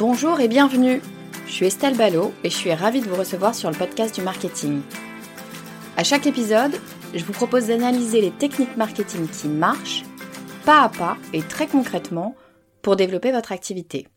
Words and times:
Bonjour 0.00 0.40
et 0.40 0.48
bienvenue. 0.48 1.02
Je 1.46 1.52
suis 1.52 1.66
Estelle 1.66 1.94
Ballot 1.94 2.32
et 2.42 2.48
je 2.48 2.56
suis 2.56 2.72
ravie 2.72 3.02
de 3.02 3.06
vous 3.06 3.16
recevoir 3.16 3.54
sur 3.54 3.70
le 3.70 3.76
podcast 3.76 4.14
du 4.14 4.22
marketing. 4.22 4.80
À 5.98 6.04
chaque 6.04 6.26
épisode, 6.26 6.72
je 7.12 7.22
vous 7.22 7.34
propose 7.34 7.66
d'analyser 7.66 8.22
les 8.22 8.30
techniques 8.30 8.78
marketing 8.78 9.28
qui 9.28 9.46
marchent, 9.48 10.04
pas 10.64 10.84
à 10.84 10.88
pas 10.88 11.18
et 11.34 11.42
très 11.42 11.66
concrètement, 11.66 12.34
pour 12.80 12.96
développer 12.96 13.30
votre 13.30 13.52
activité. 13.52 14.08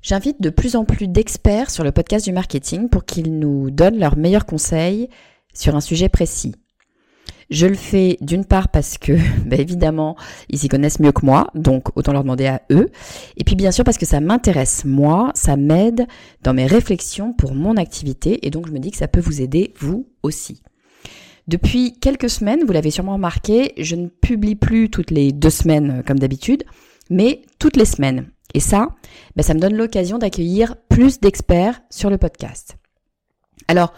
J'invite 0.00 0.40
de 0.40 0.48
plus 0.48 0.74
en 0.74 0.86
plus 0.86 1.06
d'experts 1.06 1.68
sur 1.68 1.84
le 1.84 1.92
podcast 1.92 2.24
du 2.24 2.32
marketing 2.32 2.88
pour 2.88 3.04
qu'ils 3.04 3.38
nous 3.38 3.70
donnent 3.70 3.98
leurs 3.98 4.16
meilleurs 4.16 4.46
conseils 4.46 5.10
sur 5.52 5.76
un 5.76 5.82
sujet 5.82 6.08
précis. 6.08 6.54
Je 7.52 7.66
le 7.66 7.74
fais 7.74 8.16
d'une 8.22 8.46
part 8.46 8.70
parce 8.70 8.96
que, 8.96 9.12
bah 9.46 9.56
évidemment, 9.56 10.16
ils 10.48 10.58
s'y 10.58 10.68
connaissent 10.68 11.00
mieux 11.00 11.12
que 11.12 11.26
moi, 11.26 11.50
donc 11.54 11.94
autant 11.96 12.14
leur 12.14 12.22
demander 12.22 12.46
à 12.46 12.62
eux. 12.70 12.88
Et 13.36 13.44
puis 13.44 13.56
bien 13.56 13.70
sûr 13.70 13.84
parce 13.84 13.98
que 13.98 14.06
ça 14.06 14.20
m'intéresse 14.20 14.86
moi, 14.86 15.32
ça 15.34 15.56
m'aide 15.56 16.06
dans 16.42 16.54
mes 16.54 16.66
réflexions 16.66 17.34
pour 17.34 17.54
mon 17.54 17.76
activité, 17.76 18.46
et 18.46 18.50
donc 18.50 18.66
je 18.66 18.72
me 18.72 18.78
dis 18.78 18.90
que 18.90 18.96
ça 18.96 19.06
peut 19.06 19.20
vous 19.20 19.42
aider 19.42 19.74
vous 19.78 20.08
aussi. 20.22 20.62
Depuis 21.46 21.92
quelques 22.00 22.30
semaines, 22.30 22.64
vous 22.66 22.72
l'avez 22.72 22.90
sûrement 22.90 23.14
remarqué, 23.14 23.74
je 23.76 23.96
ne 23.96 24.06
publie 24.06 24.54
plus 24.54 24.88
toutes 24.88 25.10
les 25.10 25.30
deux 25.30 25.50
semaines 25.50 25.98
euh, 25.98 26.02
comme 26.02 26.18
d'habitude, 26.18 26.64
mais 27.10 27.42
toutes 27.58 27.76
les 27.76 27.84
semaines. 27.84 28.30
Et 28.54 28.60
ça, 28.60 28.88
bah 29.36 29.42
ça 29.42 29.52
me 29.52 29.60
donne 29.60 29.76
l'occasion 29.76 30.16
d'accueillir 30.16 30.76
plus 30.88 31.20
d'experts 31.20 31.82
sur 31.90 32.08
le 32.08 32.16
podcast. 32.16 32.76
Alors, 33.68 33.92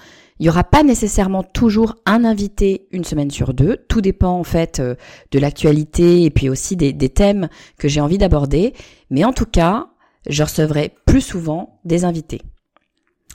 il 0.45 0.49
n'y 0.49 0.51
aura 0.51 0.65
pas 0.65 0.83
nécessairement 0.83 1.43
toujours 1.43 1.95
un 2.05 2.23
invité 2.23 2.87
une 2.93 3.05
semaine 3.05 3.31
sur 3.31 3.55
deux. 3.55 3.79
Tout 3.89 4.03
dépend 4.03 4.39
en 4.39 4.45
fait 4.45 4.79
euh, 4.79 4.95
de 5.31 5.39
l'actualité 5.39 6.23
et 6.25 6.29
puis 6.29 6.51
aussi 6.51 6.77
des, 6.77 6.93
thèmes 7.09 7.49
que 7.79 7.89
j'ai 7.89 8.03
envie 8.03 8.19
d'aborder. 8.19 8.75
Mais 9.09 9.25
en 9.25 9.33
tout 9.33 9.47
cas, 9.47 9.87
je 10.29 10.43
recevrai 10.43 10.93
plus 11.07 11.23
souvent 11.23 11.81
des 11.87 12.05
invités. 12.05 12.43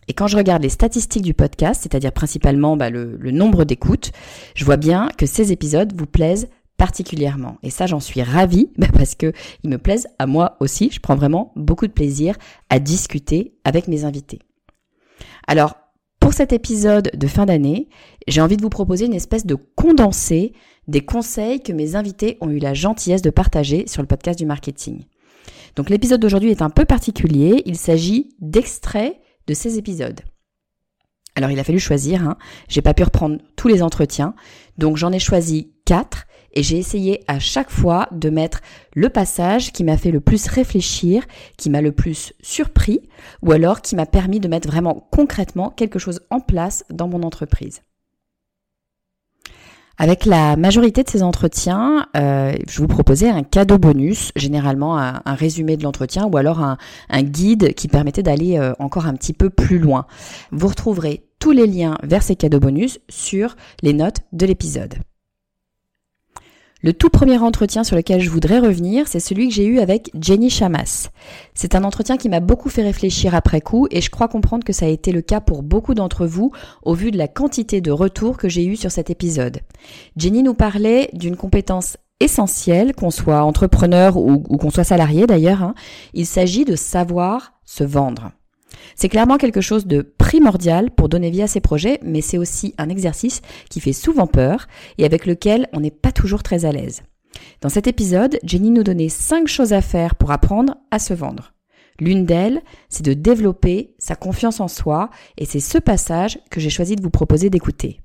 Et 0.07 0.13
quand 0.13 0.27
je 0.27 0.37
regarde 0.37 0.61
les 0.61 0.69
statistiques 0.69 1.23
du 1.23 1.33
podcast, 1.33 1.81
c'est-à-dire 1.81 2.11
principalement 2.11 2.77
bah, 2.77 2.91
le, 2.91 3.17
nombre 3.31 3.63
d'écoutes, 3.63 4.11
je 4.53 4.63
vois 4.63 4.77
bien 4.77 5.09
que 5.17 5.25
ces 5.25 5.51
épisodes 5.51 5.91
vous 5.97 6.05
plaisent 6.05 6.47
particulièrement. 6.77 7.57
Et 7.63 7.71
ça, 7.71 7.87
j'en 7.87 7.99
suis 7.99 8.21
ravie 8.21 8.69
bah, 8.77 8.85
parce 8.93 9.15
que 9.15 9.33
ils 9.63 9.71
me 9.71 9.79
plaisent 9.79 10.09
à 10.19 10.27
moi 10.27 10.57
aussi. 10.59 10.91
Je 10.91 10.99
prends 10.99 11.15
vraiment 11.15 11.53
beaucoup 11.55 11.87
de 11.87 11.91
plaisir 11.91 12.35
à 12.69 12.77
discuter 12.77 13.55
avec 13.63 13.87
mes 13.87 14.05
invités. 14.05 14.37
Alors, 15.47 15.73
pour 16.19 16.33
cet 16.33 16.53
épisode 16.53 17.11
de 17.13 17.27
fin 17.27 17.45
d'année, 17.45 17.87
j'ai 18.27 18.41
envie 18.41 18.57
de 18.57 18.61
vous 18.61 18.69
proposer 18.69 19.05
une 19.05 19.13
espèce 19.13 19.45
de 19.45 19.55
condensé 19.55 20.53
des 20.87 21.01
conseils 21.01 21.61
que 21.61 21.71
mes 21.71 21.95
invités 21.95 22.37
ont 22.41 22.49
eu 22.49 22.59
la 22.59 22.73
gentillesse 22.73 23.21
de 23.21 23.29
partager 23.29 23.85
sur 23.87 24.01
le 24.01 24.07
podcast 24.07 24.37
du 24.37 24.45
marketing. 24.45 25.03
Donc 25.75 25.89
l'épisode 25.89 26.21
d'aujourd'hui 26.21 26.51
est 26.51 26.61
un 26.61 26.69
peu 26.69 26.85
particulier, 26.85 27.61
il 27.65 27.77
s'agit 27.77 28.29
d'extraits 28.39 29.15
de 29.47 29.53
ces 29.53 29.77
épisodes. 29.77 30.19
Alors 31.35 31.51
il 31.51 31.59
a 31.59 31.63
fallu 31.63 31.79
choisir, 31.79 32.23
hein. 32.23 32.37
j'ai 32.67 32.81
pas 32.81 32.93
pu 32.93 33.03
reprendre 33.03 33.37
tous 33.55 33.67
les 33.67 33.81
entretiens, 33.81 34.33
donc 34.77 34.97
j'en 34.97 35.11
ai 35.11 35.19
choisi 35.19 35.71
quatre 35.85 36.27
et 36.53 36.63
j'ai 36.63 36.77
essayé 36.77 37.23
à 37.27 37.39
chaque 37.39 37.69
fois 37.69 38.07
de 38.11 38.29
mettre 38.29 38.61
le 38.93 39.09
passage 39.09 39.71
qui 39.71 39.83
m'a 39.83 39.97
fait 39.97 40.11
le 40.11 40.19
plus 40.19 40.47
réfléchir, 40.47 41.23
qui 41.57 41.69
m'a 41.69 41.81
le 41.81 41.91
plus 41.91 42.33
surpris, 42.41 43.01
ou 43.41 43.51
alors 43.51 43.81
qui 43.81 43.95
m'a 43.95 44.05
permis 44.05 44.39
de 44.39 44.47
mettre 44.47 44.67
vraiment 44.67 45.07
concrètement 45.11 45.69
quelque 45.69 45.99
chose 45.99 46.21
en 46.29 46.39
place 46.39 46.83
dans 46.89 47.07
mon 47.07 47.23
entreprise. 47.23 47.81
Avec 50.01 50.25
la 50.25 50.55
majorité 50.55 51.03
de 51.03 51.09
ces 51.09 51.23
entretiens, 51.23 52.07
euh, 52.15 52.53
je 52.69 52.79
vous 52.79 52.87
proposais 52.87 53.29
un 53.29 53.43
cadeau 53.43 53.77
bonus, 53.77 54.31
généralement 54.37 54.97
un, 54.97 55.21
résumé 55.25 55.75
de 55.75 55.83
l'entretien 55.83 56.25
ou 56.25 56.37
alors 56.37 56.61
un, 56.61 56.77
guide 57.21 57.73
qui 57.73 57.89
permettait 57.89 58.23
d'aller 58.23 58.57
euh, 58.57 58.71
encore 58.79 59.07
un 59.07 59.13
petit 59.13 59.33
peu 59.33 59.49
plus 59.49 59.77
loin. 59.77 60.05
Vous 60.53 60.69
retrouverez 60.69 61.25
tous 61.39 61.51
les 61.51 61.67
liens 61.67 61.97
vers 62.01 62.23
ces 62.23 62.37
cadeaux 62.37 62.61
bonus 62.61 62.99
sur 63.09 63.57
les 63.83 63.91
notes 63.91 64.21
de 64.31 64.45
l'épisode. 64.45 64.95
Le 66.81 66.93
tout 66.93 67.09
premier 67.09 67.37
entretien 67.37 67.83
sur 67.83 67.97
lequel 67.97 68.21
je 68.21 68.29
voudrais 68.29 68.59
revenir, 68.59 69.07
c'est 69.09 69.19
celui 69.19 69.49
que 69.49 69.53
j'ai 69.53 69.65
eu 69.65 69.79
avec 69.79 70.11
Jenny 70.17 70.49
Chamas. 70.49 71.09
C'est 71.53 71.75
un 71.75 71.83
entretien 71.83 72.15
qui 72.15 72.29
m'a 72.29 72.39
beaucoup 72.39 72.69
fait 72.69 72.83
réfléchir 72.83 73.35
après 73.35 73.59
coup 73.59 73.87
et 73.91 73.99
je 73.99 74.09
crois 74.09 74.29
comprendre 74.29 74.63
que 74.63 74.71
ça 74.71 74.85
a 74.85 74.89
été 74.89 75.11
le 75.11 75.21
cas 75.21 75.41
pour 75.41 75.61
beaucoup 75.61 75.93
d'entre 75.93 76.25
vous 76.25 76.53
au 76.83 76.93
vu 76.93 77.11
de 77.11 77.17
la 77.17 77.27
quantité 77.27 77.81
de 77.81 77.91
retours 77.91 78.37
que 78.37 78.47
j'ai 78.47 78.65
eu 78.65 78.77
sur 78.77 78.91
cet 78.91 79.09
épisode. 79.09 79.59
Jenny 80.15 80.41
nous 80.41 80.53
parlait 80.53 81.09
d'une 81.11 81.35
compétence 81.35 81.97
essentielle, 82.21 82.95
qu'on 82.95 83.11
soit 83.11 83.43
entrepreneur 83.43 84.15
ou, 84.15 84.39
qu'on 84.39 84.69
soit 84.69 84.85
salarié 84.85 85.27
d'ailleurs. 85.27 85.63
Hein. 85.63 85.75
Il 86.13 86.25
s'agit 86.25 86.63
de 86.63 86.77
savoir 86.77 87.53
se 87.65 87.83
vendre. 87.83 88.31
C'est 88.95 89.09
clairement 89.09 89.37
quelque 89.37 89.61
chose 89.61 89.87
de 89.87 90.01
primordial 90.01 90.91
pour 90.91 91.09
donner 91.09 91.29
vie 91.29 91.41
à 91.41 91.47
ses 91.47 91.61
projets, 91.61 91.99
mais 92.03 92.21
c'est 92.21 92.37
aussi 92.37 92.73
un 92.77 92.89
exercice 92.89 93.41
qui 93.69 93.79
fait 93.79 93.93
souvent 93.93 94.27
peur 94.27 94.67
et 94.97 95.05
avec 95.05 95.25
lequel 95.25 95.67
on 95.73 95.79
n'est 95.79 95.91
pas 95.91 96.11
toujours 96.11 96.43
très 96.43 96.65
à 96.65 96.71
l'aise. 96.71 97.03
Dans 97.61 97.69
cet 97.69 97.87
épisode, 97.87 98.39
Jenny 98.43 98.71
nous 98.71 98.83
donnait 98.83 99.09
5 99.09 99.47
choses 99.47 99.73
à 99.73 99.81
faire 99.81 100.15
pour 100.15 100.31
apprendre 100.31 100.77
à 100.91 100.99
se 100.99 101.13
vendre. 101.13 101.53
L'une 101.99 102.25
d'elles, 102.25 102.61
c'est 102.87 103.05
de 103.05 103.13
développer 103.13 103.93
sa 103.97 104.15
confiance 104.15 104.59
en 104.59 104.67
soi 104.67 105.09
et 105.37 105.45
c'est 105.45 105.59
ce 105.59 105.77
passage 105.77 106.39
que 106.49 106.59
j'ai 106.59 106.69
choisi 106.69 106.95
de 106.95 107.01
vous 107.01 107.09
proposer 107.09 107.49
d'écouter. 107.49 108.01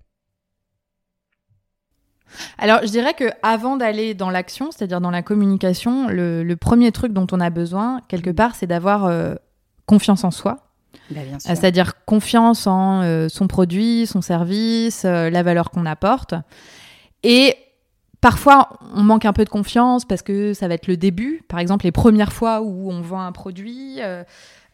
Alors, 2.58 2.80
je 2.82 2.88
dirais 2.88 3.14
que 3.14 3.30
avant 3.42 3.76
d'aller 3.76 4.14
dans 4.14 4.30
l'action, 4.30 4.70
c'est-à-dire 4.72 5.00
dans 5.00 5.12
la 5.12 5.22
communication, 5.22 6.08
le, 6.08 6.54
premier 6.54 6.90
truc 6.90 7.12
dont 7.12 7.26
on 7.30 7.40
a 7.40 7.50
besoin, 7.50 8.00
quelque 8.08 8.30
part, 8.30 8.56
c'est 8.56 8.66
d'avoir 8.66 9.04
euh, 9.04 9.34
confiance 9.86 10.24
en 10.24 10.30
soi. 10.30 10.58
Bah, 11.10 11.20
c'est-à-dire 11.38 12.04
confiance 12.06 12.66
en 12.66 13.02
euh, 13.02 13.28
son 13.28 13.46
produit, 13.46 14.06
son 14.06 14.22
service, 14.22 15.04
euh, 15.04 15.28
la 15.28 15.42
valeur 15.42 15.70
qu'on 15.70 15.84
apporte. 15.86 16.34
Et 17.22 17.56
parfois, 18.20 18.70
on 18.94 19.02
manque 19.02 19.26
un 19.26 19.32
peu 19.32 19.44
de 19.44 19.50
confiance 19.50 20.04
parce 20.04 20.22
que 20.22 20.54
ça 20.54 20.66
va 20.68 20.74
être 20.74 20.86
le 20.86 20.96
début. 20.96 21.42
Par 21.48 21.58
exemple, 21.58 21.84
les 21.84 21.92
premières 21.92 22.32
fois 22.32 22.62
où 22.62 22.90
on 22.90 23.00
vend 23.02 23.20
un 23.20 23.32
produit, 23.32 24.00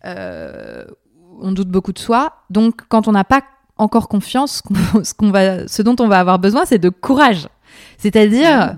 euh, 0.04 0.84
on 1.40 1.52
doute 1.52 1.68
beaucoup 1.68 1.92
de 1.92 1.98
soi. 1.98 2.44
Donc, 2.48 2.82
quand 2.88 3.08
on 3.08 3.12
n'a 3.12 3.24
pas 3.24 3.42
encore 3.76 4.08
confiance, 4.08 4.62
ce, 5.02 5.14
qu'on 5.14 5.30
va, 5.30 5.66
ce 5.66 5.82
dont 5.82 5.96
on 5.98 6.06
va 6.06 6.20
avoir 6.20 6.38
besoin, 6.38 6.64
c'est 6.64 6.78
de 6.78 6.90
courage. 6.90 7.48
C'est-à-dire 7.98 8.76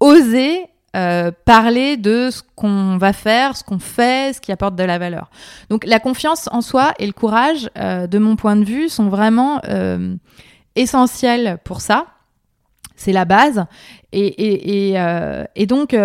oser 0.00 0.66
euh, 0.94 1.32
parler 1.44 1.96
de 1.96 2.30
ce 2.30 2.42
qu'on 2.54 2.98
va 2.98 3.12
faire, 3.12 3.56
ce 3.56 3.64
qu'on 3.64 3.80
fait, 3.80 4.36
ce 4.36 4.40
qui 4.40 4.52
apporte 4.52 4.76
de 4.76 4.84
la 4.84 4.98
valeur. 4.98 5.28
Donc 5.68 5.84
la 5.84 5.98
confiance 5.98 6.48
en 6.52 6.60
soi 6.60 6.94
et 7.00 7.06
le 7.06 7.12
courage, 7.12 7.68
euh, 7.76 8.06
de 8.06 8.18
mon 8.18 8.36
point 8.36 8.54
de 8.54 8.64
vue, 8.64 8.88
sont 8.88 9.08
vraiment 9.08 9.60
euh, 9.68 10.14
essentiels 10.76 11.58
pour 11.64 11.80
ça. 11.80 12.06
C'est 12.94 13.12
la 13.12 13.24
base. 13.24 13.64
Et, 14.12 14.94
donc, 15.66 15.96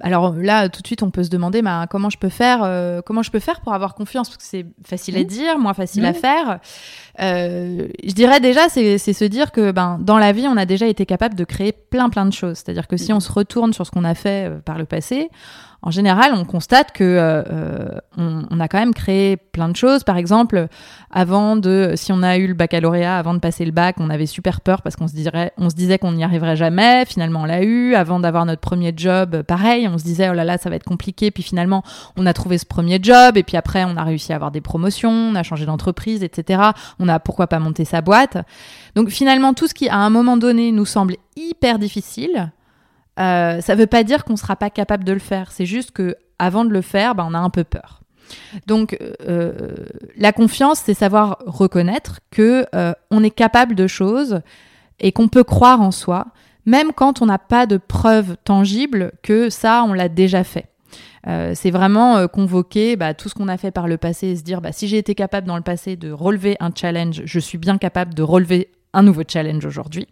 alors 0.00 0.34
là, 0.34 0.68
tout 0.68 0.82
de 0.82 0.86
suite, 0.86 1.02
on 1.02 1.10
peut 1.10 1.24
se 1.24 1.30
demander 1.30 1.62
bah, 1.62 1.86
comment 1.88 2.10
je 2.10 2.18
peux 2.18 2.28
faire, 2.28 2.60
euh, 2.62 3.00
comment 3.02 3.22
je 3.22 3.30
peux 3.30 3.38
faire 3.38 3.60
pour 3.60 3.74
avoir 3.74 3.94
confiance, 3.94 4.28
parce 4.28 4.38
que 4.38 4.44
c'est 4.44 4.66
facile 4.84 5.16
à 5.16 5.20
mmh. 5.20 5.24
dire, 5.24 5.58
moins 5.58 5.74
facile 5.74 6.04
à 6.04 6.12
mmh. 6.12 6.14
faire. 6.14 6.58
Euh, 7.20 7.88
je 8.04 8.12
dirais 8.12 8.40
déjà, 8.40 8.68
c'est 8.68 8.98
se 8.98 9.24
dire 9.24 9.52
que 9.52 9.70
ben, 9.70 9.98
dans 10.00 10.18
la 10.18 10.32
vie, 10.32 10.46
on 10.48 10.56
a 10.56 10.66
déjà 10.66 10.86
été 10.86 11.06
capable 11.06 11.34
de 11.34 11.44
créer 11.44 11.72
plein 11.72 12.08
plein 12.08 12.26
de 12.26 12.32
choses. 12.32 12.58
C'est-à-dire 12.58 12.88
que 12.88 12.96
si 12.96 13.12
mmh. 13.12 13.16
on 13.16 13.20
se 13.20 13.32
retourne 13.32 13.72
sur 13.72 13.86
ce 13.86 13.90
qu'on 13.90 14.04
a 14.04 14.14
fait 14.14 14.48
euh, 14.48 14.58
par 14.60 14.78
le 14.78 14.84
passé, 14.84 15.30
en 15.86 15.90
général, 15.90 16.32
on 16.34 16.46
constate 16.46 16.92
que 16.92 17.04
euh, 17.04 17.98
on, 18.16 18.58
a 18.58 18.68
quand 18.68 18.78
même 18.78 18.94
créé 18.94 19.36
plein 19.36 19.68
de 19.68 19.76
choses. 19.76 20.02
Par 20.02 20.16
exemple, 20.16 20.68
avant 21.10 21.56
de, 21.56 21.92
si 21.94 22.10
on 22.10 22.22
a 22.22 22.38
eu 22.38 22.46
le 22.46 22.54
baccalauréat, 22.54 23.18
avant 23.18 23.34
de 23.34 23.38
passer 23.38 23.66
le 23.66 23.70
bac, 23.70 23.96
on 23.98 24.08
avait 24.08 24.24
super 24.24 24.62
peur 24.62 24.80
parce 24.80 24.96
qu'on 24.96 25.08
se 25.08 25.12
dirait, 25.12 25.52
on 25.58 25.68
se 25.68 25.74
disait 25.74 25.98
qu'on 25.98 26.12
n'y 26.12 26.24
arriverait 26.24 26.56
jamais. 26.56 27.04
Finalement, 27.04 27.42
on 27.42 27.44
l'a 27.44 27.62
eu. 27.62 27.94
Avant 27.94 28.18
d'avoir 28.18 28.46
notre 28.46 28.62
premier 28.62 28.94
job, 28.96 29.42
pareil, 29.42 29.83
on 29.88 29.98
se 29.98 30.04
disait 30.04 30.28
oh 30.30 30.34
là 30.34 30.44
là, 30.44 30.58
ça 30.58 30.70
va 30.70 30.76
être 30.76 30.84
compliqué. 30.84 31.30
Puis 31.30 31.42
finalement, 31.42 31.82
on 32.16 32.26
a 32.26 32.32
trouvé 32.32 32.58
ce 32.58 32.66
premier 32.66 32.98
job 33.02 33.36
et 33.36 33.42
puis 33.42 33.56
après, 33.56 33.84
on 33.84 33.96
a 33.96 34.04
réussi 34.04 34.32
à 34.32 34.36
avoir 34.36 34.50
des 34.50 34.60
promotions, 34.60 35.10
on 35.10 35.34
a 35.34 35.42
changé 35.42 35.66
d'entreprise, 35.66 36.22
etc. 36.22 36.62
On 36.98 37.08
a 37.08 37.18
pourquoi 37.20 37.46
pas 37.46 37.58
monter 37.58 37.84
sa 37.84 38.00
boîte. 38.00 38.38
Donc 38.94 39.10
finalement, 39.10 39.54
tout 39.54 39.66
ce 39.66 39.74
qui 39.74 39.88
à 39.88 39.98
un 39.98 40.10
moment 40.10 40.36
donné 40.36 40.72
nous 40.72 40.86
semble 40.86 41.16
hyper 41.36 41.78
difficile 41.78 42.52
euh, 43.20 43.60
ça 43.60 43.74
ne 43.74 43.80
veut 43.80 43.86
pas 43.86 44.02
dire 44.02 44.24
qu'on 44.24 44.32
ne 44.32 44.38
sera 44.38 44.56
pas 44.56 44.70
capable 44.70 45.04
de 45.04 45.12
le 45.12 45.18
faire. 45.18 45.52
C'est 45.52 45.66
juste 45.66 45.92
que 45.92 46.16
avant 46.38 46.64
de 46.64 46.70
le 46.70 46.82
faire, 46.82 47.14
ben, 47.14 47.26
on 47.28 47.34
a 47.34 47.38
un 47.38 47.50
peu 47.50 47.64
peur. 47.64 48.00
Donc, 48.66 48.98
euh, 49.28 49.74
la 50.16 50.32
confiance, 50.32 50.80
c'est 50.84 50.94
savoir 50.94 51.38
reconnaître 51.46 52.20
que 52.30 52.66
euh, 52.74 52.92
on 53.10 53.22
est 53.22 53.30
capable 53.30 53.74
de 53.74 53.86
choses 53.86 54.40
et 54.98 55.12
qu'on 55.12 55.28
peut 55.28 55.44
croire 55.44 55.80
en 55.80 55.90
soi, 55.90 56.26
même 56.66 56.92
quand 56.92 57.22
on 57.22 57.26
n'a 57.26 57.38
pas 57.38 57.66
de 57.66 57.76
preuves 57.76 58.36
tangibles 58.44 59.12
que 59.22 59.50
ça, 59.50 59.84
on 59.86 59.92
l'a 59.92 60.08
déjà 60.08 60.44
fait. 60.44 60.66
c'est 61.26 61.70
vraiment 61.70 62.28
convoquer 62.28 62.96
bah, 62.96 63.14
tout 63.14 63.28
ce 63.28 63.34
qu'on 63.34 63.48
a 63.48 63.56
fait 63.56 63.70
par 63.70 63.88
le 63.88 63.96
passé 63.96 64.28
et 64.28 64.36
se 64.36 64.42
dire 64.42 64.60
bah, 64.60 64.72
si 64.72 64.88
j'ai 64.88 64.98
été 64.98 65.14
capable 65.14 65.46
dans 65.46 65.56
le 65.56 65.62
passé 65.62 65.96
de 65.96 66.10
relever 66.10 66.56
un 66.60 66.70
challenge, 66.74 67.22
je 67.24 67.40
suis 67.40 67.58
bien 67.58 67.78
capable 67.78 68.14
de 68.14 68.22
relever 68.22 68.68
un 68.92 69.02
nouveau 69.02 69.22
challenge 69.26 69.64
aujourd'hui. 69.64 70.06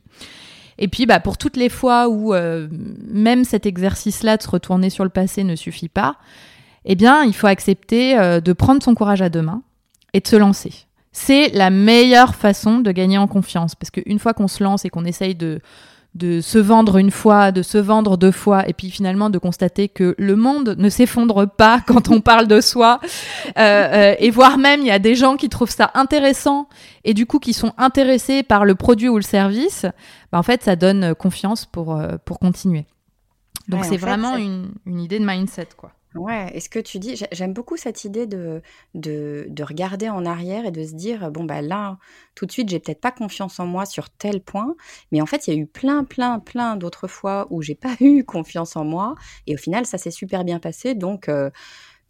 Et 0.78 0.88
puis, 0.88 1.06
bah, 1.06 1.20
pour 1.20 1.38
toutes 1.38 1.56
les 1.56 1.68
fois 1.68 2.08
où 2.08 2.34
euh, 2.34 2.68
même 3.06 3.44
cet 3.44 3.66
exercice-là 3.66 4.36
de 4.36 4.42
se 4.42 4.48
retourner 4.48 4.90
sur 4.90 5.04
le 5.04 5.10
passé 5.10 5.44
ne 5.44 5.56
suffit 5.56 5.88
pas, 5.88 6.16
eh 6.84 6.94
bien, 6.94 7.22
il 7.24 7.34
faut 7.34 7.46
accepter 7.46 8.18
euh, 8.18 8.40
de 8.40 8.52
prendre 8.52 8.82
son 8.82 8.94
courage 8.94 9.22
à 9.22 9.28
deux 9.28 9.42
mains 9.42 9.62
et 10.12 10.20
de 10.20 10.26
se 10.26 10.36
lancer. 10.36 10.72
C'est 11.12 11.50
la 11.50 11.70
meilleure 11.70 12.34
façon 12.34 12.80
de 12.80 12.90
gagner 12.90 13.18
en 13.18 13.26
confiance, 13.26 13.74
parce 13.74 13.90
qu'une 13.90 14.18
fois 14.18 14.34
qu'on 14.34 14.48
se 14.48 14.64
lance 14.64 14.84
et 14.84 14.88
qu'on 14.88 15.04
essaye 15.04 15.34
de, 15.34 15.60
de 16.14 16.42
se 16.42 16.58
vendre 16.58 16.98
une 16.98 17.10
fois, 17.10 17.52
de 17.52 17.62
se 17.62 17.78
vendre 17.78 18.18
deux 18.18 18.32
fois, 18.32 18.68
et 18.68 18.74
puis 18.74 18.90
finalement 18.90 19.30
de 19.30 19.38
constater 19.38 19.88
que 19.88 20.14
le 20.18 20.36
monde 20.36 20.74
ne 20.78 20.88
s'effondre 20.90 21.48
pas 21.48 21.80
quand 21.86 22.10
on 22.10 22.20
parle 22.20 22.46
de 22.46 22.60
soi, 22.60 23.00
euh, 23.02 23.60
euh, 23.60 24.14
et 24.18 24.30
voire 24.30 24.58
même 24.58 24.80
il 24.80 24.86
y 24.86 24.90
a 24.90 24.98
des 24.98 25.14
gens 25.14 25.36
qui 25.36 25.48
trouvent 25.48 25.70
ça 25.70 25.90
intéressant 25.94 26.68
et 27.04 27.14
du 27.14 27.24
coup 27.24 27.38
qui 27.38 27.54
sont 27.54 27.72
intéressés 27.78 28.42
par 28.42 28.64
le 28.64 28.74
produit 28.74 29.08
ou 29.08 29.16
le 29.16 29.22
service, 29.22 29.86
bah, 30.30 30.38
en 30.38 30.42
fait 30.42 30.62
ça 30.62 30.76
donne 30.76 31.14
confiance 31.14 31.64
pour, 31.64 31.96
euh, 31.96 32.16
pour 32.24 32.38
continuer. 32.38 32.84
Donc 33.68 33.84
c'est 33.84 33.96
vraiment 33.96 34.36
une, 34.36 34.70
une 34.86 35.00
idée 35.00 35.18
de 35.18 35.24
mindset 35.24 35.68
quoi. 35.76 35.92
Ouais, 36.14 36.50
est-ce 36.54 36.68
que 36.68 36.78
tu 36.78 36.98
dis, 36.98 37.16
j'aime 37.32 37.54
beaucoup 37.54 37.78
cette 37.78 38.04
idée 38.04 38.26
de, 38.26 38.60
de, 38.94 39.46
de 39.48 39.62
regarder 39.64 40.10
en 40.10 40.26
arrière 40.26 40.66
et 40.66 40.70
de 40.70 40.84
se 40.84 40.92
dire, 40.92 41.30
bon, 41.30 41.44
bah 41.44 41.62
là, 41.62 41.96
tout 42.34 42.44
de 42.44 42.52
suite, 42.52 42.68
j'ai 42.68 42.80
peut-être 42.80 43.00
pas 43.00 43.12
confiance 43.12 43.58
en 43.60 43.66
moi 43.66 43.86
sur 43.86 44.10
tel 44.10 44.42
point, 44.42 44.76
mais 45.10 45.22
en 45.22 45.26
fait, 45.26 45.46
il 45.48 45.54
y 45.54 45.56
a 45.56 45.60
eu 45.60 45.66
plein, 45.66 46.04
plein, 46.04 46.38
plein 46.38 46.76
d'autres 46.76 47.08
fois 47.08 47.46
où 47.48 47.62
j'ai 47.62 47.74
pas 47.74 47.94
eu 48.00 48.24
confiance 48.24 48.76
en 48.76 48.84
moi, 48.84 49.14
et 49.46 49.54
au 49.54 49.58
final, 49.58 49.86
ça 49.86 49.96
s'est 49.96 50.10
super 50.10 50.44
bien 50.44 50.58
passé, 50.58 50.94
donc, 50.94 51.30
euh, 51.30 51.48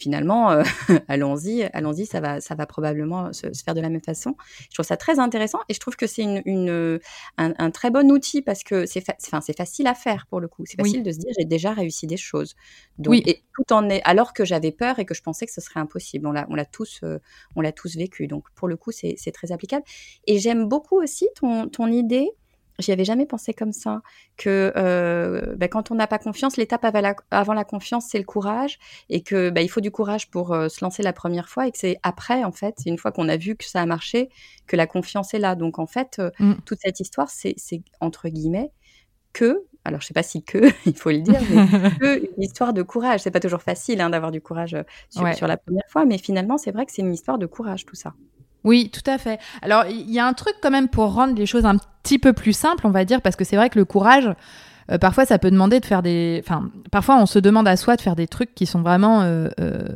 finalement, 0.02 0.50
euh, 0.50 0.62
allons-y, 1.08 1.62
allons-y, 1.72 2.06
ça 2.06 2.20
va, 2.20 2.40
ça 2.40 2.54
va 2.54 2.66
probablement 2.66 3.32
se, 3.32 3.46
faire 3.64 3.74
de 3.74 3.80
la 3.80 3.88
même 3.88 4.02
façon. 4.02 4.36
Je 4.68 4.74
trouve 4.74 4.86
ça 4.86 4.96
très 4.96 5.18
intéressant 5.18 5.60
et 5.68 5.74
je 5.74 5.80
trouve 5.80 5.96
que 5.96 6.06
c'est 6.06 6.22
une, 6.22 7.00
un, 7.38 7.70
très 7.70 7.90
bon 7.90 8.10
outil 8.10 8.42
parce 8.42 8.64
que 8.64 8.86
c'est, 8.86 9.04
enfin, 9.26 9.40
c'est 9.40 9.56
facile 9.56 9.86
à 9.86 9.94
faire 9.94 10.26
pour 10.26 10.40
le 10.40 10.48
coup. 10.48 10.64
C'est 10.66 10.76
facile 10.76 11.02
de 11.02 11.12
se 11.12 11.18
dire 11.18 11.30
j'ai 11.38 11.44
déjà 11.44 11.72
réussi 11.72 12.06
des 12.06 12.16
choses. 12.16 12.54
Donc, 12.98 13.12
oui. 13.12 13.22
Et 13.26 13.42
tout 13.54 13.72
en 13.72 13.88
est, 13.88 14.02
alors 14.04 14.32
que 14.32 14.44
j'avais 14.44 14.72
peur 14.72 14.98
et 14.98 15.04
que 15.04 15.14
je 15.14 15.22
pensais 15.22 15.46
que 15.46 15.52
ce 15.52 15.60
serait 15.60 15.80
impossible. 15.80 16.26
On 16.26 16.32
l'a, 16.32 16.46
on 16.50 16.54
l'a 16.54 16.64
tous, 16.64 17.00
euh, 17.04 17.18
on 17.56 17.60
l'a 17.60 17.72
tous 17.72 17.96
vécu. 17.96 18.26
Donc 18.26 18.50
pour 18.54 18.68
le 18.68 18.76
coup, 18.76 18.90
c'est, 18.90 19.14
c'est 19.16 19.32
très 19.32 19.52
applicable. 19.52 19.84
Et 20.26 20.38
j'aime 20.38 20.68
beaucoup 20.68 21.00
aussi 21.00 21.28
ton, 21.36 21.68
ton 21.68 21.86
idée 21.86 22.30
J'y 22.82 22.92
avais 22.92 23.04
jamais 23.04 23.26
pensé 23.26 23.54
comme 23.54 23.72
ça. 23.72 24.02
Que 24.36 24.72
euh, 24.76 25.54
bah, 25.56 25.68
quand 25.68 25.90
on 25.90 25.94
n'a 25.94 26.06
pas 26.06 26.18
confiance, 26.18 26.56
l'étape 26.56 26.84
avant 27.30 27.54
la, 27.54 27.64
confiance, 27.64 28.06
c'est 28.10 28.18
le 28.18 28.24
courage, 28.24 28.78
et 29.08 29.22
que 29.22 29.50
bah, 29.50 29.62
il 29.62 29.68
faut 29.68 29.80
du 29.80 29.90
courage 29.90 30.30
pour 30.30 30.52
euh, 30.52 30.68
se 30.68 30.84
lancer 30.84 31.02
la 31.02 31.12
première 31.12 31.48
fois, 31.48 31.66
et 31.66 31.72
que 31.72 31.78
c'est 31.78 31.98
après, 32.02 32.44
en 32.44 32.52
fait, 32.52 32.76
une 32.86 32.98
fois 32.98 33.12
qu'on 33.12 33.28
a 33.28 33.36
vu 33.36 33.56
que 33.56 33.64
ça 33.64 33.80
a 33.80 33.86
marché, 33.86 34.28
que 34.66 34.76
la 34.76 34.86
confiance 34.86 35.34
est 35.34 35.38
là. 35.38 35.54
Donc 35.54 35.78
en 35.78 35.86
fait, 35.86 36.18
euh, 36.18 36.30
mm. 36.38 36.54
toute 36.64 36.78
cette 36.80 37.00
histoire, 37.00 37.28
c'est 37.30 37.56
entre 38.00 38.28
guillemets 38.28 38.70
que, 39.32 39.64
alors 39.84 40.00
je 40.00 40.06
sais 40.06 40.14
pas 40.14 40.22
si 40.22 40.42
que, 40.44 40.58
il 40.86 40.96
faut 40.96 41.10
le 41.10 41.20
dire, 41.20 41.40
mais 41.50 41.56
que 42.00 42.18
une 42.36 42.42
histoire 42.42 42.72
de 42.72 42.82
courage. 42.82 43.20
C'est 43.20 43.30
pas 43.30 43.40
toujours 43.40 43.62
facile 43.62 44.00
hein, 44.00 44.10
d'avoir 44.10 44.30
du 44.30 44.40
courage 44.40 44.76
sur, 45.08 45.34
sur 45.34 45.46
la 45.46 45.56
première 45.56 45.88
fois, 45.88 46.04
mais 46.04 46.18
finalement, 46.18 46.58
c'est 46.58 46.72
vrai 46.72 46.86
que 46.86 46.92
c'est 46.92 47.02
une 47.02 47.14
histoire 47.14 47.38
de 47.38 47.46
courage 47.46 47.86
tout 47.86 47.96
ça. 47.96 48.14
Oui, 48.64 48.90
tout 48.90 49.08
à 49.10 49.18
fait. 49.18 49.40
Alors, 49.60 49.84
il 49.86 50.10
y 50.10 50.18
a 50.18 50.26
un 50.26 50.32
truc 50.34 50.54
quand 50.62 50.70
même 50.70 50.88
pour 50.88 51.12
rendre 51.12 51.34
les 51.34 51.46
choses 51.46 51.66
un 51.66 51.76
petit 52.02 52.18
peu 52.18 52.32
plus 52.32 52.52
simples, 52.52 52.86
on 52.86 52.90
va 52.90 53.04
dire, 53.04 53.20
parce 53.20 53.36
que 53.36 53.44
c'est 53.44 53.56
vrai 53.56 53.70
que 53.70 53.78
le 53.78 53.84
courage, 53.84 54.28
euh, 54.90 54.98
parfois, 54.98 55.24
ça 55.24 55.38
peut 55.38 55.50
demander 55.50 55.80
de 55.80 55.86
faire 55.86 56.02
des. 56.02 56.42
Enfin, 56.44 56.70
parfois, 56.90 57.16
on 57.16 57.26
se 57.26 57.38
demande 57.38 57.68
à 57.68 57.76
soi 57.76 57.96
de 57.96 58.00
faire 58.00 58.16
des 58.16 58.28
trucs 58.28 58.54
qui 58.54 58.66
sont 58.66 58.82
vraiment. 58.82 59.22
Euh, 59.22 59.48
euh, 59.60 59.88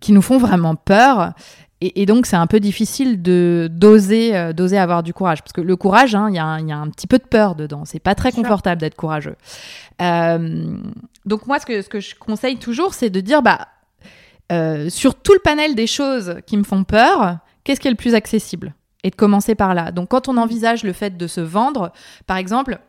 qui 0.00 0.12
nous 0.12 0.22
font 0.22 0.38
vraiment 0.38 0.76
peur. 0.76 1.32
Et, 1.80 2.04
donc, 2.04 2.26
c'est 2.26 2.36
un 2.36 2.46
peu 2.46 2.60
difficile 2.60 3.22
de 3.22 3.66
d'oser 3.72 4.52
d'oser 4.52 4.78
avoir 4.78 5.02
du 5.02 5.14
courage. 5.14 5.42
Parce 5.42 5.52
que 5.52 5.62
le 5.62 5.76
courage, 5.76 6.14
hein, 6.14 6.28
il 6.28 6.36
y, 6.36 6.38
a 6.38 6.46
un 6.46 6.90
petit 6.90 7.06
peu 7.06 7.16
de 7.16 7.24
peur 7.24 7.54
dedans. 7.54 7.84
C'est 7.86 7.98
pas 7.98 8.14
très 8.14 8.32
confortable 8.32 8.80
d'être 8.82 8.94
courageux. 8.94 9.34
donc, 9.98 11.46
moi, 11.46 11.58
ce 11.58 11.66
que, 11.66 11.80
ce 11.80 11.88
que 11.88 11.98
je 11.98 12.14
conseille 12.14 12.58
toujours, 12.58 12.92
c'est 12.92 13.08
de 13.08 13.20
dire 13.20 13.42
bah, 13.42 13.66
euh, 14.50 14.90
sur 14.90 15.14
tout 15.14 15.32
le 15.32 15.38
panel 15.38 15.74
des 15.74 15.86
choses 15.86 16.36
qui 16.46 16.56
me 16.56 16.64
font 16.64 16.84
peur, 16.84 17.38
qu'est-ce 17.64 17.80
qui 17.80 17.88
est 17.88 17.92
le 17.92 17.96
plus 17.96 18.14
accessible? 18.14 18.74
Et 19.02 19.10
de 19.10 19.16
commencer 19.16 19.54
par 19.54 19.74
là. 19.74 19.92
Donc 19.92 20.10
quand 20.10 20.28
on 20.28 20.36
envisage 20.36 20.84
le 20.84 20.92
fait 20.92 21.16
de 21.16 21.26
se 21.26 21.40
vendre, 21.40 21.92
par 22.26 22.36
exemple, 22.36 22.80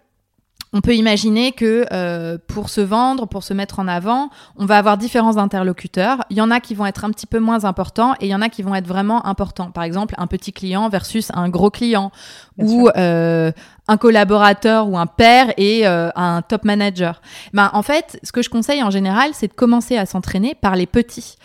on 0.74 0.82
peut 0.82 0.96
imaginer 0.96 1.52
que 1.52 1.86
euh, 1.92 2.38
pour 2.48 2.70
se 2.70 2.80
vendre, 2.80 3.28
pour 3.28 3.44
se 3.44 3.54
mettre 3.54 3.80
en 3.80 3.88
avant, 3.88 4.30
on 4.56 4.66
va 4.66 4.78
avoir 4.78 4.98
différents 4.98 5.38
interlocuteurs. 5.38 6.24
Il 6.30 6.38
y 6.38 6.42
en 6.42 6.50
a 6.50 6.62
qui 6.62 6.76
vont 6.76 6.86
être 6.86 7.04
un 7.04 7.10
petit 7.10 7.28
peu 7.28 7.40
moins 7.40 7.66
importants 7.66 8.14
et 8.22 8.28
il 8.28 8.30
y 8.30 8.36
en 8.36 8.42
a 8.42 8.48
qui 8.48 8.62
vont 8.62 8.74
être 8.74 8.88
vraiment 8.88 9.26
importants. 9.26 9.72
Par 9.72 9.84
exemple, 9.84 10.16
un 10.18 10.28
petit 10.28 10.54
client 10.54 10.88
versus 10.88 11.30
un 11.34 11.50
gros 11.50 11.70
client 11.70 12.12
ou 12.58 12.90
euh, 12.96 13.52
un 13.88 13.98
collaborateur 13.98 14.88
ou 14.88 14.98
un 14.98 15.08
père 15.08 15.54
et 15.58 15.86
euh, 15.86 16.10
un 16.16 16.42
top 16.42 16.64
manager. 16.64 17.22
Ben, 17.54 17.70
en 17.74 17.82
fait, 17.82 18.18
ce 18.24 18.32
que 18.32 18.42
je 18.42 18.50
conseille 18.50 18.82
en 18.82 18.92
général, 18.92 19.32
c'est 19.34 19.48
de 19.48 19.54
commencer 19.54 19.98
à 19.98 20.06
s'entraîner 20.06 20.56
par 20.56 20.78
les 20.78 20.86
petits 20.86 21.36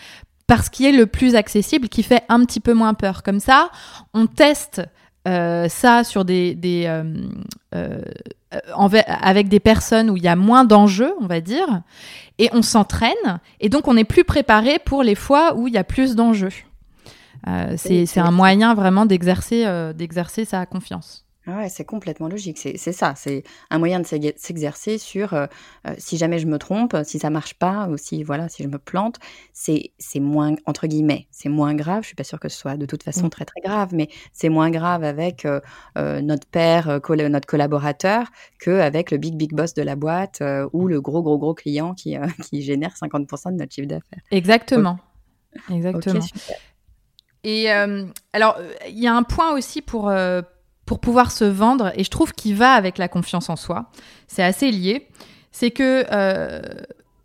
parce 0.46 0.68
qu'il 0.68 0.86
est 0.86 0.92
le 0.92 1.06
plus 1.06 1.34
accessible, 1.34 1.88
qui 1.88 2.04
fait 2.04 2.22
un 2.28 2.44
petit 2.44 2.60
peu 2.60 2.72
moins 2.72 2.94
peur. 2.94 3.24
Comme 3.24 3.40
ça, 3.40 3.70
on 4.14 4.26
teste 4.26 4.82
euh, 5.26 5.68
ça 5.68 6.04
sur 6.04 6.24
des, 6.24 6.54
des 6.54 6.84
euh, 6.86 7.02
euh, 7.74 8.00
avec 9.08 9.48
des 9.48 9.60
personnes 9.60 10.08
où 10.08 10.16
il 10.16 10.22
y 10.22 10.28
a 10.28 10.36
moins 10.36 10.64
d'enjeux, 10.64 11.12
on 11.20 11.26
va 11.26 11.40
dire, 11.40 11.82
et 12.38 12.48
on 12.52 12.62
s'entraîne, 12.62 13.40
et 13.60 13.68
donc 13.68 13.88
on 13.88 13.96
est 13.96 14.04
plus 14.04 14.24
préparé 14.24 14.78
pour 14.78 15.02
les 15.02 15.16
fois 15.16 15.54
où 15.56 15.66
il 15.66 15.74
y 15.74 15.78
a 15.78 15.84
plus 15.84 16.14
d'enjeux. 16.14 16.52
c'est 17.76 18.18
un 18.18 18.30
moyen 18.30 18.74
vraiment 18.74 19.04
d'exercer 19.04 19.66
d'exercer 19.94 20.44
sa 20.44 20.64
confiance. 20.64 21.25
Ouais, 21.46 21.68
c'est 21.68 21.84
complètement 21.84 22.26
logique. 22.26 22.58
C'est 22.58 22.92
ça. 22.92 23.14
C'est 23.16 23.44
un 23.70 23.78
moyen 23.78 24.00
de 24.00 24.06
s'exercer 24.36 24.98
sur 24.98 25.32
euh, 25.32 25.46
euh, 25.86 25.94
si 25.96 26.16
jamais 26.16 26.40
je 26.40 26.46
me 26.46 26.58
trompe, 26.58 26.96
si 27.04 27.20
ça 27.20 27.30
marche 27.30 27.54
pas, 27.54 27.86
ou 27.88 27.96
si 27.96 28.24
voilà, 28.24 28.48
si 28.48 28.64
je 28.64 28.68
me 28.68 28.78
plante, 28.78 29.18
c'est 29.52 29.92
moins 30.16 30.56
entre 30.66 30.88
guillemets, 30.88 31.28
c'est 31.30 31.48
moins 31.48 31.74
grave. 31.74 32.02
Je 32.02 32.08
suis 32.08 32.16
pas 32.16 32.24
sûre 32.24 32.40
que 32.40 32.48
ce 32.48 32.58
soit 32.58 32.76
de 32.76 32.84
toute 32.84 33.04
façon 33.04 33.28
très 33.30 33.44
très 33.44 33.60
grave, 33.60 33.90
mais 33.92 34.08
c'est 34.32 34.48
moins 34.48 34.70
grave 34.70 35.04
avec 35.04 35.44
euh, 35.44 35.60
notre 36.20 36.48
père, 36.48 37.00
notre 37.08 37.46
collaborateur, 37.46 38.26
que 38.58 38.80
avec 38.80 39.12
le 39.12 39.18
big 39.18 39.36
big 39.36 39.54
boss 39.54 39.72
de 39.72 39.82
la 39.82 39.94
boîte 39.94 40.42
ou 40.72 40.88
le 40.88 41.00
gros 41.00 41.22
gros 41.22 41.38
gros 41.38 41.54
client 41.54 41.94
qui 41.94 42.16
qui 42.50 42.62
génère 42.62 42.94
50% 43.00 43.52
de 43.52 43.58
notre 43.58 43.72
chiffre 43.72 43.86
d'affaires. 43.86 44.22
Exactement. 44.32 44.98
Exactement. 45.70 46.24
Et 47.44 47.68
alors, 48.32 48.58
il 48.88 48.98
y 48.98 49.06
a 49.06 49.14
un 49.14 49.22
point 49.22 49.52
aussi 49.52 49.80
pour 49.80 50.10
pour 50.86 51.00
pouvoir 51.00 51.32
se 51.32 51.44
vendre, 51.44 51.92
et 51.96 52.04
je 52.04 52.10
trouve 52.10 52.32
qu'il 52.32 52.54
va 52.54 52.72
avec 52.72 52.96
la 52.96 53.08
confiance 53.08 53.50
en 53.50 53.56
soi, 53.56 53.90
c'est 54.28 54.44
assez 54.44 54.70
lié, 54.70 55.08
c'est 55.50 55.72
que 55.72 56.04
euh, 56.12 56.60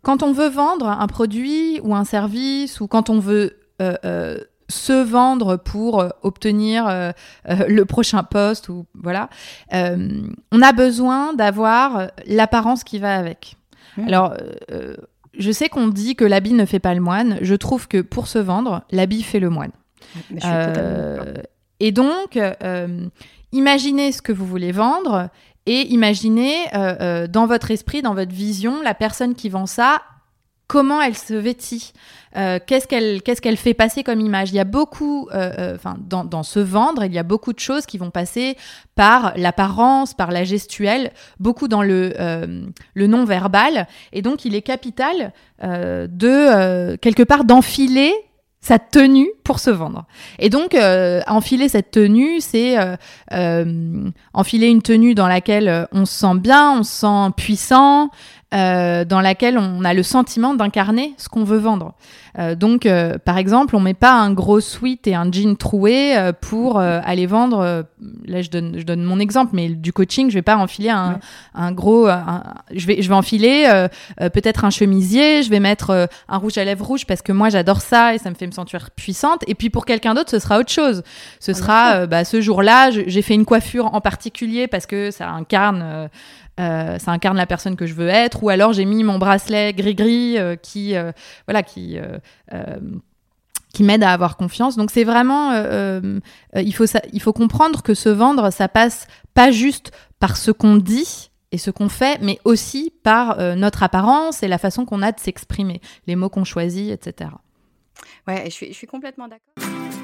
quand 0.02 0.22
on 0.22 0.32
veut 0.32 0.48
vendre 0.48 0.88
un 0.88 1.06
produit 1.06 1.80
ou 1.84 1.94
un 1.94 2.04
service, 2.04 2.80
ou 2.80 2.88
quand 2.88 3.08
on 3.08 3.20
veut 3.20 3.58
euh, 3.80 3.94
euh, 4.04 4.38
se 4.68 4.92
vendre 4.92 5.56
pour 5.56 6.02
obtenir 6.22 7.12
le 7.46 7.82
prochain 7.82 8.22
poste 8.22 8.70
ou 8.70 8.86
voilà. 8.94 9.28
on 9.70 10.62
a 10.62 10.72
besoin 10.72 11.34
d'avoir 11.34 12.08
l'apparence 12.26 12.84
qui 12.84 12.98
va 12.98 13.14
avec. 13.16 13.56
Mmh. 13.98 14.08
Alors, 14.08 14.34
je 15.38 15.52
sais 15.52 15.68
qu'on 15.68 15.88
dit 15.88 16.16
que 16.16 16.24
l'habit 16.24 16.54
ne 16.54 16.64
fait 16.64 16.78
pas 16.78 16.94
le 16.94 17.02
moine. 17.02 17.36
Je 17.42 17.54
trouve 17.54 17.86
que 17.86 18.00
pour 18.00 18.28
se 18.28 18.38
vendre, 18.38 18.82
l'habit 18.90 19.22
fait 19.22 19.40
le 19.40 19.50
moine. 19.50 19.72
et 21.80 21.92
donc, 21.92 22.38
imaginez 23.52 24.12
ce 24.12 24.22
que 24.22 24.32
vous 24.32 24.46
voulez 24.46 24.72
vendre 24.72 25.28
et 25.66 25.92
imaginez 25.92 26.56
euh, 26.74 26.94
euh, 27.00 27.26
dans 27.26 27.46
votre 27.46 27.70
esprit, 27.70 28.02
dans 28.02 28.14
votre 28.14 28.32
vision, 28.32 28.82
la 28.82 28.94
personne 28.94 29.34
qui 29.34 29.48
vend 29.48 29.66
ça, 29.66 30.02
comment 30.66 31.00
elle 31.00 31.16
se 31.16 31.34
vêtit, 31.34 31.92
euh, 32.36 32.58
qu'est-ce 32.66 32.86
qu'elle 32.88 33.56
fait 33.56 33.74
passer 33.74 34.02
comme 34.02 34.20
image? 34.20 34.50
Il 34.50 34.56
y 34.56 34.60
a 34.60 34.64
beaucoup, 34.64 35.28
dans, 35.30 36.42
se 36.42 36.58
vendre, 36.58 37.04
il 37.04 37.12
y 37.12 37.18
a 37.18 37.22
beaucoup 37.22 37.52
de 37.52 37.60
choses 37.60 37.86
qui 37.86 37.98
vont 37.98 38.10
passer 38.10 38.56
par 38.94 39.34
l'apparence, 39.36 40.14
par 40.14 40.32
la 40.32 40.44
gestuelle, 40.44 41.12
beaucoup 41.38 41.68
dans 41.68 41.82
le 41.82 42.14
le 42.94 43.06
non 43.06 43.24
verbal, 43.24 43.86
et 44.12 44.22
donc 44.22 44.46
il 44.46 44.54
est 44.54 44.62
capital 44.62 45.32
de 45.62 46.96
quelque 46.96 47.22
part 47.22 47.44
d'enfiler 47.44 48.14
sa 48.62 48.78
tenue 48.78 49.28
pour 49.42 49.58
se 49.58 49.70
vendre. 49.70 50.06
Et 50.38 50.48
donc, 50.48 50.74
euh, 50.74 51.20
enfiler 51.26 51.68
cette 51.68 51.90
tenue, 51.90 52.40
c'est 52.40 52.78
euh, 52.78 52.96
euh, 53.32 54.08
enfiler 54.32 54.68
une 54.68 54.82
tenue 54.82 55.16
dans 55.16 55.26
laquelle 55.26 55.88
on 55.92 56.06
se 56.06 56.14
sent 56.14 56.36
bien, 56.36 56.78
on 56.78 56.84
se 56.84 57.00
sent 57.00 57.32
puissant, 57.36 58.10
euh, 58.52 59.06
dans 59.06 59.22
laquelle 59.22 59.56
on 59.56 59.82
a 59.82 59.94
le 59.94 60.02
sentiment 60.02 60.52
d'incarner 60.52 61.14
ce 61.16 61.30
qu'on 61.30 61.42
veut 61.42 61.58
vendre. 61.58 61.94
Euh, 62.38 62.54
donc, 62.54 62.84
euh, 62.84 63.16
par 63.16 63.38
exemple, 63.38 63.74
on 63.76 63.80
met 63.80 63.94
pas 63.94 64.12
un 64.12 64.30
gros 64.30 64.60
sweat 64.60 65.06
et 65.06 65.14
un 65.14 65.30
jean 65.32 65.56
troué 65.56 66.14
pour 66.42 66.78
aller 66.78 67.26
vendre. 67.26 67.86
là, 68.26 68.42
je 68.42 68.50
donne, 68.50 68.74
je 68.78 68.82
donne 68.82 69.04
mon 69.04 69.18
exemple, 69.18 69.52
mais 69.54 69.70
du 69.70 69.92
coaching, 69.92 70.28
je 70.28 70.34
vais 70.34 70.42
pas 70.42 70.56
enfiler 70.56 70.90
un, 70.90 71.18
un 71.54 71.72
gros. 71.72 72.08
je 72.74 72.86
vais, 72.86 73.00
je 73.00 73.08
vais 73.08 73.14
enfiler 73.14 73.86
peut-être 74.18 74.64
un 74.64 74.70
chemisier. 74.70 75.42
Je 75.42 75.50
vais 75.50 75.60
mettre 75.60 76.08
un 76.28 76.36
rouge 76.36 76.58
à 76.58 76.64
lèvres 76.64 76.84
rouge 76.84 77.06
parce 77.06 77.22
que 77.22 77.32
moi, 77.32 77.48
j'adore 77.48 77.80
ça 77.80 78.14
et 78.14 78.18
ça 78.18 78.28
me 78.28 78.34
fait 78.34 78.46
me 78.46 78.52
sentir 78.52 78.90
puissante. 78.90 79.44
Et 79.46 79.54
puis 79.54 79.70
pour 79.70 79.86
quelqu'un 79.86 80.14
d'autre, 80.14 80.30
ce 80.30 80.38
sera 80.38 80.58
autre 80.58 80.72
chose. 80.72 81.02
Ce 81.40 81.54
sera, 81.54 82.06
bah, 82.06 82.24
ce 82.24 82.40
jour-là, 82.40 82.90
j'ai 82.90 83.22
fait 83.22 83.34
une 83.34 83.46
coiffure 83.46 83.94
en 83.94 84.00
particulier 84.00 84.66
parce 84.66 84.86
que 84.86 85.10
ça 85.10 85.30
incarne 85.30 86.10
euh, 86.60 86.98
ça 86.98 87.12
incarne 87.12 87.36
la 87.36 87.46
personne 87.46 87.76
que 87.76 87.86
je 87.86 87.94
veux 87.94 88.08
être, 88.08 88.42
ou 88.42 88.50
alors 88.50 88.72
j'ai 88.72 88.84
mis 88.84 89.04
mon 89.04 89.18
bracelet 89.18 89.72
gris-gris 89.72 90.38
euh, 90.38 90.56
qui, 90.56 90.94
euh, 90.96 91.12
voilà, 91.46 91.62
qui 91.62 91.98
qui 93.72 93.84
m'aide 93.84 94.02
à 94.02 94.12
avoir 94.12 94.36
confiance. 94.36 94.76
Donc 94.76 94.90
c'est 94.90 95.04
vraiment, 95.04 95.52
il, 96.54 96.74
faut 96.74 96.84
il 97.12 97.22
faut 97.22 97.32
comprendre 97.32 97.82
que 97.82 97.94
se 97.94 98.10
vendre, 98.10 98.50
ça 98.50 98.68
passe 98.68 99.06
pas 99.32 99.50
juste 99.50 99.92
par 100.18 100.36
ce 100.36 100.50
qu'on 100.50 100.76
dit 100.76 101.30
et 101.52 101.58
ce 101.58 101.70
qu'on 101.70 101.88
fait, 101.88 102.20
mais 102.20 102.38
aussi 102.44 102.92
par 103.02 103.38
notre 103.56 103.82
apparence 103.82 104.42
et 104.42 104.48
la 104.48 104.58
façon 104.58 104.84
qu'on 104.84 105.00
a 105.00 105.10
de 105.10 105.20
s'exprimer, 105.20 105.80
les 106.06 106.16
mots 106.16 106.28
qu'on 106.28 106.44
choisit, 106.44 106.90
etc. 106.90 107.30
Ouais, 108.28 108.44
je 108.44 108.50
suis, 108.50 108.66
je 108.68 108.74
suis 108.74 108.86
complètement 108.86 109.26
d'accord. 109.26 110.01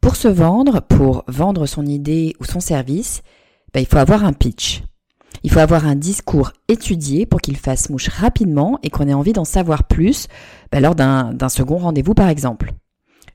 Pour 0.00 0.16
se 0.16 0.28
vendre, 0.28 0.80
pour 0.80 1.24
vendre 1.28 1.66
son 1.66 1.84
idée 1.84 2.34
ou 2.40 2.44
son 2.44 2.60
service, 2.60 3.22
ben, 3.74 3.80
il 3.80 3.86
faut 3.86 3.98
avoir 3.98 4.24
un 4.24 4.32
pitch. 4.32 4.82
Il 5.42 5.50
faut 5.50 5.60
avoir 5.60 5.86
un 5.86 5.94
discours 5.94 6.52
étudié 6.68 7.26
pour 7.26 7.40
qu'il 7.40 7.56
fasse 7.56 7.90
mouche 7.90 8.08
rapidement 8.08 8.78
et 8.82 8.90
qu'on 8.90 9.08
ait 9.08 9.14
envie 9.14 9.32
d'en 9.32 9.44
savoir 9.44 9.84
plus 9.84 10.26
ben, 10.72 10.80
lors 10.80 10.94
d'un 10.94 11.48
second 11.48 11.78
rendez-vous 11.78 12.14
par 12.14 12.28
exemple. 12.28 12.72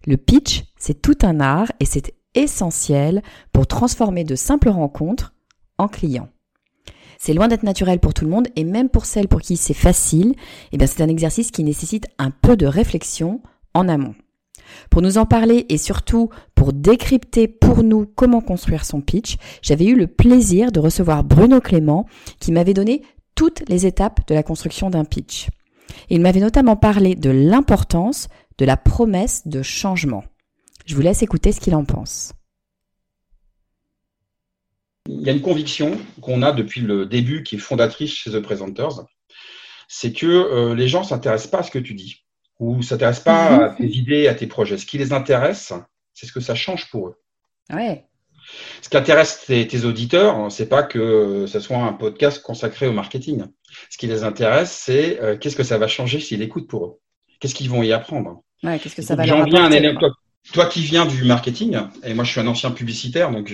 Le 0.06 0.18
pitch, 0.18 0.64
c'est 0.78 1.02
tout 1.02 1.18
un 1.24 1.40
art 1.40 1.72
et 1.80 1.86
c'est 1.86 2.14
essentiel 2.36 3.22
pour 3.54 3.68
transformer 3.68 4.24
de 4.24 4.36
simples 4.36 4.70
rencontres 4.70 5.34
en 5.78 5.88
clients. 5.88 6.30
C'est 7.18 7.34
loin 7.34 7.48
d'être 7.48 7.64
naturel 7.64 8.00
pour 8.00 8.14
tout 8.14 8.26
le 8.26 8.32
monde 8.32 8.48
et 8.56 8.64
même 8.64 8.90
pour 8.90 9.06
celles 9.06 9.28
pour 9.28 9.42
qui 9.42 9.56
c'est 9.58 9.74
facile, 9.74 10.36
eh 10.72 10.88
c'est 10.88 11.02
un 11.02 11.08
exercice 11.08 11.52
qui 11.52 11.64
nécessite 11.64 12.08
un 12.18 12.30
peu 12.30 12.58
de 12.58 12.66
réflexion 12.66 13.42
en 13.74 13.88
amont. 13.88 14.16
Pour 14.90 15.02
nous 15.02 15.18
en 15.18 15.26
parler 15.26 15.66
et 15.70 15.78
surtout 15.78 16.30
pour 16.56 16.74
décrypter 16.74 17.48
pour 17.48 17.84
nous 17.84 18.06
comment 18.06 18.42
construire 18.42 18.86
son 18.86 19.02
pitch, 19.02 19.38
j'avais 19.62 19.86
eu 19.86 19.96
le 19.96 20.08
plaisir 20.08 20.72
de 20.72 20.80
recevoir 20.80 21.24
Bruno 21.24 21.62
Clément 21.62 22.06
qui 22.40 22.52
m'avait 22.52 22.74
donné 22.74 23.02
toutes 23.36 23.68
les 23.68 23.86
étapes 23.86 24.28
de 24.28 24.34
la 24.34 24.44
construction 24.44 24.90
d'un 24.90 25.06
pitch. 25.06 25.50
Il 26.10 26.22
m'avait 26.22 26.40
notamment 26.40 26.76
parlé 26.76 27.16
de 27.16 27.30
l'importance 27.30 28.28
de 28.58 28.66
la 28.66 28.78
promesse 28.78 29.48
de 29.48 29.62
changement. 29.62 30.24
Je 30.86 30.96
vous 30.96 31.02
laisse 31.02 31.24
écouter 31.24 31.52
ce 31.52 31.60
qu'il 31.60 31.76
en 31.76 31.84
pense. 31.84 32.34
Il 35.08 35.22
y 35.22 35.30
a 35.30 35.34
une 35.34 35.42
conviction 35.42 35.98
qu'on 36.22 36.42
a 36.42 36.52
depuis 36.52 36.82
le 36.82 37.06
début 37.06 37.44
qui 37.44 37.56
est 37.56 37.60
fondatrice 37.60 38.12
chez 38.12 38.32
The 38.32 38.40
Presenters, 38.40 39.06
c'est 39.88 40.14
que 40.14 40.26
euh, 40.26 40.74
les 40.74 40.88
gens 40.88 41.02
ne 41.02 41.06
s'intéressent 41.06 41.52
pas 41.52 41.60
à 41.60 41.64
ce 41.64 41.72
que 41.72 41.80
tu 41.80 41.94
dis 41.94 42.25
ou 42.60 42.82
s'intéressent 42.82 43.24
pas 43.24 43.52
mhm. 43.52 43.64
à 43.64 43.70
tes 43.70 43.88
idées, 43.88 44.28
à 44.28 44.36
tes 44.36 44.48
projets. 44.48 44.78
Ce 44.78 44.86
qui 44.86 44.98
les 44.98 45.14
intéresse, 45.14 45.74
c'est 46.14 46.26
ce 46.26 46.32
que 46.32 46.40
ça 46.40 46.56
change 46.56 46.90
pour 46.90 47.10
eux. 47.10 47.22
Ouais. 47.74 48.06
Ce 48.82 48.90
qui 48.90 48.98
intéresse 48.98 49.46
tes, 49.46 49.86
auditeurs, 49.86 50.52
c'est 50.52 50.70
pas 50.70 50.84
que 50.84 51.46
ce 51.48 51.60
soit 51.60 51.78
un 51.78 51.94
podcast 51.94 52.42
consacré 52.44 52.88
au 52.88 52.94
marketing. 52.94 53.46
Ce 53.90 53.98
qui 53.98 54.08
les 54.08 54.24
intéresse, 54.24 54.72
c'est 54.72 55.20
euh, 55.22 55.38
qu'est-ce 55.38 55.56
que 55.56 55.64
ça 55.64 55.78
va 55.78 55.88
changer 55.88 56.20
s'ils 56.20 56.42
écoutent 56.42 56.70
pour 56.70 56.86
eux? 56.86 57.00
Qu'est-ce 57.40 57.56
qu'ils 57.56 57.70
vont 57.70 57.84
y 57.84 57.92
apprendre? 57.92 58.44
Ouais, 58.64 58.80
qu'est-ce 58.80 58.96
que 58.96 59.02
ça 59.02 59.16
va 59.16 59.26
leur 59.26 59.42
apporter, 59.42 59.82
toi 60.54 60.68
qui 60.68 60.82
viens 60.82 61.06
du 61.06 61.24
marketing, 61.24 61.78
et 62.04 62.14
moi 62.14 62.24
je 62.24 62.32
suis 62.32 62.40
un 62.40 62.48
ancien 62.48 62.72
publicitaire, 62.72 63.32
donc 63.32 63.52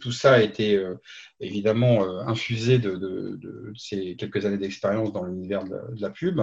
tout 0.00 0.12
ça 0.12 0.34
a 0.34 0.40
été 0.40 0.74
euh, 0.76 0.94
évidemment 1.40 2.04
euh, 2.04 2.22
infusé 2.26 2.78
de, 2.78 3.38
ces 3.76 4.16
quelques 4.16 4.44
années 4.44 4.58
d'expérience 4.58 5.12
dans 5.12 5.24
l'univers 5.24 5.64
de, 5.64 5.76
la 5.98 6.10
pub, 6.10 6.40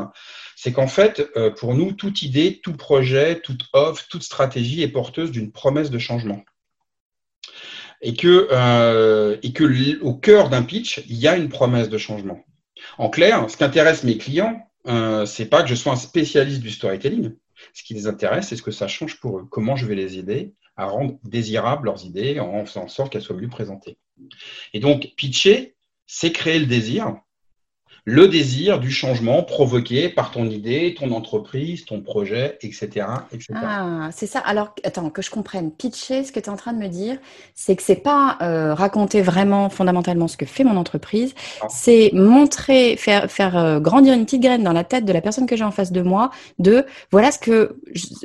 c'est 0.55 0.71
qu'en 0.71 0.87
fait, 0.87 1.29
euh, 1.35 1.51
pour 1.51 1.75
nous, 1.75 1.91
toute 1.91 2.21
idée, 2.21 2.59
tout 2.63 2.73
projet, 2.73 3.41
toute 3.41 3.65
offre, 3.73 4.07
toute 4.09 4.23
stratégie 4.23 4.81
est 4.81 4.87
porteuse 4.87 5.31
d'une 5.31 5.51
promesse 5.51 5.91
de 5.91 5.99
changement. 5.99 6.43
Et 8.01 8.15
que, 8.15 8.47
au 10.01 10.13
cœur 10.15 10.49
d'un 10.49 10.63
pitch, 10.63 11.03
il 11.07 11.17
y 11.17 11.27
a 11.27 11.35
une 11.35 11.49
promesse 11.49 11.89
de 11.89 11.99
changement. 11.99 12.43
En 12.97 13.09
clair, 13.09 13.47
ce 13.47 13.57
qui 13.57 13.63
intéresse 13.63 14.03
mes 14.03 14.17
clients, 14.17 14.67
c'est 15.27 15.45
pas 15.45 15.61
que 15.61 15.69
je 15.69 15.75
sois 15.75 15.93
un 15.93 15.97
spécialiste 15.97 16.61
du 16.61 16.71
storytelling, 16.71 17.35
ce 17.73 17.83
qui 17.83 17.93
les 17.93 18.07
intéresse, 18.07 18.49
c'est 18.49 18.55
ce 18.55 18.61
que 18.61 18.71
ça 18.71 18.87
change 18.87 19.19
pour 19.19 19.39
eux. 19.39 19.47
Comment 19.49 19.75
je 19.75 19.85
vais 19.85 19.95
les 19.95 20.17
aider 20.17 20.53
à 20.75 20.85
rendre 20.85 21.17
désirables 21.23 21.85
leurs 21.85 22.05
idées 22.05 22.39
en 22.39 22.65
faisant 22.65 22.83
en 22.83 22.87
sorte 22.87 23.11
qu'elles 23.11 23.21
soient 23.21 23.35
mieux 23.35 23.49
présentées. 23.49 23.97
Et 24.73 24.79
donc, 24.79 25.13
pitcher, 25.15 25.75
c'est 26.05 26.31
créer 26.31 26.59
le 26.59 26.65
désir, 26.65 27.15
le 28.05 28.27
désir 28.27 28.79
du 28.79 28.89
changement 28.89 29.43
provoqué 29.43 30.09
par 30.09 30.31
ton 30.31 30.45
idée, 30.45 30.95
ton 30.97 31.11
entreprise, 31.11 31.85
ton 31.85 32.01
projet, 32.01 32.57
etc. 32.61 33.05
Ah, 33.53 34.09
c'est 34.11 34.25
ça. 34.25 34.39
Alors, 34.39 34.73
attends, 34.83 35.09
que 35.11 35.21
je 35.21 35.29
comprenne. 35.29 35.71
Pitcher, 35.71 36.23
ce 36.23 36.31
que 36.31 36.39
tu 36.39 36.47
es 36.47 36.49
en 36.49 36.55
train 36.55 36.73
de 36.73 36.79
me 36.79 36.87
dire, 36.87 37.17
c'est 37.53 37.75
que 37.75 37.83
c'est 37.83 37.95
pas 37.95 38.37
euh, 38.41 38.73
raconter 38.73 39.21
vraiment 39.21 39.69
fondamentalement 39.69 40.27
ce 40.27 40.37
que 40.37 40.45
fait 40.45 40.63
mon 40.63 40.77
entreprise, 40.77 41.35
c'est 41.69 42.11
montrer, 42.13 42.97
faire, 42.97 43.29
faire 43.29 43.55
euh, 43.57 43.79
grandir 43.79 44.13
une 44.13 44.25
petite 44.25 44.41
graine 44.41 44.63
dans 44.63 44.73
la 44.73 44.83
tête 44.83 45.05
de 45.05 45.13
la 45.13 45.21
personne 45.21 45.45
que 45.45 45.55
j'ai 45.55 45.63
en 45.63 45.71
face 45.71 45.91
de 45.91 46.01
moi, 46.01 46.31
de 46.57 46.85
voilà 47.11 47.31
ce 47.31 47.37
que, 47.37 47.77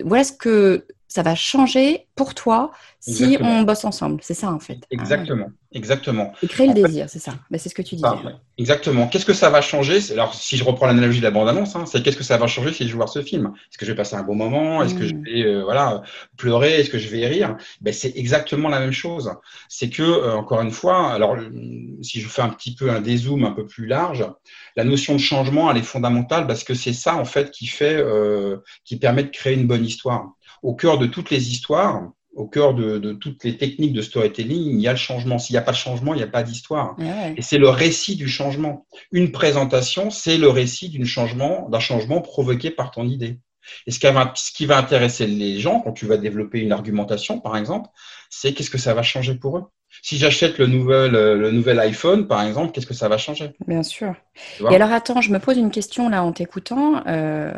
voilà 0.05 0.25
ce 0.25 0.33
que 0.33 0.87
ça 1.09 1.23
va 1.23 1.35
changer 1.35 2.07
pour 2.15 2.35
toi 2.35 2.73
si 3.01 3.39
on 3.41 3.63
bosse 3.63 3.85
ensemble. 3.85 4.21
C'est 4.23 4.35
ça, 4.35 4.53
en 4.53 4.59
fait. 4.59 4.79
Ah 4.83 4.87
exactement. 4.91 5.49
Exactement. 5.73 6.33
Et 6.43 6.49
créer 6.49 6.69
le 6.69 6.75
désir, 6.75 7.09
c'est 7.09 7.19
ça. 7.19 7.35
Mais 7.51 7.59
c'est 7.59 7.69
ce 7.69 7.75
que 7.75 7.83
tu 7.83 7.97
disais. 7.97 8.09
exactement. 8.57 9.09
Qu'est-ce 9.09 9.27
que 9.27 9.35
ça 9.35 9.51
va 9.51 9.61
changer 9.61 9.99
Alors, 10.13 10.35
si 10.35 10.57
je 10.57 10.65
reprends 10.65 10.87
l'analogie 10.87 11.19
de 11.19 11.25
la 11.25 11.31
bande-annonce, 11.31 11.77
hein, 11.77 11.85
c'est 11.87 12.03
qu'est-ce 12.03 12.17
que 12.17 12.25
ça 12.25 12.39
va 12.39 12.47
changer 12.47 12.73
si 12.73 12.85
je 12.85 12.89
vais 12.89 12.97
voir 12.97 13.11
ce 13.11 13.23
film? 13.23 13.53
Est-ce 13.55 13.77
que 13.77 13.85
je 13.85 13.91
vais 13.91 13.97
passer 13.97 14.17
un 14.17 14.23
bon 14.23 14.35
moment? 14.35 14.83
Est-ce 14.83 14.95
que 14.95 15.07
je 15.07 15.15
mm. 15.15 15.23
vais 15.25 15.45
euh, 15.45 15.65
voilà 15.65 16.03
pleurer? 16.39 16.81
Est-ce 16.81 16.89
que 16.89 16.99
je 16.99 17.09
vais 17.09 17.27
rire? 17.27 17.57
Ben, 17.83 17.93
C'est 17.93 18.17
exactement 18.17 18.69
la 18.71 18.81
même 18.81 18.93
chose. 18.93 19.33
C'est 19.69 19.91
que, 19.91 20.03
euh, 20.03 20.35
encore 20.35 20.63
une 20.63 20.71
fois, 20.71 21.13
alors 21.13 21.37
si 22.01 22.21
je 22.21 22.29
fais 22.29 22.43
un 22.43 22.49
petit 22.49 22.75
peu 22.75 22.91
un 22.91 23.01
dézoom 23.01 23.45
un 23.45 23.53
peu 23.53 23.67
plus 23.67 23.87
large, 23.87 24.25
la 24.77 24.85
notion 24.85 25.15
de 25.15 25.21
changement, 25.21 25.71
elle 25.71 25.77
est 25.77 25.83
fondamentale 25.83 26.47
parce 26.47 26.65
que 26.65 26.75
c'est 26.75 26.95
ça, 26.95 27.17
en 27.17 27.27
fait, 27.27 27.51
qui 27.51 27.67
fait, 27.67 27.97
euh, 27.97 28.59
qui 28.85 28.97
permet 28.99 29.25
de 29.25 29.31
créer 29.31 29.55
une 29.55 29.67
bonne 29.67 29.85
histoire. 29.85 30.33
Au 30.63 30.75
cœur 30.75 30.99
de 30.99 31.07
toutes 31.07 31.31
les 31.31 31.51
histoires, 31.51 32.11
au 32.37 32.47
cœur 32.47 32.75
de, 32.75 33.13
toutes 33.13 33.45
les 33.45 33.57
techniques 33.57 33.95
de 33.95 34.03
storytelling, 34.03 34.79
il 34.79 34.81
y 34.81 34.89
a 34.89 34.93
le 34.93 34.99
changement. 34.99 35.39
S'il 35.39 35.55
n'y 35.55 35.59
a 35.59 35.63
pas 35.63 35.73
de 35.73 35.77
changement, 35.77 36.13
il 36.13 36.19
n'y 36.19 36.23
a 36.23 36.29
pas 36.29 36.43
d'histoire. 36.43 36.95
Et 37.37 37.43
c'est 37.43 37.59
le 37.59 37.71
récit 37.71 38.15
du 38.15 38.29
changement. 38.29 38.87
Une 39.11 39.33
présentation, 39.33 40.11
c'est 40.11 40.37
le 40.37 40.49
récit 40.49 40.91
d'un 40.91 41.05
changement, 41.05 42.21
provoqué 42.21 42.71
par 42.71 42.91
ton 42.91 43.09
idée. 43.09 43.39
Et 43.87 43.91
ce 43.91 43.99
qui, 43.99 44.07
va, 44.07 44.33
ce 44.37 44.53
qui 44.53 44.65
va 44.65 44.79
intéresser 44.79 45.27
les 45.27 45.59
gens 45.59 45.81
quand 45.81 45.93
tu 45.93 46.07
vas 46.07 46.19
développer 46.19 46.61
une 46.61 46.71
argumentation, 46.71 47.41
par 47.41 47.57
exemple, 47.57 47.89
c'est 48.31 48.53
qu'est-ce 48.53 48.71
que 48.71 48.79
ça 48.79 48.95
va 48.95 49.03
changer 49.03 49.35
pour 49.35 49.59
eux. 49.59 49.65
Si 50.03 50.19
j'achète 50.19 50.59
le 50.59 50.67
nouvel, 50.67 51.13
le 51.13 51.51
nouvel 51.51 51.81
iPhone, 51.81 52.29
par 52.29 52.43
exemple, 52.43 52.73
qu'est-ce 52.73 52.87
que 52.87 52.95
ça 52.95 53.09
va 53.09 53.19
changer? 53.19 53.53
Bien 53.67 53.83
sûr. 53.83 54.15
Et 54.71 54.75
alors, 54.75 54.93
attends, 54.93 55.21
je 55.21 55.33
me 55.33 55.39
pose 55.39 55.57
une 55.57 55.71
question 55.71 56.09
là 56.09 56.23
en 56.23 56.33
t'écoutant. 56.33 57.03
Euh, 57.07 57.53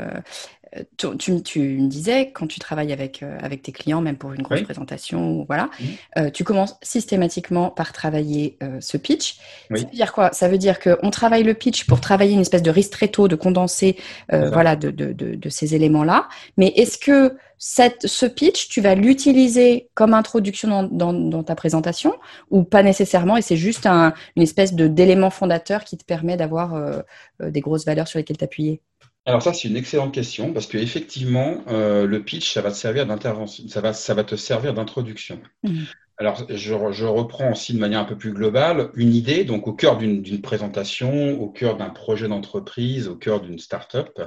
tu, 0.97 1.43
tu, 1.43 1.61
me 1.61 1.89
disais, 1.89 2.31
quand 2.33 2.47
tu 2.47 2.59
travailles 2.59 2.93
avec, 2.93 3.23
euh, 3.23 3.39
avec 3.41 3.63
tes 3.63 3.73
clients, 3.73 4.01
même 4.01 4.17
pour 4.17 4.33
une 4.33 4.43
grosse 4.43 4.63
présentation, 4.63 5.45
voilà, 5.47 5.71
euh, 6.19 6.31
tu 6.31 6.45
commences 6.45 6.77
systématiquement 6.83 7.71
par 7.71 7.93
travailler 7.93 8.57
euh, 8.63 8.79
ce 8.81 8.97
pitch. 8.97 9.39
Ça 9.71 9.77
veut 9.77 9.85
dire 9.85 10.13
quoi? 10.13 10.33
Ça 10.33 10.49
veut 10.49 10.59
dire 10.59 10.79
qu'on 10.81 11.11
travaille 11.11 11.43
le 11.43 11.55
pitch 11.55 11.87
pour 11.87 12.01
travailler 12.01 12.35
une 12.35 12.41
espèce 12.41 12.63
de 12.63 12.71
ristretto, 12.71 13.29
de 13.29 13.37
condensé 13.37 13.97
voilà, 14.29 14.77
de, 14.77 14.91
de, 14.91 15.13
de, 15.13 15.49
ces 15.49 15.75
éléments-là. 15.75 16.29
Mais 16.57 16.69
est-ce 16.77 16.99
que 16.99 17.37
cette, 17.57 18.07
ce 18.07 18.27
pitch, 18.27 18.69
tu 18.69 18.81
vas 18.81 18.95
l'utiliser 18.95 19.89
comme 19.95 20.15
introduction 20.15 20.69
dans, 20.69 20.83
dans, 20.83 21.13
dans, 21.13 21.43
ta 21.43 21.55
présentation 21.55 22.15
ou 22.51 22.63
pas 22.63 22.83
nécessairement? 22.83 23.37
Et 23.37 23.43
c'est 23.43 23.57
juste 23.57 23.87
un, 23.87 24.13
une 24.37 24.43
espèce 24.43 24.75
d'élément 24.75 25.31
fondateur 25.31 25.85
qui 25.85 25.97
te 25.97 26.05
permet 26.05 26.37
d'avoir 26.37 27.03
des 27.41 27.61
grosses 27.61 27.85
valeurs 27.85 28.09
sur 28.09 28.19
lesquelles 28.19 28.37
t'appuyer? 28.37 28.81
Alors 29.29 29.43
ça, 29.43 29.53
c'est 29.53 29.69
une 29.69 29.77
excellente 29.77 30.15
question 30.15 30.55
parce 30.55 30.67
que 30.67 30.79
effectivement, 30.79 31.63
euh, 31.69 32.07
le 32.07 32.23
pitch, 32.23 32.51
ça 32.51 32.63
va 32.63 32.71
te 32.71 32.77
servir 32.77 33.05
d'intervention, 33.05 33.69
ça 33.69 33.83
va, 33.83 33.93
ça 33.93 34.15
va 34.15 34.25
te 34.25 34.37
servir 34.37 34.73
d'introduction. 34.73 35.39
Mmh. 35.65 35.83
Alors, 36.17 36.47
je, 36.49 36.73
reprends 36.73 37.53
aussi 37.53 37.75
de 37.75 37.79
manière 37.79 38.01
un 38.01 38.07
peu 38.07 38.17
plus 38.17 38.33
globale 38.33 38.91
une 38.95 39.15
idée. 39.15 39.45
Donc, 39.45 39.69
au 39.69 39.75
cœur 39.75 39.99
d'une 39.99 40.41
présentation, 40.41 41.39
au 41.41 41.49
cœur 41.51 41.77
d'un 41.77 41.91
projet 41.91 42.27
d'entreprise, 42.27 43.07
au 43.07 43.17
cœur 43.17 43.43
d'une 43.43 43.59
start-up, 43.59 44.19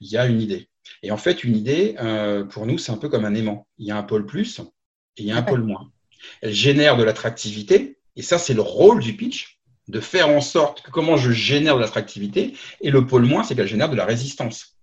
il 0.00 0.10
y 0.10 0.16
a 0.16 0.26
une 0.26 0.42
idée. 0.42 0.68
Et 1.04 1.12
en 1.12 1.16
fait, 1.16 1.44
une 1.44 1.56
idée, 1.56 1.94
euh, 2.00 2.44
pour 2.44 2.66
nous, 2.66 2.78
c'est 2.78 2.90
un 2.90 2.96
peu 2.96 3.08
comme 3.08 3.24
un 3.24 3.34
aimant. 3.34 3.68
Il 3.78 3.86
y 3.86 3.92
a 3.92 3.96
un 3.96 4.02
pôle 4.02 4.26
plus 4.26 4.58
et 4.58 5.22
il 5.22 5.26
y 5.26 5.30
a 5.30 5.36
un 5.36 5.42
pôle 5.42 5.62
moins. 5.62 5.92
Elle 6.42 6.52
génère 6.52 6.96
de 6.96 7.04
l'attractivité 7.04 7.98
et 8.16 8.22
ça, 8.22 8.38
c'est 8.38 8.54
le 8.54 8.62
rôle 8.62 8.98
du 9.00 9.16
pitch 9.16 9.57
de 9.88 10.00
faire 10.00 10.28
en 10.28 10.40
sorte 10.40 10.82
que 10.82 10.90
comment 10.90 11.16
je 11.16 11.32
génère 11.32 11.76
de 11.76 11.80
l'attractivité. 11.80 12.54
Et 12.80 12.90
le 12.90 13.06
pôle 13.06 13.24
moins, 13.24 13.42
c'est 13.42 13.54
qu'elle 13.54 13.66
génère 13.66 13.88
de 13.88 13.96
la 13.96 14.04
résistance. 14.04 14.76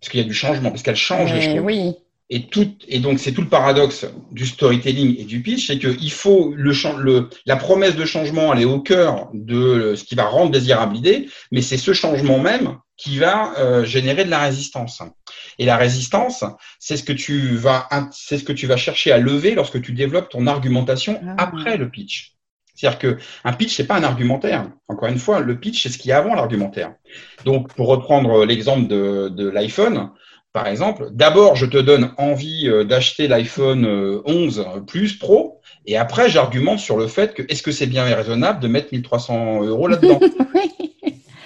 Parce 0.00 0.10
qu'il 0.10 0.20
y 0.20 0.22
a 0.22 0.26
du 0.26 0.34
changement, 0.34 0.70
parce 0.70 0.82
qu'elle 0.82 0.96
change 0.96 1.32
les 1.32 1.42
choses. 1.42 1.60
Oui. 1.60 1.94
Et, 2.30 2.46
tout, 2.46 2.76
et 2.88 2.98
donc, 2.98 3.18
c'est 3.18 3.32
tout 3.32 3.40
le 3.40 3.48
paradoxe 3.48 4.06
du 4.32 4.44
storytelling 4.44 5.18
et 5.18 5.24
du 5.24 5.40
pitch, 5.40 5.66
c'est 5.66 5.78
qu'il 5.78 6.12
faut 6.12 6.52
le, 6.54 6.72
le, 7.02 7.30
la 7.46 7.56
promesse 7.56 7.96
de 7.96 8.04
changement, 8.04 8.52
elle 8.52 8.60
est 8.60 8.66
au 8.66 8.80
cœur 8.80 9.30
de 9.32 9.94
ce 9.96 10.04
qui 10.04 10.14
va 10.14 10.24
rendre 10.24 10.50
désirable 10.50 10.94
l'idée, 10.94 11.30
mais 11.52 11.62
c'est 11.62 11.78
ce 11.78 11.94
changement 11.94 12.38
même 12.38 12.76
qui 12.98 13.16
va 13.16 13.54
euh, 13.58 13.84
générer 13.84 14.26
de 14.26 14.30
la 14.30 14.40
résistance. 14.40 15.02
Et 15.58 15.64
la 15.64 15.78
résistance, 15.78 16.44
c'est 16.78 16.98
ce 16.98 17.02
que 17.02 17.14
tu 17.14 17.56
vas, 17.56 17.88
c'est 18.12 18.36
ce 18.36 18.44
que 18.44 18.52
tu 18.52 18.66
vas 18.66 18.76
chercher 18.76 19.10
à 19.10 19.18
lever 19.18 19.54
lorsque 19.54 19.80
tu 19.80 19.92
développes 19.92 20.28
ton 20.28 20.46
argumentation 20.46 21.18
ah. 21.26 21.36
après 21.38 21.78
le 21.78 21.88
pitch. 21.88 22.34
C'est-à-dire 22.78 22.98
qu'un 22.98 23.52
pitch, 23.52 23.76
c'est 23.76 23.86
pas 23.86 23.96
un 23.96 24.04
argumentaire. 24.04 24.70
Encore 24.86 25.08
une 25.08 25.18
fois, 25.18 25.40
le 25.40 25.58
pitch, 25.58 25.82
c'est 25.82 25.88
ce 25.88 25.98
qui 25.98 26.10
est 26.10 26.12
avant 26.12 26.36
l'argumentaire. 26.36 26.94
Donc, 27.44 27.74
pour 27.74 27.88
reprendre 27.88 28.44
l'exemple 28.44 28.86
de, 28.86 29.28
de 29.28 29.48
l'iPhone, 29.48 30.10
par 30.52 30.68
exemple, 30.68 31.08
d'abord, 31.10 31.56
je 31.56 31.66
te 31.66 31.76
donne 31.76 32.12
envie 32.18 32.68
euh, 32.68 32.84
d'acheter 32.84 33.26
l'iPhone 33.26 33.84
11 34.24 34.60
euh, 34.60 34.80
Plus 34.80 35.18
Pro, 35.18 35.60
et 35.86 35.96
après, 35.96 36.28
j'argumente 36.28 36.78
sur 36.78 36.96
le 36.96 37.08
fait 37.08 37.34
que 37.34 37.42
est-ce 37.48 37.64
que 37.64 37.72
c'est 37.72 37.86
bien 37.86 38.06
et 38.06 38.14
raisonnable 38.14 38.60
de 38.60 38.68
mettre 38.68 38.88
1300 38.92 39.64
euros 39.64 39.88
là-dedans? 39.88 40.20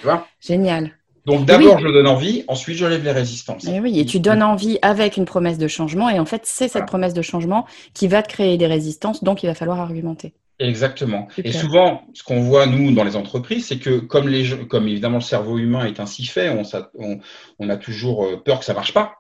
Tu 0.02 0.08
vois? 0.08 0.26
Génial. 0.40 0.90
Donc 1.26 1.46
d'abord, 1.46 1.78
je 1.78 1.86
donne 1.86 2.08
envie, 2.08 2.42
ensuite 2.48 2.76
je 2.76 2.84
lève 2.84 3.04
les 3.04 3.12
résistances. 3.12 3.64
Et 3.68 3.78
oui, 3.78 4.00
et 4.00 4.04
tu 4.04 4.18
donnes 4.18 4.42
envie 4.42 4.80
avec 4.82 5.16
une 5.16 5.26
promesse 5.26 5.58
de 5.58 5.68
changement, 5.68 6.10
et 6.10 6.18
en 6.18 6.24
fait, 6.24 6.42
c'est 6.44 6.66
cette 6.66 6.86
promesse 6.86 7.14
de 7.14 7.22
changement 7.22 7.64
qui 7.94 8.08
va 8.08 8.22
te 8.22 8.28
créer 8.28 8.58
des 8.58 8.66
résistances, 8.66 9.22
donc 9.22 9.44
il 9.44 9.46
va 9.46 9.54
falloir 9.54 9.78
argumenter. 9.78 10.34
Exactement. 10.58 11.28
Et 11.38 11.50
souvent, 11.50 12.02
ce 12.14 12.22
qu'on 12.22 12.40
voit, 12.40 12.66
nous, 12.66 12.92
dans 12.92 13.04
les 13.04 13.16
entreprises, 13.16 13.66
c'est 13.66 13.78
que 13.78 13.98
comme, 13.98 14.28
les, 14.28 14.66
comme 14.68 14.86
évidemment 14.86 15.18
le 15.18 15.22
cerveau 15.22 15.58
humain 15.58 15.86
est 15.86 15.98
ainsi 15.98 16.24
fait, 16.24 16.50
on, 16.50 17.20
on, 17.58 17.68
a 17.68 17.76
toujours 17.76 18.24
euh, 18.24 18.36
peur 18.36 18.60
que 18.60 18.64
ça 18.64 18.74
marche 18.74 18.94
pas. 18.94 19.16